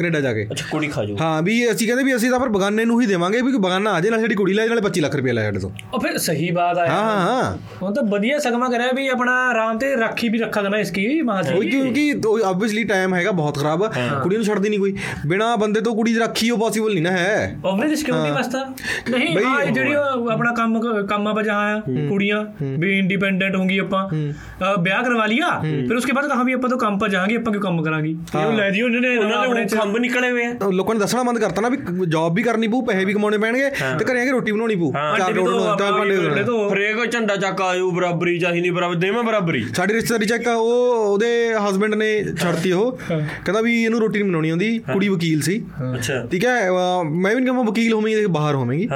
ਕੈਨੇਡਾ 0.00 0.20
ਜਾ 0.20 0.32
ਕੇ। 0.32 0.46
ਅੱਛਾ 0.52 0.64
ਕੁੜੀ 0.70 0.88
ਖਾ 0.88 1.04
ਜਾਓ 1.04 1.16
ਹਾਂ 1.20 1.42
ਵੀ 1.42 1.54
ਅਸੀਂ 1.70 1.86
ਕਹਿੰਦੇ 1.86 2.04
ਵੀ 2.04 2.14
ਅਸੀਂ 2.16 2.30
ਤਾਂ 2.30 2.38
ਫਿਰ 2.40 2.48
ਬਗਾਨੇ 2.48 2.84
ਨੂੰ 2.84 3.00
ਹੀ 3.00 3.06
ਦੇਵਾਂਗੇ 3.06 3.40
ਵੀ 3.42 3.52
ਬਗਾਨਾ 3.58 3.90
ਆ 3.90 4.00
ਜੇ 4.00 4.10
ਨਾਲ 4.10 4.20
ਸਾਡੀ 4.20 4.34
ਕੁੜੀ 4.34 4.52
ਲੈ 4.52 4.66
ਨਾਲੇ 4.66 4.80
25 4.80 5.00
ਲੱਖ 5.00 5.16
ਰੁਪਏ 5.16 5.32
ਲੈ 5.32 5.44
ਸਾਡੇ 5.44 5.58
ਤੋਂ। 5.58 5.70
ਉਹ 5.94 6.00
ਫਿਰ 6.00 6.18
ਸਹੀ 6.18 6.50
ਬਾਤ 6.50 6.78
ਆ 6.78 6.86
ਹਾਂ 6.86 7.20
ਹਾਂ 7.20 7.56
ਹੁਣ 7.82 7.94
ਤਾਂ 7.94 8.02
ਵਧੀਆ 8.02 8.38
ਸਗਮਾ 8.38 8.68
ਕਰਿਆ 8.68 8.92
ਵੀ 8.92 9.06
ਆਪਣਾ 9.08 9.32
ਆਰਾਮ 9.48 9.78
ਤੇ 9.78 9.94
ਰਾਖੀ 9.96 10.28
ਵੀ 10.28 10.38
ਰੱਖਾ 10.38 10.62
ਦੇਣਾ 10.62 10.78
ਇਸ 10.78 10.90
ਕੀ 10.90 11.06
ਮਹਾਜੀ 11.22 11.54
ਉਹ 11.54 11.62
ਕਿਉਂਕਿ 11.62 12.10
ਆਬਵੀਅਸਲੀ 12.44 12.84
ਟਾਈਮ 12.84 13.14
ਹੈਗਾ 13.14 13.30
ਬਹੁਤ 13.32 13.58
ਖਰਾਬ। 13.58 13.84
ਕੁੜੀ 14.22 14.36
ਨੂੰ 14.36 14.44
ਛੱਡਦੀ 14.44 14.68
ਨਹੀਂ 14.68 14.78
ਕੋਈ। 14.78 14.94
ਬਿਨਾ 15.26 15.54
ਬੰਦੇ 15.56 15.80
ਤੋਂ 15.80 15.94
ਕੁੜੀ 15.96 16.14
ਰੱਖੀ 16.18 16.50
ਉਹ 16.50 16.58
ਪੋਸੀਬਲ 16.58 16.92
ਨਹੀਂ 16.92 17.02
ਨਾ 17.02 17.10
ਹੈ। 17.10 17.56
ਆਬਵੀਅਸਲੀ 17.66 17.96
ਸਿਕਿਉਰਿਟੀ 17.96 18.30
ਵਾਸਤਾ। 18.30 18.64
ਨਹੀਂ 19.10 19.36
ਆ 19.46 19.64
ਜਿਹੜੀ 19.64 19.92
ਆਪਣਾ 20.32 20.52
ਕੰਮ 20.54 20.80
ਕੰਮਾਂ 21.06 21.34
ਵਜਾ 21.34 21.58
ਕੁੜੀਆਂ 22.08 22.44
ਵੀ 22.62 22.98
ਇੰਡੀਪੈਂਡੈਂਟ 22.98 23.56
ਹੋਣਗੀ 23.56 23.78
ਆਪਾਂ। 23.78 24.08
ਵਿਆਹ 24.78 25.02
ਕਰਵਾ 25.02 25.26
ਲਿਆ। 25.26 25.48
ਫਿਰ 25.60 25.96
ਉਸਕੇ 25.96 26.12
ਬਾਅਦ 26.12 26.28
ਕਹਾਂ 26.28 26.44
ਵੀ 26.44 26.52
ਆਪਾਂ 26.52 26.70
ਤਾਂ 26.70 26.78
ਕੰਮ 26.78 26.98
ਪਰ 26.98 27.08
ਜਾਾਂਗੇ 27.08 27.36
ਆਪਾਂ 27.36 27.52
ਕਿਉਂ 27.52 27.62
ਕੰਮ 27.62 27.82
ਕਰਾਂਗੇ? 27.82 28.10
ਇਹ 28.10 28.52
ਲੈ 28.52 28.70
ਦਿਓ 28.70 28.86
ਉਹਨੇ 28.86 29.16
ਆਪਣੇ 29.34 29.64
ਕੰਮ 29.90 30.00
ਨਿਕਲੇ 30.02 30.30
ਹੋਏ 30.30 30.44
ਆ। 30.44 30.70
ਲੋਕਾਂ 30.72 30.94
ਨੇ 30.94 31.00
ਦੱਸਣਾ 31.00 31.22
ਬੰਦ 31.22 31.38
ਕਰਤਾ 31.38 31.62
ਨਾ 31.62 31.68
ਵੀ 31.68 31.78
ਜੌਬ 32.08 32.34
ਵੀ 32.36 32.42
ਕਰਨੀ 32.42 32.68
ਪਊ 32.68 32.80
ਪੈਸੇ 32.86 33.04
ਵੀ 33.04 33.12
ਕਮਾਉਣੇ 33.14 33.38
ਪੈਣਗੇ 33.38 33.70
ਤੇ 33.70 34.04
ਘਰੇ 34.04 34.20
ਆ 34.20 34.24
ਕੇ 34.24 34.30
ਰੋਟੀ 34.30 34.52
ਬਣਾਉਣੀ 34.52 34.76
ਪਊ। 34.76 34.92
ਚਾਰ 35.18 35.32
ਰੋਟੀ 35.34 35.50
ਨੂੰ 35.50 35.76
ਤਾਂ 35.78 35.90
ਭਾਂਡੇ 35.92 36.16
ਫਰੇ 36.70 36.92
ਕੋ 36.94 37.04
ਝੰਡਾ 37.06 37.36
ਚੱਕ 37.36 37.60
ਆਇਓ 37.62 37.90
ਬਰਾਬਰੀ 37.90 38.38
ਚਾਹੀ 38.38 38.60
ਨਹੀਂ 38.60 38.72
ਬਰਾਬਰ 38.72 38.94
ਦੇਵਾਂ 38.96 39.22
ਬਰਾਬਰੀ। 39.24 39.64
ਸਾਡੀ 39.76 39.94
ਰਿਸ਼ਤੇਦਾਰੀ 39.94 40.26
ਚੱਕ 40.26 40.46
ਉਹ 40.48 41.10
ਉਹਦੇ 41.10 41.30
ਹਸਬੰਡ 41.68 41.94
ਨੇ 41.94 42.10
ਛੱਡਤੀ 42.32 42.72
ਉਹ। 42.72 42.98
ਕਹਿੰਦਾ 43.10 43.60
ਵੀ 43.60 43.82
ਇਹਨੂੰ 43.84 44.00
ਰੋਟੀ 44.00 44.18
ਨਹੀਂ 44.18 44.28
ਬਣਾਉਣੀ 44.30 44.50
ਆਉਂਦੀ 44.50 44.78
ਕੁੜੀ 44.92 45.08
ਵਕੀਲ 45.08 45.40
ਸੀ। 45.42 45.60
ਅੱਛਾ। 45.94 46.20
ਠੀਕ 46.32 46.44
ਹੈ 46.46 46.56
ਮੈਂ 47.04 47.34
ਵੀ 47.36 47.44
ਕਹਾਂ 47.44 47.64
ਵਕੀਲ 47.64 47.92
ਹੋਵੇਂਗੀ 47.92 48.20
ਤੇ 48.20 48.26
ਬਾਹਰ 48.30 48.54
ਹੋਵੇਂਗੀ। 48.54 48.88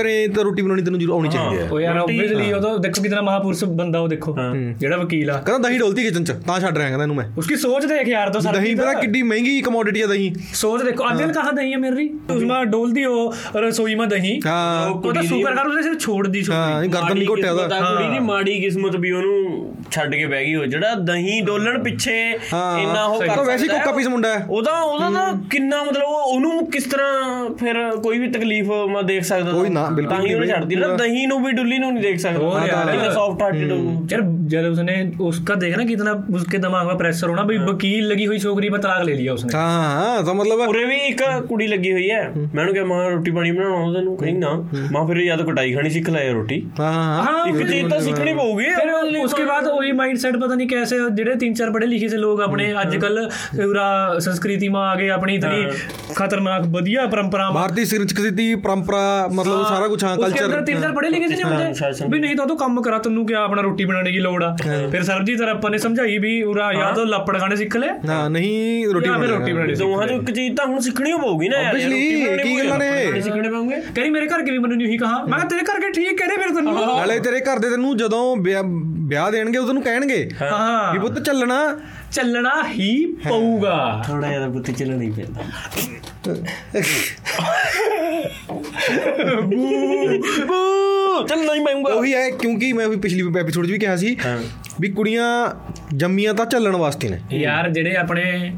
ਘਰੇ 0.00 0.26
ਤਾਂ 0.28 0.44
ਰੋਟੀ 0.44 0.62
ਬਣਾਉਣੀ 0.62 0.82
ਤੈਨੂੰ 0.82 1.00
ਜ਼ਰੂਰ 1.00 1.14
ਆਉਣੀ 1.14 1.28
ਚਾਹੀਦੀ 1.28 1.58
ਹੈ। 1.58 1.68
ਉਹ 1.70 1.80
ਯਾਰ 1.80 1.96
ਆਬਵੀਅਸਲੀ 1.98 2.52
ਉਹ 2.52 2.60
ਤਾਂ 2.60 2.76
ਦੇਖੋ 2.78 3.02
ਕਿਤਨਾ 3.02 3.20
ਮਹਾਪੁਰਸ਼ 3.22 3.64
ਬੰਦਾ 3.64 4.00
ਉਹ 4.00 4.08
ਦੇਖੋ। 4.08 4.36
ਜਿਹੜਾ 4.78 4.96
ਵਕੀਲ 4.96 5.30
ਆ। 5.30 5.40
ਕਹਿੰਦਾ 5.46 5.68
ਦਹੀਂ 5.68 5.78
ਡੋਲਤੀ 5.80 6.02
ਕਿਚਨ 6.04 6.24
ਚ 6.24 6.32
ਤਾਂ 6.46 6.58
ਛੱਡ 6.60 6.78
ਰਿਹਾ 6.78 6.88
ਕਹਿੰਦਾ 6.88 7.04
ਇਹਨੂੰ 7.04 7.16
ਮੈਂ। 7.16 7.24
ਉਸकी 7.38 7.56
ਸੋਚ 7.58 7.86
ਦੇਖ 7.86 8.08
ਯਾਰ 8.08 8.30
ਤੋਂ 8.32 8.40
ਸਾਡੀ 8.40 8.58
ਦਹੀਂ 8.58 8.76
ਪਤਾ 8.76 8.92
ਕਿੱਡੀ 8.94 9.22
ਮਹਿੰਗੀ 9.22 9.60
ਕਮੋਡਿਟੀ 9.62 10.00
ਆ 10.00 10.06
ਦਹੀਂ। 10.06 10.31
सोच 10.31 10.81
देखो 10.83 11.03
अदिल 11.05 11.31
कहाँ 11.31 11.53
दही 11.53 11.71
है 11.71 11.77
मेरी 11.79 12.05
उसमें 12.31 12.69
डोल 12.69 12.91
दी 12.91 13.03
हो 13.05 13.17
रसोई 13.57 13.95
में 13.95 14.05
दही 14.09 14.33
ਹਾਂ 14.45 14.59
वो 14.97 15.11
तो 15.11 15.23
शुक्र 15.25 15.53
कर 15.53 15.67
उसने 15.67 15.83
सिर्फ 15.83 15.99
छोड़ 16.01 16.27
दी 16.27 16.43
छोड़ 16.43 16.55
ਹਾਂ 16.55 16.83
ਇਹ 16.83 16.89
ਗਰਦਨ 16.89 17.17
ਨਹੀਂ 17.17 17.27
ਘੋਟਿਆ 17.27 17.43
ਕਿਸਮਤ 17.45 17.63
ਉਹਦਾ 17.63 17.77
ਆ 17.77 17.89
ਕੁੜੀ 17.89 18.07
ਦੀ 18.09 18.19
ਮਾੜੀ 18.25 18.59
ਕਿਸਮਤ 18.59 18.95
ਵੀ 18.97 19.11
ਉਹਨੂੰ 19.13 19.73
ਛੱਡ 19.91 20.15
ਕੇ 20.15 20.25
ਬਹਿ 20.25 20.45
ਗਈ 20.45 20.55
ਉਹ 20.55 20.65
ਜਿਹੜਾ 20.67 20.93
ਦਹੀਂ 21.05 21.41
ਡੋਲਣ 21.43 21.77
ਪਿੱਛੇ 21.83 22.15
ਹਾਂ, 22.53 22.79
ਇੰਨਾ 22.79 23.03
ਉਹ 23.05 23.19
ਸਹੀ। 23.19 23.27
ਕਰ 23.27 23.37
ਉਹ 23.37 23.45
ਵੈਸੇ 23.45 23.63
ਹੀ 23.63 23.67
ਸਕਦਾ 23.67 23.77
ਹੈ। 23.77 23.83
ਕੋਕਾ 23.83 23.95
ਪੀਸ 23.97 24.07
ਮੁੰਡਾ 24.07 24.29
ਹੈ। 24.29 24.45
ਉਹਦਾ 24.49 24.71
ਉਹਦਾ 24.81 25.09
ਤਾਂ 25.11 25.33
ਕਿੰਨਾ 25.51 25.83
ਮਤਲਬ 25.83 26.03
ਉਹ- 26.05 26.25
ਉਹਨੂੰ 26.27 26.65
ਕਿਸ 26.71 26.83
ਤਰ੍ਹਾਂ 26.85 27.49
ਫਿਰ 27.59 27.79
ਕੋਈ 28.03 28.19
ਵੀ 28.19 28.27
ਤਕਲੀਫ 28.31 28.71
ਮੈਂ 28.89 29.03
ਦੇਖ 29.03 29.23
ਸਕਦਾ 29.25 29.51
ਕੋਈ 29.51 29.69
ਨਾ, 29.71 29.85
ਬਿਲਕੁਲ 29.91 30.09
ਤਾਂ 30.09 30.19
ਹੀ 30.19 30.33
ਉਹਨੇ 30.33 30.39
ਨਹੀਂ 30.39 30.49
ਛੱਡਦੀ 30.51 30.75
ਨਾ 30.77 30.87
ਦਹੀਂ 30.97 31.27
ਨੂੰ 31.27 31.41
ਵੀ 31.43 31.51
ਡੁੱਲੀ 31.53 31.77
ਨੂੰ 31.77 31.91
ਨਹੀਂ 31.93 32.03
ਦੇਖ 32.03 32.19
ਸਕਦਾ 32.19 32.45
और 32.47 32.67
यार 32.67 32.93
ਇੰਨਾ 32.93 33.09
ਸੌਫਟ 33.11 33.41
ਹਾਰਟਡ 33.41 33.71
यार 34.09 34.21
जब 34.47 34.65
उसने 34.67 34.93
उसका 35.21 35.55
देखना 35.57 35.83
कितना 35.85 36.11
उसके 36.33 36.59
दिमाग 36.59 36.85
में 36.85 36.97
प्रेशर 36.97 37.31
होना 37.31 37.43
भाई 37.47 37.57
वकील 37.63 38.05
लगी 38.07 38.27
हुई 38.27 38.37
छोकरी 38.39 38.69
पर 38.69 38.81
तलाक 38.83 39.01
ले 39.03 39.15
लिया 39.15 39.33
उसने 39.33 39.55
ਹਾਂ 39.55 39.65
ਹਾਂ 39.95 40.20
ਤਾਂ 40.22 40.34
ਮਤਲਬ 40.34 40.60
ਉਰੇ 40.60 40.84
ਵੀ 40.84 40.96
ਇੱਕ 40.96 41.22
ਕੁੜੀ 41.48 41.66
ਲੱਗੀ 41.66 41.92
ਹੋਈ 41.92 42.10
ਹੈ। 42.10 42.22
ਮੈਂ 42.30 42.60
ਉਹਨੂੰ 42.60 42.74
ਕਿਹਾ 42.74 42.84
ਮਾਂ 42.84 43.10
ਰੋਟੀ 43.10 43.30
ਪਾਣੀ 43.30 43.50
ਬਣਾਉਣਾ 43.50 43.76
ਆਉਂਦਾ 43.76 43.98
ਤੈਨੂੰ? 43.98 44.16
ਕਹੀਂ 44.16 44.34
ਨਾ। 44.34 44.50
ਮਾਂ 44.92 45.06
ਫਿਰ 45.06 45.20
ਜਾਂ 45.24 45.36
ਤਾਂ 45.36 45.46
ਕਟਾਈ 45.46 45.72
ਖਾਣੀ 45.74 45.90
ਸਿੱਖ 45.90 46.10
ਲੈ 46.10 46.30
ਰੋਟੀ। 46.32 46.60
ਹਾਂ 46.80 47.46
ਇੱਕ 47.48 47.66
ਚੀਜ਼ 47.70 47.88
ਤਾਂ 47.88 48.00
ਸਿੱਖਣੀ 48.00 48.34
ਪਊਗੀ। 48.34 48.64
ਫਿਰ 48.64 49.18
ਉਸਕੇ 49.18 49.44
ਬਾਅਦ 49.44 49.66
ਉਹੀ 49.66 49.92
ਮਾਈਂਡਸੈਟ 49.92 50.36
ਪਤਾ 50.36 50.54
ਨਹੀਂ 50.54 50.68
ਕੈਸੇ 50.68 50.96
ਜਿਹੜੇ 51.12 51.34
ਤਿੰਨ 51.34 51.54
ਚਾਰ 51.54 51.70
ਪੜੇ 51.70 51.86
ਲਿਖੇ 51.86 52.08
ਸੇ 52.08 52.16
ਲੋਕ 52.16 52.40
ਆਪਣੇ 52.40 52.72
ਅੱਜ 52.82 52.96
ਕੱਲ 52.96 53.28
ਪੂਰਾ 53.56 54.18
ਸੰਸਕ੍ਰਿਤੀ 54.18 54.68
ਮਾ 54.68 54.80
ਆ 54.90 54.94
ਗਏ 54.94 55.08
ਆਪਣੀ 55.08 55.34
ਇਤਨੀ 55.34 55.66
ਖਤਰਨਾਕ 56.14 56.66
ਵਧੀਆ 56.66 57.06
ਪਰੰਪਰਾ 57.06 57.50
ਭਾਰਤੀ 57.50 57.84
ਸੰਸਕ੍ਰਿਤੀ 57.84 58.54
ਪਰੰਪਰਾ 58.54 59.28
ਮਤਲਬ 59.32 59.64
ਸਾਰਾ 59.66 59.88
ਕੁਝ 59.88 60.02
ਹਾਂ 60.04 60.16
ਕਲਚਰ 60.16 60.28
ਉਸਕੇ 60.28 60.44
ਅੰਦਰ 60.44 60.60
ਤਿੰਨ 60.60 60.80
ਚਾਰ 60.80 60.92
ਪੜੇ 60.92 61.10
ਲਿਖੇ 61.10 61.28
ਸੇ 61.28 61.42
ਹੁੰਦੇ 61.42 62.08
ਵੀ 62.08 62.18
ਨਹੀਂ 62.18 62.36
ਤਾਂ 62.36 62.46
ਤੂੰ 62.46 62.56
ਕੰਮ 62.56 62.82
ਕਰਾ 62.82 62.98
ਤੈਨੂੰ 62.98 63.26
ਕਿ 63.26 63.34
ਆਪਣਾ 63.34 63.62
ਰੋਟੀ 63.62 63.84
ਬਣਾਉਣ 63.84 64.04
ਦੀ 64.04 64.18
ਲੋੜ 64.18 64.42
ਆ। 64.44 64.56
ਫਿਰ 64.90 65.02
ਸਰਬਜੀਤ 65.02 65.40
ਆਪਾਂ 65.42 65.70
ਨੇ 65.70 65.78
ਸਮਝਾਈ 65.78 66.18
ਵੀ 66.18 66.42
ਉਰਾ 66.42 66.72
ਜਾਂ 66.72 66.92
ਤਾਂ 66.92 67.06
ਲੱਪੜ 67.06 67.38
ਖਾਣੇ 67.38 67.56
ਸਿੱਖ 67.56 67.76
ਲੈ। 67.76 67.88
ਹਾਂ 68.08 68.30
ਨਹੀਂ 68.30 68.86
ਰੋਟੀ 68.86 69.08
ਬਣਾਉਣੀ 69.08 69.74
ਇੱਕ 70.12 70.30
ਚੀਜ਼ 70.30 70.56
ਤਾਂ 70.56 70.66
ਹੁਣ 70.66 70.78
ਸਿੱਖਣੀ 70.80 71.12
ਪਊਗੀ 71.12 71.48
ਨਾ 71.48 71.60
ਯਾਰ 71.60 71.74
ਓਬਵੀਅਸਲੀ 71.74 72.38
ਕੀ 72.42 72.58
ਗੱਲਾਂ 72.58 72.78
ਨੇ? 72.78 73.20
ਸਿੱਖਣੇ 73.20 73.48
ਪਊਗੇ। 73.48 73.76
ਕਹਿੰਦੀ 73.76 74.10
ਮੇਰੇ 74.10 74.26
ਘਰ 74.26 74.42
ਕੇ 74.42 74.50
ਵੀ 74.50 74.58
ਮੈਨੂੰ 74.58 74.82
ਇਹੀ 74.82 74.96
ਕਹਾ। 74.98 75.22
ਮੈਂ 75.24 75.38
ਕਿਹਾ 75.38 75.48
ਤੇਰੇ 75.48 75.62
ਘਰ 75.62 75.80
ਕੇ 75.80 75.90
ਠੀਕ 75.90 76.18
ਕਹਿ 76.18 76.26
ਰਹੇ 76.28 76.36
ਫਿਰ 76.36 76.54
ਤੈਨੂੰ? 76.54 76.74
ਨਾਲੇ 76.74 77.18
ਤੇਰੇ 77.20 77.40
ਘਰ 77.40 77.58
ਦੇ 77.58 77.70
ਤੈਨੂੰ 77.70 77.96
ਜਦੋਂ 77.96 78.36
ਵਿਆਹ 78.36 79.30
ਦੇਣਗੇ 79.32 79.58
ਉਹ 79.58 79.66
ਤੈਨੂੰ 79.66 79.82
ਕਹਿਣਗੇ 79.82 80.28
ਹਾਂ। 80.42 80.92
ਵੀ 80.92 80.98
ਪੁੱਤ 80.98 81.18
ਚੱਲਣਾ। 81.18 81.58
ਚੱਲਣਾ 82.12 82.52
ਹੀ 82.68 83.06
ਪਊਗਾ। 83.28 84.02
ਥੋੜਾ 84.06 84.28
ਜਿਹਾ 84.28 84.48
ਪੁੱਤ 84.48 84.70
ਚੱਲਣਾ 84.70 85.02
ਹੀ 85.02 85.10
ਪੈਂਦਾ। 85.10 85.42
ਬੂ। 89.40 89.68
ਬੂ। 90.46 91.26
ਚੱਲਣਾ 91.26 91.54
ਹੀ 91.54 91.60
ਪਊਗਾ। 91.60 91.94
ਉਹੀ 91.94 92.14
ਹੈ 92.14 92.30
ਕਿਉਂਕਿ 92.30 92.72
ਮੈਂ 92.72 92.88
ਵੀ 92.88 92.96
ਪਿਛਲੀ 92.96 93.22
ਐਪੀਸੋਡ 93.40 93.66
'ਚ 93.66 93.70
ਵੀ 93.70 93.78
ਕਿਹਾ 93.78 93.96
ਸੀ 93.96 94.16
ਵੀ 94.80 94.88
ਕੁੜੀਆਂ 94.88 95.26
ਜੰਮੀਆਂ 95.96 96.34
ਤਾਂ 96.34 96.46
ਚੱਲਣ 96.46 96.76
ਵਾਸਤੇ 96.76 97.08
ਨੇ। 97.08 97.20
ਯਾਰ 97.32 97.70
ਜਿਹੜੇ 97.70 97.96
ਆਪਣੇ 97.96 98.52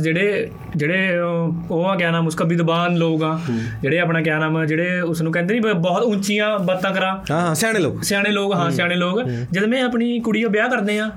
ਜਿਹੜੇ 0.00 0.50
ਜਿਹੜੇ 0.76 1.18
ਉਹ 1.18 1.54
ਉਹ 1.70 1.86
ਆ 1.86 1.96
ਕਿਆ 1.96 2.10
ਨਾਮ 2.10 2.26
ਉਸਕਾ 2.26 2.44
ਵਿਦਵਾਨ 2.44 2.96
ਲੋਕ 2.96 3.22
ਆ 3.22 3.40
ਜਿਹੜੇ 3.82 3.98
ਆਪਣਾ 3.98 4.22
ਕਿਆ 4.22 4.38
ਨਾਮ 4.38 4.56
ਆ, 4.56 4.64
ਜਿਹੜੇ 4.64 5.00
ਉਸ 5.00 5.22
ਨੂੰ 5.22 5.32
ਕਹਿੰਦੇ 5.32 5.60
ਨਹੀਂ 5.60 5.74
ਬਹੁਤ 5.74 6.02
ਉੱਚੀਆਂ 6.02 6.58
ਬਾਤਾਂ 6.58 6.90
ਕਰਾਂ। 6.92 7.16
ਹਾਂ 7.30 7.40
ਹਾਂ 7.40 7.54
ਸਿਆਣੇ 7.54 7.78
ਲੋਕ। 7.78 8.02
ਸਿਆਣੇ 8.02 8.30
ਲੋਕ 8.30 8.54
ਹਾਂ 8.54 8.70
ਸਿਆਣੇ 8.70 8.94
ਲੋਕ। 8.94 9.22
ਜਦ 9.52 9.64
ਮੈਂ 9.64 9.82
ਆਪਣੀ 9.84 10.20
ਕੁੜੀ 10.20 10.42
ਦਾ 10.42 10.48
ਵਿਆਹ 10.48 10.68
ਕਰਦੇ 10.68 10.98
ਆ 10.98 11.10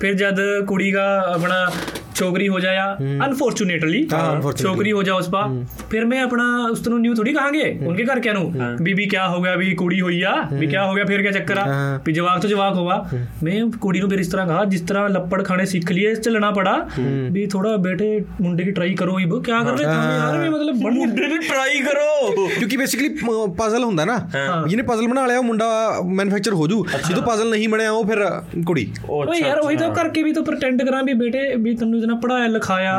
ਫਿਰ 0.00 0.14
ਜਦ 0.14 0.40
ਕੁੜੀ 0.66 0.92
ਦਾ 0.92 1.32
ਆਪਣਾ 1.34 1.70
छोकरी 2.19 2.45
हो 2.47 2.59
जाया 2.59 2.83
अनफॉर्चुनेटली 3.23 4.01
हाँ, 4.11 4.19
unfortunately। 4.31 4.63
छोकरी 4.63 4.89
हो 4.91 5.03
जाओ 5.03 5.19
उस 5.19 5.27
पा 5.29 5.41
फिर 5.89 6.05
मैं 6.05 6.21
अपना 6.21 6.45
उस 6.67 6.83
तरह 6.85 6.97
न्यू 6.99 7.15
थोड़ी 7.15 7.33
कहांगे 7.33 7.65
उनके 7.87 8.03
घर 8.05 8.19
क्या 8.19 8.33
नु 8.33 8.43
बीबी 8.83 9.05
क्या 9.07 9.23
हो 9.25 9.41
गया 9.41 9.55
भी 9.55 9.73
कुड़ी 9.75 9.99
हुई 9.99 10.21
आ 10.23 10.35
भी 10.53 10.67
क्या 10.67 10.83
हो 10.83 10.93
गया 10.93 11.05
फिर 11.05 11.21
क्या 11.21 11.31
चक्कर 11.31 11.57
आ 11.57 11.65
हाँ। 11.65 12.01
भी 12.05 12.13
जवाक 12.13 12.41
तो 12.41 12.47
जवाक 12.47 12.75
होगा 12.75 12.97
मैं 13.43 13.57
कुड़ी 13.79 13.99
ਨੂੰ 13.99 14.09
ਫਿਰ 14.09 14.19
ਇਸ 14.19 14.27
ਤਰ੍ਹਾਂ 14.27 14.45
ਕਹਾ 14.47 14.63
ਜਿਸ 14.65 14.81
ਤਰ੍ਹਾਂ 14.83 15.09
ਲੱਪੜ 15.09 15.41
ਖਾਣੇ 15.43 15.65
ਸਿੱਖ 15.65 15.91
लिए 15.91 16.13
ਚੱਲਣਾ 16.17 16.51
ਪੜਾ 16.51 16.75
ਵੀ 17.31 17.45
ਥੋੜਾ 17.47 17.75
ਬੇਟੇ 17.79 18.09
ਮੁੰਡੇ 18.41 18.63
की 18.65 18.71
ट्राई 18.71 18.93
करो 18.95 19.15
इब 19.19 19.33
क्या 19.45 19.57
कर 19.65 19.75
रहे 19.75 19.85
थे 19.85 19.97
यार 20.13 20.37
मैं 20.37 20.49
मतलब 20.51 20.79
बड़ 20.79 20.91
ਮੁੰਡੇ 20.93 21.27
ਨੂੰ 21.27 21.37
ਟਰਾਈ 21.41 21.79
ਕਰੋ 21.81 22.47
ਕਿਉਂਕਿ 22.49 22.77
ਬੇਸਿਕਲੀ 22.77 23.09
ਪਜ਼ਲ 23.57 23.83
ਹੁੰਦਾ 23.83 24.05
ਨਾ 24.05 24.15
ਜਿਹਨੇ 24.67 24.83
ਪਜ਼ਲ 24.83 25.07
ਬਣਾ 25.07 25.25
ਲਿਆ 25.27 25.39
ਉਹ 25.39 25.43
ਮੁੰਡਾ 25.43 25.67
ਮੈਨੂਫੈਕਚਰ 26.13 26.53
ਹੋ 26.53 26.67
ਜੂ 26.67 26.85
ਜਦੋਂ 27.09 27.23
ਪਜ਼ਲ 27.23 27.49
ਨਹੀਂ 27.49 27.69
ਬਣਿਆ 27.69 27.91
ਉਹ 27.91 28.03
ਫਿਰ 28.05 28.23
ਕੁੜੀ 28.65 28.87
ਓਏ 29.09 29.39
ਯਾਰ 29.39 29.61
वही 29.65 29.77
तो 29.77 29.87
करके 29.93 30.23
भी 30.23 30.33
तो 30.33 30.43
प्रिटेंड 30.45 30.83
ਕਰਾਂ 30.85 31.03
ਵੀ 31.03 31.13
ਬੇਟੇ 31.13 31.43
ਵੀ 31.57 31.75
ਤੈਨੂੰ 31.75 32.01
ਇਤਨਾ 32.10 32.20
ਪੜਾਇਆ 32.20 32.46
ਲਿਖਾਇਆ 32.46 32.92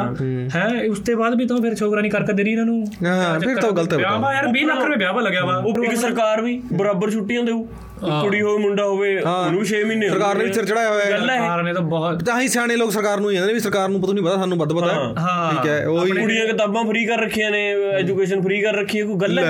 ਹੈ 0.55 0.65
ਉਸ 0.89 0.99
ਤੋਂ 0.99 1.15
ਬਾਅਦ 1.17 1.35
ਵੀ 1.35 1.45
ਤੂੰ 1.47 1.61
ਫਿਰ 1.61 1.75
ਛੋਕਰਾ 1.75 2.01
ਨਹੀਂ 2.01 2.11
ਕਰਕੇ 2.11 2.33
ਦੇ 2.33 2.43
ਰਹੀ 2.43 2.51
ਇਹਨਾਂ 2.51 2.65
ਨੂੰ। 2.65 2.85
ਹਾਂ 3.05 3.39
ਫਿਰ 3.39 3.55
ਤਾਂ 3.57 3.71
ਗਲਤ 3.71 3.93
ਹੈ 3.93 3.97
ਵਿਆਹ 3.97 4.17
ਵਾ 4.19 4.33
ਯਾਰ 4.33 4.47
20 4.47 4.65
ਲੱਖ 4.65 4.83
ਰੁਪਏ 4.83 4.97
ਵਿਆਹ 4.97 5.13
ਵਾ 5.13 5.21
ਲੱਗਿਆ 5.21 5.45
ਵਾ। 5.45 5.55
ਉਹ 5.57 5.83
ਇੱਕ 5.83 5.95
ਸਰਕਾਰ 5.95 6.41
ਵੀ 6.41 6.61
ਬਰਾਬਰ 6.73 7.09
ਛੁੱਟੀਆਂ 7.11 7.43
ਦੇਊ। 7.43 7.65
ਕੁੜੀ 8.01 8.41
ਹੋਵੇ 8.41 8.57
ਮੁੰਡਾ 8.57 8.83
ਹੋਵੇ 8.85 9.09
ਉਹਨੂੰ 9.17 9.63
6 9.65 9.81
ਮਹੀਨੇ 9.85 10.09
ਸਰਕਾਰ 10.09 10.37
ਨੇ 10.37 10.43
ਵੀ 10.45 10.53
ਸਿਰ 10.53 10.65
ਚੜਾਇਆ 10.65 10.89
ਹੋਇਆ 10.89 11.05
ਹੈ। 11.05 11.17
ਸਰਕਾਰ 11.17 11.61
ਨੇ 11.63 11.73
ਤਾਂ 11.73 11.81
ਬਹੁਤ 11.89 12.23
ਤਾਂ 12.23 12.39
ਹੀ 12.41 12.47
ਸਿਆਣੇ 12.47 12.75
ਲੋਕ 12.75 12.91
ਸਰਕਾਰ 12.91 13.19
ਨੂੰ 13.19 13.29
ਹੀ 13.31 13.35
ਕਹਿੰਦੇ 13.35 13.53
ਵੀ 13.53 13.59
ਸਰਕਾਰ 13.59 13.89
ਨੂੰ 13.89 14.01
ਪਤਾ 14.01 14.13
ਨਹੀਂ 14.13 14.23
ਪਤਾ 14.25 14.35
ਸਾਨੂੰ 14.37 14.57
ਵੱਧ 14.57 14.73
ਪਤਾ 14.73 14.87
ਹੈ। 14.87 15.51
ਠੀਕ 15.51 15.67
ਹੈ 15.67 15.85
ਉਹ 15.87 16.07
ਕੁੜੀਆਂ 16.09 16.45
ਕਿਤਾਬਾਂ 16.45 16.83
ਫ੍ਰੀ 16.85 17.05
ਕਰ 17.05 17.19
ਰੱਖੀਆਂ 17.19 17.51
ਨੇ 17.51 17.61
ਐਜੂਕੇਸ਼ਨ 17.93 18.41
ਫ੍ਰੀ 18.41 18.61
ਕਰ 18.61 18.73
ਰੱਖੀ 18.73 18.99
ਹੈ 18.99 19.05
ਕੋਈ 19.05 19.15
ਗੱਲ 19.17 19.39
ਹੈ। 19.39 19.45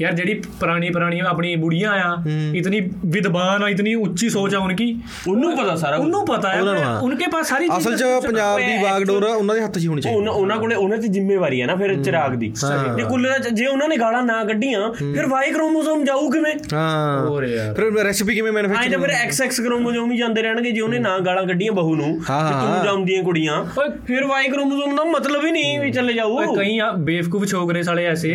ਯਾਰ 0.00 0.12
ਜਿਹੜੀ 0.12 0.34
ਪੁਰਾਣੀ 0.60 0.90
ਪੁਰਾਣੀ 0.90 1.20
ਆਪਣੀ 1.26 1.54
ਬੁੜੀਆਂ 1.56 1.92
ਆ 1.94 2.14
ਇਤਨੀ 2.54 2.80
ਵਿਦਵਾਨ 3.06 3.62
ਆ 3.64 3.68
ਇਤਨੀ 3.68 3.94
ਉੱਚੀ 3.96 4.28
ਸੋਚ 4.28 4.54
ਆ 4.54 4.58
ਉਨਕੀ। 4.58 4.90
ਉਹਨੂੰ 5.28 5.56
ਪਤਾ 5.56 5.76
ਸਾਰਾ 5.76 5.96
ਉਹਨੂੰ 5.96 6.24
ਪਤਾ 6.26 6.52
ਹੈ 6.52 6.60
ਉਨਕੇ 7.02 7.26
ਪਾਸ 7.26 7.48
ਸਾਰੀ 7.48 7.68
ਚੀਜ਼ 7.68 7.78
ਅਸਲ 7.78 7.96
'ਚ 7.96 8.26
ਪੰਜਾਬ 8.26 8.58
ਦੀ 8.58 8.76
ਬਾਗਡੋਰ 8.82 9.24
ਉਹਨਾਂ 9.24 9.54
ਦੇ 9.54 9.60
ਹੱਥ 9.62 9.78
'ਚ 9.78 9.86
ਹੋਣੀ 9.86 10.00
ਚਾਹੀਦੀ। 10.00 10.28
ਉਹਨਾਂ 10.30 10.58
ਕੋਲੇ 10.58 10.74
ਉਹਨਾਂ 10.74 10.98
'ਚ 10.98 11.06
ਜ਼ਿੰਮੇਵਾਰੀ 11.08 11.60
ਹੈ 11.62 11.66
ਨਾ 11.66 11.76
ਫਿਰ 11.76 11.94
ਚਿਰਾਗ 12.02 12.34
ਦੀ। 12.34 12.52
ਜੇ 12.96 13.02
ਕੁੱਲ 13.04 13.28
ਜੇ 13.52 13.66
ਉਹਨਾਂ 13.66 13.88
ਨੇ 13.88 13.96
ਗਾਲਾਂ 13.96 14.22
ਨਾ 14.22 14.42
ਕੱਢੀਆਂ 14.44 14.92
ਫਿਰ 14.94 15.26
ਵਾਈ 15.26 15.50
ਕ੍ਰੋਮੋਸੋਮ 15.50 16.04
ਜਾਊ 16.04 16.30
ਕਿਵੇਂ? 16.30 16.54
ਹਾਂ। 16.72 17.26
ਹੋਰ 17.26 17.44
ਯਾਰ। 17.44 17.72
ਫਿਰ 17.74 17.90
ਰੈਸਿਪੀ 17.98 18.34
ਕਿਵੇਂ 18.34 18.52
ਮੈਨੂਫੈਕਚਰ 18.52 18.90
ਤਾਂ 18.90 18.98
ਫਿਰ 18.98 19.10
ਐਕਸ 19.10 19.40
ਐਕਸ 19.42 19.60
ਕ੍ਰੋਮੋਸੋਮ 19.60 20.10
ਹੀ 20.12 20.16
ਜਾਂਦੇ 20.16 20.42
ਰਹਿਣਗੇ 20.42 20.70
ਜੇ 20.70 20.80
ਉਹਨੇ 20.80 20.98
ਨਾ 20.98 21.18
ਗਾਲਾਂ 21.18 21.42
ਕੱਢੀਆਂ 21.46 21.72
ਬਹੂ 21.72 21.94
ਨੂੰ 21.96 22.06
ਹਾਂ, 22.30 22.48
ਤੇ 22.48 22.54
ਹਾਂ। 22.54 22.60
ਤੂੰ 22.76 22.84
ਜੰਮਦੀਆਂ 22.84 23.22
ਕੁੜੀਆਂ। 23.22 23.56
ਓਏ 23.78 23.88
ਫਿਰ 24.06 24.24
ਵਾਈ 24.24 24.48
ਕ੍ਰੋਮੋਸੋਮ 24.48 24.94
ਦਾ 24.96 25.04
ਮਤਲਬ 25.04 25.44
ਹੀ 25.44 25.50
ਨਹੀਂ 25.50 25.78
ਵੀ 25.80 25.90
ਚੱਲੇ 25.92 26.12
ਜਾਊ। 26.12 26.36
ਓਏ 26.38 26.46
ਕਈ 26.56 26.78
ਆ 26.78 26.90
ਬੇਵਕੂਫ 27.04 27.44
ਛੋਕਰੇ 27.44 27.82
ਸਾਲੇ 27.82 28.04
ਐਸੇ 28.06 28.32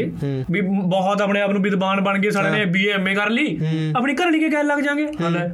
ਵੀ 0.52 0.62
ਬਹੁਤ 0.62 1.22
ਆਪਣੇ 1.22 1.41
ਆਪ 1.41 1.52
ਨੂੰ 1.52 1.62
ਵਿਦਵਾਨ 1.62 2.02
ਬਣ 2.02 2.19
ਗਏ 2.19 2.30
ਸਾਲੇ 2.30 2.50
ਨੇ 2.50 2.63
ਬੀਏ 2.65 2.91
ਐਮਏ 2.91 3.13
ਕਰ 3.15 3.30
ਲਈ 3.30 3.58
ਆਪਣੀ 3.98 4.13
ਘਰ 4.15 4.32
ਲਈ 4.32 4.39
ਕੇ 4.39 4.50
ਕਹਿਣ 4.50 4.65
ਲੱਗ 4.65 4.80
ਜਾਗੇ। 4.80 5.08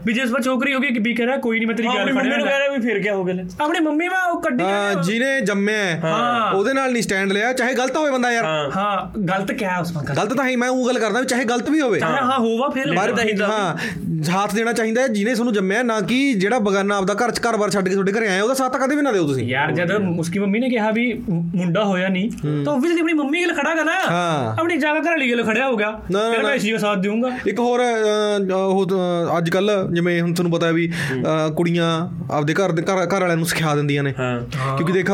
ਵੀ 0.06 0.14
ਜਿਸ 0.14 0.32
ਪਰ 0.32 0.42
ਛੋਕਰੀ 0.42 0.74
ਹੋਗੀ 0.74 0.88
ਕਿ 0.88 1.00
ਵੀ 1.00 1.14
ਕਹ 1.14 1.26
ਰਿਹਾ 1.26 1.38
ਕੋਈ 1.38 1.58
ਨਹੀਂ 1.60 1.68
ਮੈਂ 1.68 1.76
ਤੇਰੀ 1.76 1.88
ਗੱਲ 1.88 2.06
ਮੰਮੀ 2.06 2.12
ਨੂੰ 2.14 2.22
ਫੜਿਆ 2.22 2.46
ਕਹਿ 2.46 2.60
ਰਿਹਾ 2.60 2.72
ਵੀ 2.72 2.82
ਫਿਰ 2.82 3.00
ਕੀ 3.00 3.10
ਹੋ 3.10 3.24
ਗਿਆ 3.24 3.36
ਆਪਣੀ 3.62 3.80
ਮੰਮੀ 3.80 4.08
ਵਾ 4.08 4.22
ਉਹ 4.24 4.42
ਕੱਢੀ 4.42 4.64
ਹਾਂ 4.64 5.04
ਜਿਹਨੇ 5.04 5.40
ਜੰਮਿਆ 5.42 5.78
ਹੈ, 5.78 6.00
ਹਾਂ। 6.04 6.52
ਉਹਦੇ 6.52 6.74
ਨਾਲ 6.74 6.92
ਨਹੀਂ 6.92 7.04
ਸਟੈਂਡ 7.04 7.32
ਲਿਆ 7.32 7.52
ਚਾਹੇ 7.54 7.74
ਗਲਤ 7.74 7.98
ਹੋਵੇ 7.98 8.12
ਬੰਦਾ 8.12 8.32
ਯਾਰ। 8.32 8.46
ਹਾਂ। 8.46 8.70
ਹਾਂ 8.72 9.20
ਗਲਤ 9.20 9.52
ਕਿਆ 9.52 9.70
ਹੈ 9.70 9.80
ਉਸ 9.80 9.92
ਵਕਤ 9.98 10.12
ਗਲਤ 10.18 10.34
ਤਾਂ 10.34 10.48
ਹੀ 10.48 10.56
ਮੈਂ 10.56 10.70
ਉਹ 10.70 10.88
ਗੱਲ 10.88 11.00
ਕਰਦਾ 11.00 11.20
ਵੀ 11.20 11.26
ਚਾਹੇ 11.26 11.44
ਗਲਤ 11.46 11.70
ਵੀ 11.70 11.82
ਹੋਵੇ। 11.82 12.00
ਹਾਂ 12.02 12.22
ਹਾਂ 12.22 12.38
ਹੋਵਾ 12.40 12.70
ਫਿਰ 12.70 12.94
ਹਾਂ 13.42 13.76
ਸਾਥ 14.24 14.56
ਦੇਣਾ 14.56 14.74
ਚਾਹੀਦਾ 14.74 15.02
ਹੈ 15.02 15.08
ਜਿਹਨੇ 15.08 15.34
ਤੁਹਾਨੂੰ 15.34 15.54
ਜੰਮਿਆ 15.54 15.84
ਨਾ 15.84 16.02
ਕਿ 16.02 16.34
ਜਿਹੜਾ 16.34 16.60
ਬਗਾਨਾ 16.60 16.98
ਆਪਦਾ 16.98 17.14
ਘਰ 17.14 17.32
ਚ 17.32 17.40
ਘਰ-ਬਾਰ 17.40 17.70
ਛੱਡ 17.70 17.88
ਕੇ 17.88 17.94
ਤੁਹਾਡੇ 17.94 18.12
ਘਰੇ 18.12 18.28
ਆਇਆ 18.28 18.44
ਉਹਦਾ 18.44 18.54
ਸਾਥ 18.54 18.78
ਕਦੇ 18.78 18.96
ਵੀ 18.96 19.02
ਨਾ 19.02 19.12
ਦਿਓ 19.12 19.28
ਤੁਸੀਂ। 19.28 19.48
ਯਾਰ 19.48 19.72
ਜਦ 19.72 19.92
ਉਸकी 19.92 20.42
ਮੰਮੀ 20.42 20.60
ਨੇ 20.60 20.70
ਕਿਹਾ 20.70 20.92
ਵੀ 20.92 21.24
ਮੁੰਡਾ 21.30 21.84
ਹੋਇਆ 21.86 22.08
ਨਹੀਂ 22.08 22.32
ਤਾਂ 22.66 22.74
ਆਬਵੀਅਸਲੀ 22.74 23.00
ਆਪਣੀ 23.00 23.14
ਮੰਮੀ 23.14 23.40
ਕੇ 23.40 23.46
ਲਈ 23.46 23.54
ਖੜਾ 23.54 23.76
ਕਰਨਾ। 23.76 23.92
ਆਪਣੀ 24.60 24.78
ਜਗ੍ਹਾ 24.78 25.00
ਘਰ 25.00 25.18
ਲਈ 25.18 25.28
ਕੇ 25.28 25.36
ਲਈ 25.36 25.44
ਖੜਿਆ 25.44 25.68
ਹੋ 25.68 25.76
ਗਿਆ 25.76 26.02
ਨਾ, 26.12 26.28
ਨਾ, 26.28 26.32
ਫਿਰ। 26.32 26.44
ਮੈਂ 26.44 26.56
ਇसी 26.56 26.72
ਦਾ 26.72 26.78
ਸਾਥ 26.78 26.98
ਦਊਂਗਾ। 26.98 27.30
ਇੱਕ 27.48 27.60
ਹੋਰ 27.60 27.80
ਉਹ 28.54 28.88
ਅੱਜ 29.38 29.50
ਕੱਲ 29.50 29.90
ਜਿਵੇਂ 29.94 30.22
ਹੁਣ 30.22 30.34
ਤੁਹਾਨੂੰ 30.34 30.52
ਪਤਾ 30.52 30.68
ਹੈ। 30.68 30.74
ਵੀ 30.74 30.92
ਕੁੜੀਆਂ 31.56 32.10
ਆਪਦੇ 32.32 32.54
ਘਰ 32.54 32.72
ਦੇ 32.72 32.82
ਘਰ 32.82 33.20
ਵਾਲਿਆਂ 33.20 33.38
ਨੂੰ 33.38 33.46
ਸਿਖਾ 33.46 33.76
ਦਿੰਦੀਆਂ 33.76 34.04
ਨੇ। 34.04 34.14
ਹਾਂ। 34.20 34.42
ਕਿਉਂਕਿ 34.78 34.94
ਦੇਖ 34.94 35.12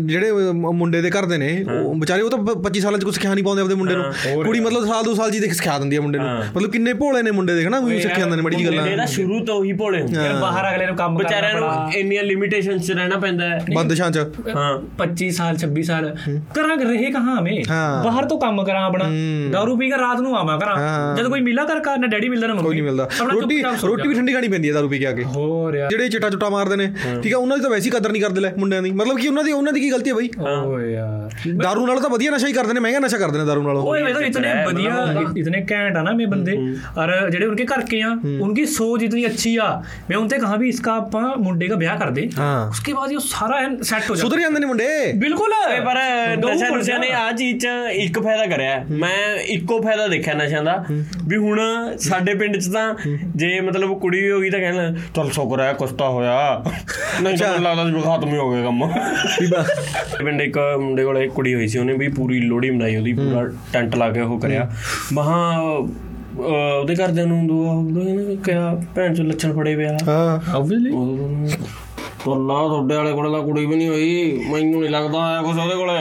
ਜਿਹੜੇ 0.00 0.32
ਮੁੰਡੇ 0.52 1.02
ਦੇ 1.02 1.10
ਘਰ 1.10 1.26
ਦੇ 1.26 1.36
ਨੇ 1.36 1.64
ਉਹ 1.84 1.94
ਵਿਚਾਰੇ 1.94 2.22
ਉਹ 2.22 2.30
ਤਾਂ 2.30 2.38
ਪ- 2.38 2.58
25 2.58 2.80
ਸਾਲਾਂ 2.80 2.98
ਚ 2.98 3.04
ਕੁਝ 3.04 3.14
ਸਿਖਾ 3.14 3.34
ਨਹੀਂ 3.34 3.44
ਪਾਉਂਦੇ 3.44 3.62
ਆਪਦੇ 3.62 3.74
ਮੁੰਡੇ 3.74 3.94
ਨੂੰ। 3.94 4.04
ਕੁੜੀ 4.44 4.60
ਮਤਲਬ 4.60 4.86
ਸਾਲ 4.86 5.04
ਦੋ 5.04 5.14
ਸਾਲ 5.14 5.30
ਜੀ 5.30 5.40
ਦੇਖ 5.40 5.52
ਸਿਖਾ 5.52 5.78
ਦਿੰਦੀ 5.78 5.96
ਹੈ 5.96 6.00
ਮੁੰਡੇ 6.00 6.18
ਨੂੰ। 6.18 6.28
ਮਤਲਬ 6.28 6.70
ਕਿੰਨੇ 6.70 6.92
ਭੋਲੇ 6.92 7.22
ਨੇ 7.22 7.30
ਮੁੰਡੇ 7.30 7.54
ਦੇਖ 7.54 7.66
ਨਾ 7.66 7.80
ਚੱਕੇ 8.08 8.20
ਜਾਂਦੇ 8.20 8.36
ਨੇ 8.36 8.42
ਮੜੀ 8.42 8.56
ਜੀ 8.56 8.66
ਗੱਲਾਂ। 8.66 8.86
ਇਹਦਾ 8.86 9.04
ਸ਼ੁਰੂ 9.06 9.38
ਤੋਂ 9.44 9.62
ਹੀ 9.64 9.72
ਭੋਲੇ 9.78 10.00
ਹੁੰਦੇ 10.02 10.26
ਆ। 10.26 10.32
ਬਾਹਰ 10.40 10.68
ਅਗਲੇ 10.70 10.86
ਨੂੰ 10.86 10.96
ਕੰਮ 10.96 11.16
ਕਰਨਾ 11.16 11.28
ਵਿਚਾਰਿਆਂ 11.28 11.60
ਨੂੰ 11.60 11.92
ਇੰਨੀਆਂ 11.94 12.22
ਲਿਮਿਟੇਸ਼ਨਸ 12.22 12.86
'ਚ 12.86 12.92
ਰਹਿਣਾ 12.92 13.18
ਪੈਂਦਾ 13.18 13.48
ਹੈ। 13.48 13.58
ਬੰਦਸ਼ਾਂ 13.74 14.10
'ਚ। 14.10 14.24
ਹਾਂ 14.56 14.70
25 14.98 15.30
ਸਾਲ 15.36 15.56
26 15.62 15.82
ਸਾਲ। 15.82 16.08
ਕਰਾਂ 16.54 16.76
ਰਹੇ 16.78 17.10
ਕਹਾਂ 17.12 17.40
ਮੈਂ? 17.42 17.56
ਬਾਹਰ 18.04 18.24
ਤੋਂ 18.24 18.38
ਕੰਮ 18.40 18.62
ਕਰਾਂ 18.64 18.84
ਆਪਣਾ। 18.84 19.08
ਦਾਰੂ 19.52 19.76
ਪੀ 19.76 19.90
ਕੇ 19.90 19.98
ਰਾਤ 19.98 20.20
ਨੂੰ 20.20 20.36
ਆਵਾਂ 20.38 20.58
ਕਰਾਂ। 20.58 20.76
ਜਦ 21.16 21.28
ਕੋਈ 21.28 21.40
ਮਿਲਾ 21.42 21.64
ਕਰ 21.64 21.80
ਨਾ 21.98 22.06
ਡੈਡੀ 22.06 22.28
ਮਿਲਦਾ 22.28 22.46
ਨਾ 22.46 22.54
ਮੰਮੀ। 22.54 22.64
ਕੋਈ 22.64 22.74
ਨਹੀਂ 22.74 22.84
ਮਿਲਦਾ। 22.84 23.08
ਰੋਟੀ 23.32 23.62
ਰੋਟੀ 23.84 24.08
ਵੀ 24.08 24.14
ਠੰਡੀ 24.14 24.32
ਖਾਣੀ 24.32 24.48
ਪੈਂਦੀ 24.48 24.68
ਹੈ 24.68 24.74
ਦਾਰੂ 24.74 24.88
ਪੀ 24.88 24.98
ਕੇ 24.98 25.06
ਆ 25.06 25.12
ਕੇ। 25.12 25.24
ਹੋਰ 25.26 25.74
ਯਾਰ। 25.76 25.88
ਜਿਹੜੇ 25.90 26.08
ਚਿੱਟਾ 26.08 26.30
ਚੁੱਟਾ 26.30 26.48
ਮਾਰਦੇ 26.50 26.76
ਨੇ 26.76 26.86
ਠੀਕ 27.22 27.34
ਆ 27.34 27.38
ਉਹਨਾਂ 27.38 27.56
ਦੀ 27.56 27.62
ਤਾਂ 27.62 27.70
ਵੈਸੀ 27.70 27.90
ਕਦਰ 27.90 28.12
ਨਹੀਂ 28.12 28.22
ਕਰਦੇ 28.22 28.40
ਲੈ 28.40 28.52
ਮੁੰਡਿਆਂ 28.58 28.82
ਦੀ। 28.82 28.90
ਮਤਲਬ 28.92 29.18
ਕਿ 29.18 29.28
ਉਹਨਾਂ 29.28 29.44
ਦੀ 29.44 29.52
ਉਹਨਾਂ 29.52 29.72
ਦੀ 29.72 29.80
ਕੀ 29.80 29.90
ਗਲਤੀ 29.92 30.10
ਹੈ 30.10 30.14
ਬਈ? 30.14 30.28
ਓਏ 30.64 30.92
ਯਾਰ। 30.92 31.52
ਦਾਰੂ 31.62 31.86
ਨਾਲ 31.86 32.00
ਤਾਂ 32.00 32.10
ਵਧੀਆ 32.10 32.30
ਨਸ਼ਾ 32.30 32.48
ਹੀ 32.48 32.52
ਕਰਦੇ 32.52 32.74
ਨੇ 32.74 32.80
ਮਹਿੰਗਾ 32.80 32.98
ਨਸ਼ਾ 32.98 33.18
ਕਰਦੇ 33.18 33.38
ਨੇ 33.38 33.44
ਦਾਰੂ 33.44 33.62
ਨਾਲ। 33.62 33.76
ਓਏ 33.78 34.02
ਮੈਂ 34.02 34.14
ਤਾਂ 34.14 34.22
ਇਤਨੇ 34.22 34.52
ਵਧੀਆ 34.66 35.06
ਇਤਨੇ 35.36 35.64
ਘੈਂਟ 35.70 35.96
ਆ 35.96 36.02
ਨਾ 36.02 36.12
ਮੇ 36.12 36.26
ਬੰਦੇ। 36.26 36.56
ਔਰ 36.98 37.30
ਜਿਹੜੇ 37.30 37.46
ਉਨਕੇ 37.46 37.64
ਘਰ 37.64 37.80
ਕੇ 37.80 37.97
के 37.97 37.97
हैं 37.97 38.13
उनकी 38.39 38.65
सोच 38.67 39.03
इतनी 39.03 39.23
अच्छी 39.25 39.51
आ 39.57 39.67
मैं 40.09 40.17
उनसे 40.17 40.37
कहा 40.37 40.55
भी 40.55 40.69
इसका 40.69 40.93
आपा 40.93 41.21
मुंडे 41.39 41.67
का 41.67 41.75
ब्याह 41.75 41.95
कर 41.97 42.09
दे 42.11 42.23
ਹਾਂ 42.37 42.53
उसके 42.69 42.93
बाद 42.93 43.11
ये 43.11 43.19
सारा 43.25 43.59
सेट 43.83 44.09
हो 44.09 44.15
जाता 44.15 44.21
ਸੁਧਰ 44.21 44.39
ਜਾਂਦੇ 44.39 44.59
ਨੇ 44.59 44.65
ਮੁੰਡੇ 44.65 44.87
बिल्कुल 45.23 45.53
ਪਰ 45.85 45.99
ਦੋ 46.37 46.49
ਨਸ਼ਾ 46.49 46.69
ਬਣ 46.69 46.77
ਨੁਸ਼ਾ 46.77 46.97
ਨੇ 46.97 47.07
ਗਿਆ। 47.07 47.19
ਆ 47.19 47.31
ਚੀਜ਼ 47.31 47.57
'ਚ 47.59 47.67
ਇੱਕ 47.95 48.19
ਫਾਇਦਾ 48.19 48.45
ਕਰਿਆ 48.45 48.69
ਹੈ। 48.71 48.85
ਮੈਂ 48.91 49.35
ਇੱਕੋ 49.47 49.79
ਫਾਇਦਾ 49.81 50.07
ਦੇਖਿਆ 50.07 50.33
ਨਸ਼ਿਆਂ 50.33 50.63
ਦਾ 50.63 50.75
ਵੀ 51.27 51.37
ਹੁਣ 51.37 51.59
ਸਾਡੇ 51.99 52.33
ਪਿੰਡ 52.33 52.57
'ਚ 52.57 52.67
ਤਾਂ 52.67 52.93
ਜੇ 53.35 53.59
ਮਤਲਬ 53.59 53.97
ਕੁੜੀ 53.99 54.21
ਵੀ 54.21 54.31
ਹੋ 54.31 54.39
ਗਈ 54.39 54.49
ਤਾਂ 54.49 54.59
ਕਹਿਣ 54.59 54.95
ਚੱਲ 55.15 55.29
ਸ਼ੁਕਰ 55.31 55.61
ਹੈ 55.61 55.71
ਕੁਛ 55.73 55.91
ਤਾਂ 55.91 56.09
ਹੋਇਆ 56.09 56.63
ਨਹੀਂ 57.21 57.37
ਤਾਂ 57.37 57.49
ਮੈਨੂੰ 57.49 57.63
ਲੱਗਦਾ 57.63 57.85
ਸੀ 57.85 58.01
ਖਤਮ 58.01 58.33
ਹੀ 58.33 58.37
ਹੋ 58.37 58.49
ਗਿਆ 58.51 58.63
ਕੰਮ 58.63 58.87
ਪਿੰਡ 60.25 60.41
ਇੱਕ 60.41 60.57
ਮੁੰਡੇ 60.79 61.03
ਕੋਲ 61.03 61.17
ਇੱਕ 61.17 61.33
ਕੁੜੀ 61.33 61.53
ਹੋਈ 61.53 61.67
ਸੀ 61.67 61.79
ਉਹਨੇ 61.79 61.93
ਵੀ 61.93 62.07
ਪੂਰੀ 62.07 62.39
ਲੋਹੜੀ 62.39 62.69
ਮਨਾਈ 62.69 62.95
ਉਹਦੀ 62.95 63.13
ਪੂਰਾ 63.13 63.45
ਟੈਂਟ 63.73 63.95
ਲਾ 63.95 64.09
ਕੇ 64.09 64.21
ਉਹ 64.21 64.39
ਕਰਿਆ 64.39 64.69
ਮਹਾ 65.13 65.39
ਉਹਦੇ 66.38 66.94
ਘਰਦਿਆਂ 66.94 67.26
ਨੂੰ 67.26 67.46
ਦੋ 67.46 68.36
ਕਿਹਾ 68.44 68.82
ਭੈਣ 68.94 69.14
ਚ 69.14 69.20
ਲੱਛਣ 69.20 69.52
ਫੜੇ 69.52 69.76
ਪਿਆ 69.76 69.96
ਹਾਂ। 70.08 70.56
ਆਬਵੀਅਸਲੀ 70.56 70.90
ਤੋ 72.24 72.34
ਨਾ 72.34 72.54
ਤੁਹਾਡੇ 72.68 72.94
ਵਾਲੇ 72.96 73.12
ਕੋਲ 73.12 73.32
ਤਾਂ 73.32 73.42
ਕੁੜੀ 73.42 73.66
ਵੀ 73.66 73.76
ਨਹੀਂ 73.76 73.88
ਹੋਈ 73.88 74.40
ਮੈਨੂੰ 74.52 74.80
ਨਹੀਂ 74.80 74.90
ਲੱਗਦਾ 74.90 75.18
ਆਇਆ 75.18 75.42
ਕੁਝ 75.42 75.58
ਉਹਦੇ 75.58 75.74
ਕੋਲੇ। 75.74 75.98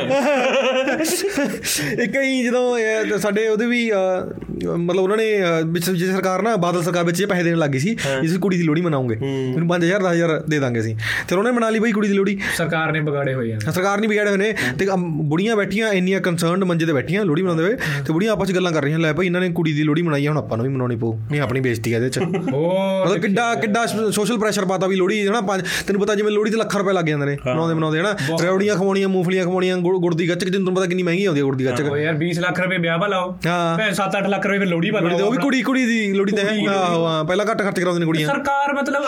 ਇੱਕ 2.03 2.15
ਹੀ 2.15 2.43
ਜਦੋਂ 2.43 3.17
ਸਾਡੇ 3.17 3.47
ਉਹਦੇ 3.47 3.65
ਵੀ 3.65 3.89
ਮਤਲਬ 4.65 5.01
ਉਹਨਾਂ 5.03 5.17
ਨੇ 5.17 5.25
ਵਿੱਚ 5.65 5.89
ਜੇ 5.91 6.05
ਸਰਕਾਰ 6.07 6.41
ਨਾ 6.41 6.55
ਬਾਦਲ 6.55 6.83
ਸਰਕਾਰ 6.83 7.03
ਵਿੱਚ 7.03 7.21
ਇਹ 7.21 7.27
ਪੈਸੇ 7.27 7.43
ਦੇਣ 7.43 7.57
ਲੱਗੀ 7.57 7.79
ਸੀ 7.79 7.95
ਜਿਸ 8.21 8.37
ਕੁੜੀ 8.37 8.57
ਦੀ 8.57 8.63
ਲੋੜੀ 8.63 8.81
ਮਨਾਉਂਗੇ। 8.81 9.15
ਉਹਨੂੰ 9.15 9.67
5000 9.67 10.01
10000 10.03 10.33
ਦੇ 10.49 10.59
ਦਾਂਗੇ 10.59 10.79
ਅਸੀਂ। 10.79 10.95
ਤੇ 11.27 11.35
ਉਹਨੇ 11.35 11.51
ਮਨਾ 11.51 11.69
ਲਈ 11.69 11.79
ਬਈ 11.79 11.91
ਕੁੜੀ 11.91 12.07
ਦੀ 12.07 12.13
ਲੋੜੀ 12.13 12.37
ਸਰਕਾਰ 12.57 12.91
ਨੇ 12.91 12.99
ਵਿਗਾੜੇ 12.99 13.33
ਹੋਏ 13.33 13.51
ਆ। 13.53 13.59
ਸਰਕਾਰ 13.59 13.99
ਨਹੀਂ 13.99 14.09
ਵਿਗਾੜੇ 14.09 14.29
ਹੋਏ 14.29 14.37
ਨੇ। 14.37 14.53
ਤੇ 14.79 14.87
ਬੁੜੀਆਂ 15.27 15.55
ਬੈਠੀਆਂ 15.55 15.91
ਇੰਨੀਆਂ 15.93 16.21
ਕਨਸਰਨਡ 16.21 16.63
ਮੰਜੇ 16.63 16.85
ਤੇ 16.85 16.93
ਬੈਠੀਆਂ 16.93 17.25
ਲੋੜੀ 17.25 17.41
ਮਨਾਉਂਦੇ 17.41 17.63
ਹੋਏ 17.63 17.75
ਤੇ 18.07 18.13
ਬੁੜੀਆਂ 18.13 18.31
ਆਪਸ 18.31 18.47
ਚ 18.47 18.55
ਗੱਲਾਂ 18.55 18.71
ਕਰ 18.71 18.83
ਰਹੀਆਂ 18.83 18.99
ਲੈ 18.99 19.13
ਭਾਈ 19.13 19.25
ਇਹਨਾਂ 19.25 19.41
ਨੇ 19.41 19.49
ਕੁੜੀ 19.49 19.73
ਦੀ 19.73 19.83
ਲੋੜੀ 19.83 20.01
ਮਨਾਈ 20.01 20.27
ਹੁਣ 20.27 20.37
ਆਪਾਂ 20.37 20.57
ਨੂੰ 20.57 20.65
ਵੀ 20.65 20.71
ਮਨਾਉਣੀ 20.73 20.95
ਪਊ। 20.95 21.13
ਨਹੀਂ 21.31 21.41
ਆਪਣੀ 21.41 21.59
ਬੇਇੱਜ਼ਤੀ 21.59 21.93
ਆ 21.93 21.97
ਇਹਦੇ 21.97 22.09
ਚ। 22.09 22.19
ਮਤਲਬ 22.27 23.17
ਕਿੱਡਾ 23.17 23.53
ਕਿੱਡਾ 23.55 23.85
ਸੋਸ਼ਲ 23.85 24.37
ਪ੍ਰੈਸ਼ਰ 24.37 24.65
ਪਾਤਾ 24.65 24.87
ਵੀ 24.87 24.95
ਲੋੜੀ 24.95 25.25
ਹੈ 25.27 25.31
ਨਾ 25.31 25.41
ਤੈਨੂੰ 25.87 26.01
ਪਤਾ 26.01 26.15
ਜਿਵੇਂ 26.15 26.31
ਲੋੜੀ 26.31 26.51
ਤੇ 26.51 26.57
ਲੱਖਾਂ 26.57 26.79
ਰੁਪਏ 26.79 26.93
ਲੱਗ 26.93 27.05
ਜਾਂਦੇ 27.05 27.25
ਨੇ 27.25 27.37
ਬਣਾਉਂਦੇ 27.45 27.73
ਬਣਾਉਂਦੇ 27.75 27.99
ਹਨਾ। 27.99 28.15
ਰੌੜੀਆਂ 28.43 28.75
ਖਵਾਉਣੀਆਂ 28.75 29.09
ਮੂੰਗਫਲੀਆਂ 29.09 29.43
ਖਵਾਉਣੀਆਂ 29.43 29.77
ਗੁੜ 29.77 30.13
ਦੀ 30.15 30.29
ਗੱਚਕ 30.29 30.43
ਜਿੰਨ 30.43 30.51
ਤੁਹਾਨੂੰ 30.53 30.75
ਪਤਾ 30.75 30.85
ਕਿੰਨੀ 30.85 31.03
ਮਹਿੰਗੀ 31.03 31.25
ਆਉਂਦੀ 31.25 31.39
ਹੈ 31.39 31.45
ਗੁੜ 31.45 31.55
ਦੀ 31.55 31.65
ਗੱਚਕ। 31.65 31.89
ਓ 31.91 31.97
ਯਾਰ 31.97 32.15
20 32.17 32.39
ਲੱਖ 32.39 32.59
ਰੁਪਏ 32.59 32.77
ਵਿਆਹ 32.77 32.97
ਵਾ 32.97 33.07
ਲਾਓ। 33.07 33.31
ਹਾਂ। 33.47 33.91
7-8 33.93 34.27
ਲੱਖ 34.29 34.45
ਕਰੋ 34.47 34.59
ਫਿਰ 34.59 34.67
ਲੋੜੀ 34.67 34.91
ਤੇ 34.91 35.23
ਉਹ 35.23 35.31
ਵੀ 35.31 35.37
ਕੁੜੀ 35.37 35.61
ਕੁੜੀ 35.61 35.85
ਦੀ 35.85 36.13
ਲੋੜੀ 36.13 36.31
ਤੇ 36.31 36.43
ਹੈ 36.43 36.55
ਹਾਂ। 36.67 37.23
ਪਹਿਲਾਂ 37.25 37.45
ਘੱਟ 37.45 37.61
ਖਰਚ 37.61 37.79
ਕਰਾਉਂਦੇ 37.79 37.99
ਨੇ 37.99 38.05
ਕੁੜੀਆਂ। 38.05 38.27
ਸਰਕਾਰ 38.27 38.73
ਮਤਲਬ 38.73 39.03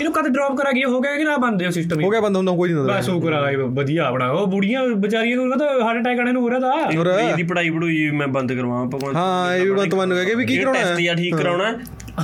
ਇਹਨੂੰ 0.00 0.12
ਕਦ 0.12 0.28
ਡ੍ਰੌਪ 0.28 0.56
ਕਰਾ 0.56 0.72
ਗਈ? 0.72 0.84
ਹੋ 0.84 1.00
ਗਿਆ 1.00 1.16
ਕਿ 1.16 1.24
ਨਾ 1.24 1.36
ਬੰਦ 1.36 1.62
ਹੋ 1.62 1.70
ਸਿਸਟਮ 1.70 2.04
ਹੋ? 2.04 2.10
ਗਿਆ 2.10 2.20
ਬੰਦਾ 2.20 2.38
ਹੁੰਦਾ 2.38 2.52
ਕੋਈ 2.52 2.68
ਨਹੀਂ 2.68 2.78
ਹੁੰਦਾ। 2.78 2.96
ਬਸ 2.98 3.08
ਉਹ 3.08 3.20
ਕਰਾ 3.20 3.40
ਵਧੀਆ 3.70 4.04
ਆਪਣਾ। 4.04 4.30
ਉਹ 4.30 4.46
ਬੁੜੀਆਂ 4.46 4.84
ਵਿਚਾਰੀਆਂ 4.96 5.36
ਨੂੰ 5.36 5.58
ਤਾਂ 5.58 5.68
ਹਾਰਟ 5.80 6.00
ਅਟੈਕ 6.00 6.20
ਆਣੇ 6.20 6.32
ਨੂੰ 6.32 6.42
ਹੋ 6.42 6.50
ਰਿਹਾ 6.50 6.60
ਤਾਂ। 6.60 6.90
ਇਹਦੀ 7.20 7.42
ਪੜਾਈ 7.42 7.70
ਪੜੂਈ 7.70 8.10
ਮੈਂ 8.10 8.28
ਬੰਦ 8.28 8.52
ਕਰਵਾਵਾਂ 8.52 8.86
ਭਗਵਾਨ 8.86 9.16
ਹਾਂ 9.16 9.56
ਇਹ 9.56 9.64
ਵੀ 9.64 9.70
ਬੰਦ 9.70 9.90
ਤੁਹਾਨੂੰ 9.90 10.16
ਕਹੇ 10.16 10.34
ਵੀ 10.34 10.44
ਕੀ 10.46 10.58
ਕਰਾਉਣਾ 10.58 10.80
ਟੈਸਟ 10.80 10.92
ਹੈ 10.92 11.04
ਜਾਂ 11.04 11.14
ਠੀਕ 11.14 11.36
ਕਰਾਉਣਾ 11.36 11.72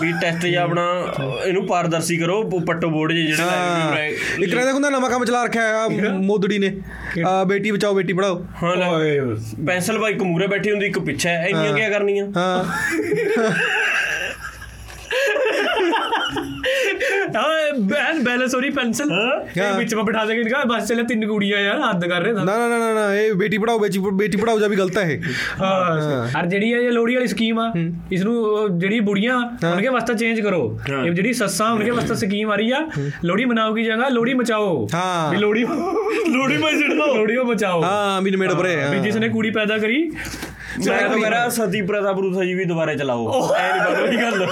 ਵੀ 0.00 0.12
ਟੈਸਟ 0.20 0.46
ਜਾਂ 0.46 0.62
ਆਪਣਾ 0.62 1.04
ਇਹਨੂੰ 1.46 1.66
ਪਾਰਦਰਸ਼ੀ 1.66 2.16
ਕਰੋ 2.16 2.42
ਉਹ 2.42 2.60
ਪੱਟੋ 2.60 2.88
ਬੋਰਡ 2.88 3.12
ਜਿਹੜੇ 3.12 4.08
ਇੱਕ 4.42 4.50
ਤਰ੍ਹਾਂ 4.50 4.66
ਦਾ 4.66 4.72
ਹੁੰਦਾ 4.72 4.90
ਨਵਾਂ 4.90 5.10
ਕੰਮ 5.10 5.24
ਚਲਾ 5.24 5.44
ਰੱਖਿਆ 5.44 5.62
ਹੈ 5.62 6.08
ਮੋਦੜੀ 6.08 6.58
ਨੇ। 6.58 6.72
ਆ, 7.28 7.44
ਬੇਟੀ 7.44 7.70
ਬਚਾਓ 7.70 7.94
ਬੇਟੀ 7.94 8.12
ਪੜਾਓ 8.12 8.44
ਹਾਂ 8.62 8.76
ਪੈਨਸਲ 9.66 9.98
ਬਾਈ 9.98 10.12
ਇੱਕ 10.12 10.22
ਮੂਰੇ 10.22 10.46
ਬੈਠੀ 10.46 10.70
ਹੁੰਦੀ 10.70 10.86
ਇੱਕ 10.86 10.98
ਪਿੱਛੇ। 10.98 11.30
ਇੰਨੀਆਂ 11.48 11.72
ਕੀ 11.72 11.92
ਕਰਨੀਆਂ? 11.92 12.26
ਹਾਂ। 12.36 12.64
ਹਾਂ 17.36 17.72
ਬੈਨ 17.80 18.22
ਬੈਲੈਂਸ 18.24 18.54
ਹੋ 18.54 18.60
ਰਹੀ 18.60 18.70
ਪੈਨਸਲ। 18.70 19.10
ਹਾਂ। 19.12 19.72
ਵਿੱਚ 19.78 19.94
ਮੈਂ 19.94 20.04
ਬਿਠਾ 20.04 20.24
ਦੇਗੇ 20.24 20.42
ਨਿਕਾ 20.42 20.62
ਬਸ 20.66 20.88
ਚਲੇ 20.88 21.02
ਤਿੰਨ 21.02 21.26
ਕੁੜੀਆਂ 21.26 21.60
ਯਾਰ 21.60 21.80
ਹੱਦ 21.80 22.04
ਕਰ 22.04 22.22
ਰਹੇ 22.22 22.32
ਨਾ 22.32 22.44
ਨਾ 22.44 22.56
ਨਾ 22.58 22.78
ਨਾ, 22.78 22.92
ਨਾ 22.94 23.14
ਇਹ 23.14 23.32
ਬੇਟੀ 23.34 23.58
ਪੜਾਓ 23.58 23.78
ਬੇਟੀ 23.78 23.98
ਬੇਟੀ 24.12 24.36
ਪੜਾਓ 24.36 24.58
ਜਾ 24.60 24.66
ਵੀ 24.66 24.76
ਗਲਤ 24.76 24.98
ਹੈ 24.98 25.10
ਇਹ। 25.10 25.22
ਹਾਂ। 25.60 26.38
ਔਰ 26.38 26.46
ਜਿਹੜੀ 26.46 26.70
ਇਹ 26.72 26.90
ਲੋੜੀ 26.90 27.14
ਵਾਲੀ 27.14 27.26
ਸਕੀਮ 27.26 27.58
ਆ 27.58 27.72
ਇਸ 28.12 28.22
ਨੂੰ 28.22 28.78
ਜਿਹੜੀ 28.78 29.00
ਬੁੜੀਆਂ 29.00 29.36
ਉਨਕੇ 29.64 29.88
ਵਾਸਤੇ 29.88 30.14
ਚੇਂਜ 30.14 30.40
ਕਰੋ। 30.40 30.62
ਇਹ 31.06 31.12
ਜਿਹੜੀ 31.12 31.32
ਸੱਸਾਂ 31.32 31.70
ਉਨਕੇ 31.72 31.90
ਵਾਸਤੇ 31.90 32.14
ਸਕੀਮ 32.14 32.50
ਆ 32.50 32.56
ਰਹੀ 32.56 32.70
ਆ 32.70 32.80
ਲੋੜੀ 33.24 33.44
ਮਨਾਓ 33.44 33.74
ਕੀ 33.74 33.84
ਜਗ੍ਹਾ 33.84 34.08
ਲੋੜੀ 34.08 34.34
ਮਚਾਓ। 34.34 34.86
ਹਾਂ। 34.94 35.30
ਵੀ 35.30 35.36
ਲੋੜੀ 35.36 35.64
ਲੋੜੀ 36.28 36.56
ਮੈਂ 36.56 36.72
ਛੱਡ 36.72 36.92
ਦੋ 36.92 37.14
ਲੋੜੀ 37.14 37.36
ਉਹ 37.36 37.44
ਬਚਾਓ 37.46 37.82
ਹਾਂ। 37.82 38.20
ਵੀ 38.22 38.30
ਨਿਮੇੜ 38.30 38.52
ਪਰੇ 38.52 38.76
ਵੀ 38.90 38.98
ਜਿਸ 38.98 39.16
ਨੇ 39.16 39.28
ਕੁੜੀ 39.28 39.50
ਪੈਦਾ 39.50 39.78
ਕਰੀ 39.78 40.02
ਮੈਂ 40.78 40.98
ਤਾਂ 41.00 41.16
ਮੇਰਾ 41.18 41.48
ਸਤੀ 41.48 41.80
ਪ੍ਰਥਾ 41.82 42.12
ਪ੍ਰੂਥਾ 42.12 42.44
ਜੀ 42.44 42.54
ਵੀ 42.54 42.64
ਦੁਬਾਰੇ 42.64 42.94
ਚਲਾਓ। 42.96 43.54
ਐ 43.54 43.70
ਨਹੀਂ 43.70 43.80
ਬਸ 43.86 44.00
ਉਹੀ 44.00 44.16
ਗੱਲ। 44.16 44.46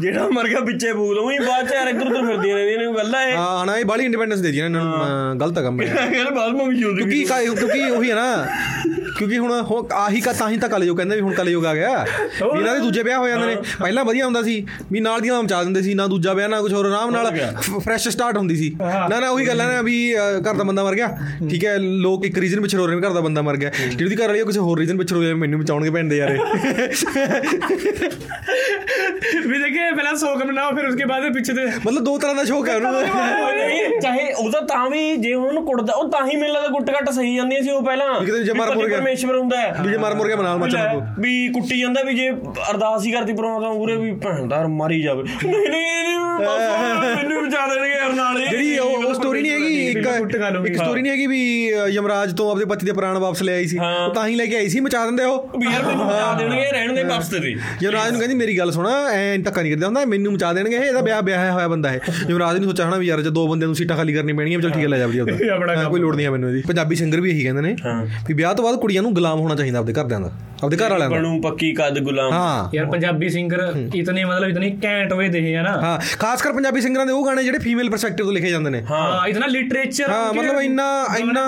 ਜਿਹੜਾ 0.00 0.26
ਮਰ 0.32 0.48
ਗਿਆ 0.48 0.60
ਪਿੱਛੇ 0.60 0.92
ਬੂਲ 0.92 1.18
ਉਹੀ 1.18 1.38
ਬਾਅਦ 1.38 1.68
ਚ 1.68 1.72
ਯਾਰ 1.74 1.88
ਇੱਧਰ 1.88 2.06
ਉੱਧਰ 2.06 2.26
ਫਿਰਦੀਆਂ 2.26 2.56
ਰਹਿੰਦੀਆਂ 2.56 2.78
ਨੇ 2.80 2.92
ਗੱਲ 2.94 3.14
ਹੈ 3.14 3.36
ਹਾਂ 3.36 3.64
ਨਾ 3.66 3.76
ਇਹ 3.76 3.84
ਬਾਲੀ 3.84 4.04
ਇੰਡੀਪੈਂਡੈਂਸ 4.04 4.40
ਦੇ 4.40 4.50
ਦੀ 4.52 4.60
ਨਾ 4.60 4.64
ਇਹਨਾਂ 4.64 4.84
ਨੂੰ 4.84 5.38
ਗਲਤ 5.40 5.58
ਕੰਮ 5.58 5.80
ਹੈ 5.80 5.86
ਯਾਰ 6.14 6.30
ਬਾਅਦ 6.30 6.52
ਮੈਂ 6.52 6.66
ਵੀ 6.66 6.76
ਜੁੜ 6.76 6.94
ਕਿਉਂਕਿ 6.98 7.24
ਕਿਉਂਕਿ 7.24 7.90
ਉਹੀ 7.90 8.10
ਹੈ 8.10 8.14
ਨਾ 8.14 8.44
ਕਿਉਂਕਿ 9.18 9.38
ਹੁਣ 9.38 9.52
ਹੁਣ 9.60 9.86
ਆਹੀ 9.94 10.20
ਕਾ 10.20 10.32
ਤਾਂ 10.32 10.48
ਹੀ 10.50 10.56
ਤਾਂ 10.58 10.68
ਕਲਯੁਗ 10.68 10.96
ਕਹਿੰਦੇ 10.96 11.16
ਵੀ 11.16 11.22
ਹੁਣ 11.22 11.32
ਕਲਯੁਗ 11.34 11.64
ਆ 11.66 11.74
ਗਿਆ। 11.74 12.04
ਵੀ 12.04 12.58
ਇਹਨਾਂ 12.58 12.74
ਦੇ 12.74 12.80
ਦੂਜੇ 12.80 13.02
ਵਿਆਹ 13.02 13.18
ਹੋ 13.18 13.28
ਜਾਂਦੇ 13.28 13.46
ਨੇ। 13.46 13.54
ਪਹਿਲਾਂ 13.80 14.04
ਵਧੀਆ 14.04 14.24
ਹੁੰਦਾ 14.24 14.42
ਸੀ। 14.42 14.64
ਵੀ 14.92 15.00
ਨਾਲ 15.00 15.20
ਦੀਆਂ 15.20 15.42
ਮਚਾ 15.42 15.62
ਦਿੰਦੇ 15.62 15.82
ਸੀ 15.82 15.94
ਨਾ 15.94 16.06
ਦੂਜਾ 16.06 16.32
ਵਿਆਹ 16.32 16.48
ਨਾ 16.48 16.60
ਕੁਝ 16.62 16.72
ਹੋਰ। 16.72 16.86
ਆਰਾਮ 16.86 17.10
ਨਾਲ 17.10 17.30
ਫਰੈਸ਼ 17.78 18.08
ਸਟਾਰਟ 18.08 18.36
ਹੁੰਦੀ 18.36 18.56
ਸੀ। 18.56 18.74
ਨਾ 18.80 19.18
ਨਾ 19.20 19.28
ਉਹੀ 19.30 19.46
ਗੱਲ 19.46 19.60
ਹੈ 19.60 19.66
ਨਾ 19.66 19.80
ਵੀ 19.82 19.96
ਘਰ 20.14 20.54
ਦਾ 20.54 20.64
ਬੰਦਾ 20.64 20.84
ਮਰ 20.84 20.94
ਗਿਆ। 20.94 21.08
ਠੀਕ 21.50 21.64
ਹੈ 21.64 21.76
ਲੋਕ 21.78 22.24
ਇੱਕ 22.26 22.38
ਰੀਜ਼ਨ 22.38 22.60
ਪਿੱਛੇ 22.62 22.76
ਰੋ 22.76 22.86
ਰਹੇ 22.86 22.96
ਨੇ 22.96 23.06
ਘਰ 23.06 23.12
ਦਾ 23.12 23.20
ਬੰਦਾ 23.20 23.42
ਮਰ 23.42 23.56
ਗਿਆ। 23.56 23.70
ਜਿਹੜੀ 23.88 24.16
ਘਰ 24.16 24.26
ਵਾਲੀ 24.26 24.44
ਕਿਸੇ 24.44 24.60
ਹੋਰ 24.60 24.78
ਰੀਜ਼ਨ 24.78 24.98
ਪਿੱਛੇ 24.98 25.14
ਰੋ 25.14 25.22
ਜਾਏ 25.22 25.34
ਮੈਨੂੰ 25.34 25.60
ਬਚਾਉਣਗੇ 25.60 25.90
ਭੈਣ 25.90 26.08
ਦੇ 26.08 26.16
ਯਾਰੇ। 26.16 26.38
ਵੀ 29.46 29.58
ਦੇਖੇ 29.58 29.90
ਪਹਿਲਾਂ 29.94 30.14
ਸੋਗ 30.16 30.42
ਮਨਾਓ 30.42 30.70
ਫਿਰ 30.76 30.86
ਉਸਕੇ 30.86 31.04
ਬਾਅਦ 31.04 31.32
ਪਿੱਛੇ 31.34 31.52
ਤੇ 31.52 31.66
ਮਤਲਬ 31.86 32.04
ਦੋ 32.04 32.16
ਤਰ੍ਹਾਂ 32.18 32.34
ਦਾ 32.34 32.44
ਸ਼ੌਕ 32.44 32.68
ਹੈ 32.68 32.76
ਉਹਨੂੰ। 32.76 34.00
ਚਾਹੇ 34.02 34.32
ਉਹਦਾ 34.32 34.60
ਤਾਂ 34.68 34.88
ਵੀ 34.90 35.16
ਜੇ 35.16 35.32
ਉਹਨਾਂ 35.34 35.52
ਨੂੰ 35.52 35.64
ਕੁੱਟਦਾ 35.64 35.94
ਉਹ 35.94 36.10
ਤਾਂ 36.10 36.26
ਹੀ 36.26 36.36
ਮੈਨੂੰ 36.36 36.54
ਲੱਗਦਾ 36.54 36.68
ਗੁੱਟ 36.68 36.90
ਘੱਟ 36.90 37.10
ਸਹੀ 37.10 37.34
ਜਾਂਦੀਆਂ 37.36 37.62
ਸੀ 37.62 37.70
ਉਹ 37.70 37.82
ਪਹਿਲਾਂ। 37.82 38.20
ਕਿਤੇ 38.24 38.42
ਜੇ 38.44 38.52
ਮਰ 38.52 38.70
ਪਤੀ 38.70 38.88
ਗਿਆ। 38.90 39.00
ਪਰਮੇਸ਼ਵਰ 39.08 39.36
ਹੁੰਦਾ 39.36 39.56
ਹੈ। 39.56 39.74
ਵੀ 39.82 39.90
ਜੇ 39.90 39.96
ਮਰ 39.96 40.14
ਮੁਰ 40.14 40.26
ਗਿਆ 40.26 40.36
ਮਨਾਲ 40.36 40.58
ਨੂੰ। 40.58 41.02
ਵੀ 41.18 41.48
ਕੁੱਟੀ 41.48 41.80
ਜਾਂਦਾ 41.80 42.02
ਵੀ 42.02 42.14
ਜੇ 42.14 42.28
ਅਰਦਾਸ 42.70 43.04
ਹੀ 43.06 43.12
ਕਰਦੀ 43.12 43.32
ਪਰਮਾਤਮਾ 43.32 43.72
ਮੂਰੇ 43.72 43.96
ਵੀ 43.96 44.12
ਭੈਣਦਾਰ 44.14 44.66
ਮਾਰੀ 44.68 45.00
ਜਾਵੇ। 45.02 45.22
ਨਹੀਂ 45.22 45.68
ਨਹੀਂ 45.70 46.18
ਮੈਨੂੰ 47.16 47.42
ਬਚਾ 47.44 47.66
ਦੇਣਗੇ 47.66 47.90
ਯਾਰ 47.90 48.12
ਨਾਲ 48.12 48.40
ਜਿਹੜੀ 48.40 48.78
ਉਹ 48.78 49.04
ਉਹ 49.04 49.14
ਸਟੋਰੀ 49.14 49.42
ਨਹੀਂ 49.42 49.52
ਹੈਗੀ 49.52 50.00
ਕੁੱਟ 50.18 50.36
ਖਾ 50.36 50.46
ਇੱਕ 50.46 50.56
ਲਊਗੀ। 50.56 50.70
ਇੱਕ 50.70 50.76
ਸਟੋਰੀ 50.76 51.02
ਨਹੀਂ 51.02 51.12
ਹੈਗੀ 51.12 51.26
ਵੀ 51.26 51.40
ਯਮਰਾਜ 51.90 52.34
ਤੋਂ 52.36 52.50
ਆਪਦੇ 52.50 52.64
ਪਤੀ 52.64 52.86
ਦੇ 52.86 52.92
ਪ੍ਰਾਣ 52.92 53.18
ਵਾਪਸ 53.18 53.42
ਲੈ 53.42 53.54
ਆਈ 53.54 53.66
ਸੀ। 53.66 53.78
ਉਹ 53.78 54.12
ਤਾਂ 54.14 54.26
ਹੀ 54.28 54.34
ਲੈ 54.34 54.46
ਕੇ 54.46 54.56
ਆਈ 54.56 54.68
ਸੀ 54.68 54.80
ਮਚਾ 54.80 55.04
ਦਿੰਦੇ 55.06 55.24
ਉਹ। 55.24 55.48
ਵੀ 55.58 55.66
ਯਾਰ 55.72 55.82
ਮੈਨੂੰ 55.84 56.06
ਬਚਾ 56.06 56.32
ਦੇਣਗੇ 56.38 56.70
ਰਹਿਣ 56.72 56.92
ਦੇ 56.94 57.04
ਬਖਸ਼ 57.04 57.30
ਤੇ 57.30 57.54
ਯਮਰਾਜ 57.82 58.10
ਨੂੰ 58.10 58.18
ਕਹਿੰਦੀ 58.20 58.36
ਮੇਰੀ 58.36 58.58
ਗੱਲ 58.58 58.72
ਸੁਣ 58.72 58.88
ਐ 58.88 59.36
ਧੱਕਾ 59.38 59.62
ਨਹੀਂ 59.62 59.72
ਕਰਦਾ 59.72 59.86
ਹੁੰਦਾ 59.86 60.04
ਮੈਨੂੰ 60.04 60.32
ਮਚਾ 60.32 60.52
ਦੇਣਗੇ 60.52 60.76
ਇਹ 60.76 60.82
ਇਹਦਾ 60.82 61.00
ਵਿਆਹ 61.00 61.22
ਵਿਆਹ 61.22 61.50
ਹੋਇਆ 61.52 61.68
ਬੰਦਾ 61.68 61.90
ਹੈ 61.90 62.00
ਯਮਰਾਜ 62.30 62.58
ਨੇ 62.58 62.64
ਸੋਚਿਆ 62.64 62.88
ਹਨਾ 62.88 62.96
ਵੀ 62.96 63.06
ਯਾਰ 63.06 63.20
ਜੇ 63.22 63.30
ਦੋ 63.30 63.46
ਬੰਦਿਆਂ 63.48 63.68
ਨੂੰ 63.68 63.76
ਸੀਟਾਂ 63.76 63.96
ਖਾਲੀ 63.96 64.14
ਕਰਨੀ 64.14 64.32
ਪੈਣਗੀਆਂ 64.32 64.60
ਚਲ 64.60 64.70
ਠੀਕ 64.70 64.82
ਹੈ 64.84 64.88
ਲੈ 64.88 64.98
ਜਾ 64.98 65.06
ਵਧੀਆ 65.06 65.22
ਉਹਦਾ। 65.24 65.84
ਕੋਈ 65.84 66.00
ਲੋੜ 66.00 66.14
ਨਹੀਂ 66.16 66.26
ਹੈ 66.26 66.30
ਮੈਨੂੰ 66.30 66.48
ਇਹਦੀ। 66.50 66.62
ਪੰਜਾਬੀ 66.68 66.96
ਸਿੰਗਰ 66.96 67.20
ਵੀ 67.20 67.30
ਇਹੀ 67.30 67.42
ਕਹਿੰਦੇ 67.42 67.62
ਨੇ 67.62 67.74
ਵੀ 68.28 68.34
ਵਿਆਹ 68.34 68.54
ਤੋਂ 68.54 68.64
ਬਾਅਦ 68.64 68.76
ਕੁੜੀਆਂ 68.80 69.02
ਨੂੰ 69.02 69.12
ਗੁਲਾਮ 69.14 69.40
ਹੋਣਾ 69.40 69.54
ਚਾਹੀਦਾ 69.54 69.78
ਆਪਦੇ 69.78 69.92
ਘਰਦਿਆਂ 69.92 70.20
ਦਾ 70.20 70.30
ਆਪਦੇ 70.64 70.76
ਘਰ 70.76 70.90
ਵਾਲਿਆਂ 70.90 71.10
ਦਾ। 71.10 71.16
ਬਣੂ 71.16 71.40
ਪੱਕੀ 71.42 71.72
ਕਦ 71.72 71.98
ਗੁਲਾਮ। 71.98 72.32
ਹਾਂ। 72.32 72.68
ਯਾਰ 72.76 72.86
ਪੰਜਾਬੀ 72.86 73.28
ਸਿੰਗਰ 73.28 73.60
ਇਤਨੇ 73.94 74.24
ਮਤਲਬ 74.24 74.48
ਇਤਨੇ 74.48 74.70
ਘੈਂਟ 74.84 75.12
ਹੋਏ 75.12 75.28
ਦੇ 75.28 75.54
ਹੈ 75.54 75.62
ਨਾ 75.62 75.70
ਹਾਂ 75.80 75.98
ਖਾਸ 76.18 76.42
ਕਰ 76.42 76.52
ਪੰਜਾਬੀ 76.52 76.80
ਸਿੰਗਰਾਂ 76.80 77.06
ਦੇ 77.06 77.12
ਉਹ 77.12 77.24
ਗਾਣੇ 77.26 77.42
ਜਿਹੜੇ 77.44 77.58
ਫੀਮੇਲ 77.58 77.90
ਪਰਸਪੈਕਟਿਵ 77.90 78.26
ਤੋਂ 78.26 78.32
ਲਿਖੇ 78.34 78.50
ਜਾਂਦੇ 78.50 78.70
ਨੇ। 78.70 78.82
ਹਾਂ। 78.90 79.26
ਇਤਨਾ 79.28 79.46
ਲਿਟਰੇਚਰ 79.46 80.07
ਹਾਂ 80.08 80.32
ਮਤਲਬ 80.34 80.60
ਇੰਨਾ 80.60 80.86
ਇੰਨਾ 81.18 81.44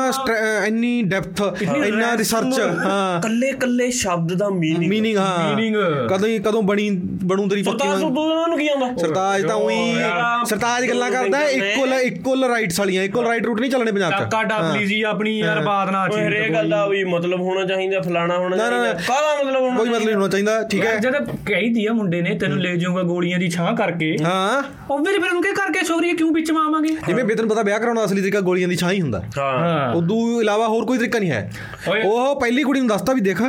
ਇੰਨੀ 0.66 1.02
ਡੈਪਥ 1.02 1.62
ਇੰਨਾ 1.86 2.16
ਰਿਸਰਚ 2.16 2.58
ਹਾਂ 2.60 3.20
ਕੱਲੇ 3.20 3.52
ਕੱਲੇ 3.60 3.90
ਸ਼ਬਦ 3.90 4.32
ਦਾ 4.34 4.48
ਮੀਨਿੰਗ 4.50 4.90
ਮੀਨਿੰਗ 4.90 5.16
ਹਾਂ। 5.16 5.36
Meaning। 5.50 5.76
ਕਦੋਂ 6.08 6.28
ਕਦੋਂ 6.44 6.62
ਬਣੀ 6.62 6.88
ਬਣੂ 7.24 7.48
ਤੇਰੀ 7.48 7.62
ਪੱਕੀ 7.62 7.78
ਸਰਤਾਜ। 7.78 8.00
ਸੁੱਧੂ 8.00 8.24
ਨੂੰ 8.48 8.58
ਕੀ 8.58 8.68
ਆਉਂਦਾ? 8.68 8.86
ਸਰਤਾਜ 9.00 9.46
ਤਾਂ 9.46 9.54
ਉਹੀ 9.56 9.94
ਸਰਤਾਜ 10.46 10.88
ਗੱਲਾਂ 10.88 11.10
ਕਰਦਾ 11.10 11.42
ਇਕੁਅਲ 11.48 11.92
ਇਕੁਅਲ 11.94 12.44
ਰਾਈਟਸ 12.44 12.78
ਵਾਲੀਆਂ। 12.80 13.02
ਇਕੁਅਲ 13.04 13.26
ਰਾਈਟ 13.26 13.46
ਰੂਟ 13.46 13.60
ਨਹੀਂ 13.60 13.70
ਚੱਲਣੇ 13.70 13.92
ਪੰਜਾਬ 13.92 14.10
'ਚ। 14.10 14.16
ਕਾਕਾ 14.16 14.42
ਡਾਬਲੀ 14.44 14.86
ਜੀ 14.86 15.00
ਆਪਣੀ 15.10 15.38
ਯਾਰ 15.38 15.60
ਬਾਤ 15.64 15.90
ਨਾ 15.90 16.04
ਓਏ 16.12 16.26
ਹਰੇਕ 16.26 16.52
ਗੱਲ 16.54 16.68
ਦਾ 16.70 16.86
ਵੀ 16.86 17.02
ਮਤਲਬ 17.04 17.40
ਹੋਣਾ 17.40 17.64
ਚਾਹੀਦਾ 17.66 18.00
ਫਲਾਣਾ 18.00 18.36
ਹੋਣਾ 18.38 18.56
ਚਾਹੀਦਾ। 18.56 18.92
ਕਾਹਦਾ 19.08 19.42
ਮਤਲਬ 19.44 19.62
ਹੋਣਾ 19.62 19.76
ਕੋਈ 19.76 19.88
ਮਤਲਬ 19.88 20.04
ਨਹੀਂ 20.04 20.14
ਹੋਣਾ 20.14 20.28
ਚਾਹੀਦਾ 20.28 20.62
ਠੀਕ 20.70 20.84
ਹੈ। 20.86 20.96
ਜਦ 21.00 21.16
ਕਹੀ 21.46 21.72
ਦੀ 21.74 21.86
ਆ 21.86 21.92
ਮੁੰਡੇ 21.92 22.20
ਨੇ 22.22 22.34
ਤੈਨੂੰ 22.38 22.58
ਲੈ 22.60 22.74
ਜਾਊਗਾ 22.76 23.02
ਗੋਲੀਆਂ 23.02 23.38
ਦੀ 23.38 23.48
ਛਾਂ 23.50 23.72
ਕਰਕੇ। 23.76 24.16
ਹਾਂ। 24.24 24.62
ਉਹ 24.90 24.98
ਵੀ 24.98 25.12
ਫਿਰ 25.12 25.28
ਉਹਨੂੰ 25.28 25.42
ਕੀ 25.42 25.52
ਕਰਕੇ 25.54 25.84
ਛੋਰੀ 25.86 26.12
ਕਿਉਂ 26.12 26.32
ਵਿੱਚ 26.32 26.50
ਮਾਵਾਂਗੇ? 26.52 26.94
ਜਿਵੇਂ 27.06 27.24
ਬੇਤਨ 27.24 27.48
ਪਤਾ 27.48 27.62
ਵਿਆਹ 27.62 27.78
ਕਰਾਉਣ 27.80 28.04
ਅਸਲੀ 28.04 28.20
ਤਰੀਕਾ 28.20 28.39
ਗੋਲੀਆਂ 28.40 28.68
ਦੀ 28.68 28.76
ਛਾਂ 28.76 28.92
ਹੀ 28.92 29.00
ਹੁੰਦਾ। 29.00 29.22
ਹਾਂ। 29.38 29.58
ਹਾਂ। 29.58 29.94
ਉਦੋਂ 29.94 30.40
ਇਲਾਵਾ 30.40 30.68
ਹੋਰ 30.68 30.84
ਕੋਈ 30.84 30.98
ਤਰੀਕਾ 30.98 31.18
ਨਹੀਂ 31.18 31.30
ਹੈ। 31.30 31.52
ਉਹ 32.04 32.40
ਪਹਿਲੀ 32.40 32.62
ਕੁੜੀ 32.62 32.80
ਨੂੰ 32.80 32.88
ਦੱਸਤਾ 32.88 33.12
ਵੀ 33.12 33.20
ਦੇਖ 33.20 33.42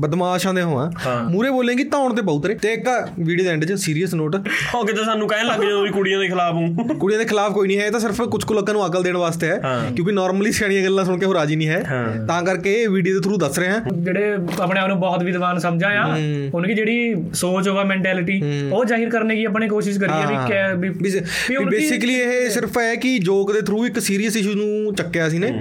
ਬਦਮਾਸ਼ਾਂ 0.00 0.54
ਦੇ 0.54 0.62
ਹੋਆ। 0.62 0.90
ਮੂਰੇ 1.30 1.50
ਬੋਲੇਂਗੀ 1.50 1.84
ਧੌਣ 1.84 2.14
ਤੇ 2.14 2.22
ਬਹੁ 2.22 2.40
ਤੇਰੇ। 2.40 2.54
ਤੇ 2.54 2.72
ਇੱਕ 2.72 2.88
ਵੀਡੀਓ 3.20 3.44
ਦੇ 3.44 3.50
ਐਂਡ 3.50 3.64
'ਚ 3.64 3.72
ਸੀਰੀਅਸ 3.72 4.14
ਨੋਟ 4.14 4.36
ਉਹ 4.74 4.86
ਕਿਤੇ 4.86 5.04
ਸਾਨੂੰ 5.04 5.28
ਕਹਿਣ 5.28 5.46
ਲੱਗ 5.46 5.60
ਜਦੋਂ 5.60 5.82
ਵੀ 5.82 5.88
ਕੁੜੀਆਂ 5.88 6.18
ਦੇ 6.18 6.28
ਖਿਲਾਫ 6.28 6.54
ਹੂੰ। 6.54 6.88
ਕੁੜੀਆਂ 6.98 7.18
ਦੇ 7.18 7.24
ਖਿਲਾਫ 7.24 7.52
ਕੋਈ 7.52 7.68
ਨਹੀਂ 7.68 7.78
ਹੈ। 7.78 7.86
ਇਹ 7.86 7.90
ਤਾਂ 7.90 8.00
ਸਿਰਫ 8.00 8.22
ਕੁਝ 8.22 8.44
ਕੁ 8.44 8.54
ਲੋਕਾਂ 8.54 8.74
ਨੂੰ 8.74 8.86
ਅਕਲ 8.86 9.02
ਦੇਣ 9.02 9.16
ਵਾਸਤੇ 9.16 9.48
ਹੈ। 9.48 9.60
ਕਿਉਂਕਿ 9.96 10.12
ਨਾਰਮਲੀ 10.12 10.52
ਸਿਆਣੀਆਂ 10.52 10.84
ਗੱਲਾਂ 10.84 11.04
ਸੁਣ 11.04 11.18
ਕੇ 11.18 11.26
ਉਹ 11.26 11.34
ਰਾਜੀ 11.34 11.56
ਨਹੀਂ 11.56 11.68
ਹੈ। 11.68 11.84
ਤਾਂ 12.28 12.42
ਕਰਕੇ 12.42 12.82
ਇਹ 12.82 12.88
ਵੀਡੀਓ 12.88 13.14
ਦੇ 13.14 13.20
ਥਰੂ 13.20 13.36
ਦੱਸ 13.36 13.58
ਰਹੇ 13.58 13.68
ਹਾਂ। 13.68 13.80
ਜਿਹੜੇ 13.92 14.36
ਆਪਣੇ 14.60 14.80
ਆਪ 14.80 14.88
ਨੂੰ 14.88 15.00
ਬਹੁਤ 15.00 15.22
ਵਿਦਵਾਨ 15.22 15.58
ਸਮਝਾ 15.58 15.88
ਆ 15.88 16.16
ਉਹਨਾਂ 16.54 16.68
ਦੀ 16.68 16.74
ਜਿਹੜੀ 16.74 17.14
ਸੋਚ 17.34 17.68
ਹੋਵਾ 17.68 17.84
ਮੈਂਟੈਲਿਟੀ 17.84 18.42
ਉਹ 18.72 18.84
ਜ਼ਾਹਿਰ 18.84 19.10
ਕਰਨੇ 19.10 19.34
ਦੀ 19.34 19.44
ਆਪਣੇ 19.44 19.68
ਕੋਸ਼ਿਸ਼ 19.68 19.98
ਕਰੀਏ 19.98 20.36
ਵੀ 20.76 21.64
ਬੇਸਿਕਲੀ 21.64 22.14
ਇਹ 22.14 22.50
ਸਿਰਫ 22.50 22.78
ਹੈ 22.78 22.94
ਕਿ 22.94 23.18
ਜੋਕ 23.18 23.52
ਦੇ 23.52 23.60
ਥਰੂ 23.60 23.86
ਇੱਕ 23.86 23.98
ਸੀਰੀਅਸ 24.20 24.36
ਇਸ਼ੂ 24.36 24.54
ਨੂੰ 24.54 24.94
ਚੱਕਿਆ 24.94 25.28
ਸੀ 25.28 25.38
ਨੇ 25.38 25.52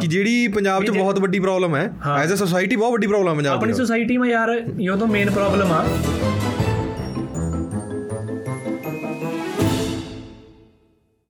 ਕਿ 0.00 0.06
ਜਿਹੜੀ 0.06 0.48
ਪੰਜਾਬ 0.48 0.84
'ਚ 0.84 0.90
ਬਹੁਤ 0.90 1.18
ਵੱਡੀ 1.18 1.40
ਪ੍ਰੋਬਲਮ 1.40 1.76
ਹੈ। 1.76 1.90
ਐਜ਼ 2.18 2.32
ਅ 2.32 2.36
ਸੋਸਾਇਟੀ 2.36 2.76
ਬਹੁਤ 2.76 2.92
ਵੱਡੀ 2.92 3.06
ਪ੍ਰੋਬਲਮ 3.06 3.36
ਪੰਜਾਬ 3.36 3.50
ਆਪਣੀ 3.50 3.72
ਸੋਸਾਇਟੀ 3.72 4.16
ਮੇ 4.18 4.28
ਯਾਰ 4.28 4.50
ਇਹ 4.80 4.96
ਤਾਂ 4.98 5.06
ਮੇਨ 5.06 5.30
ਪ੍ਰੋਬਲਮ 5.30 5.72
ਆ। 5.72 5.84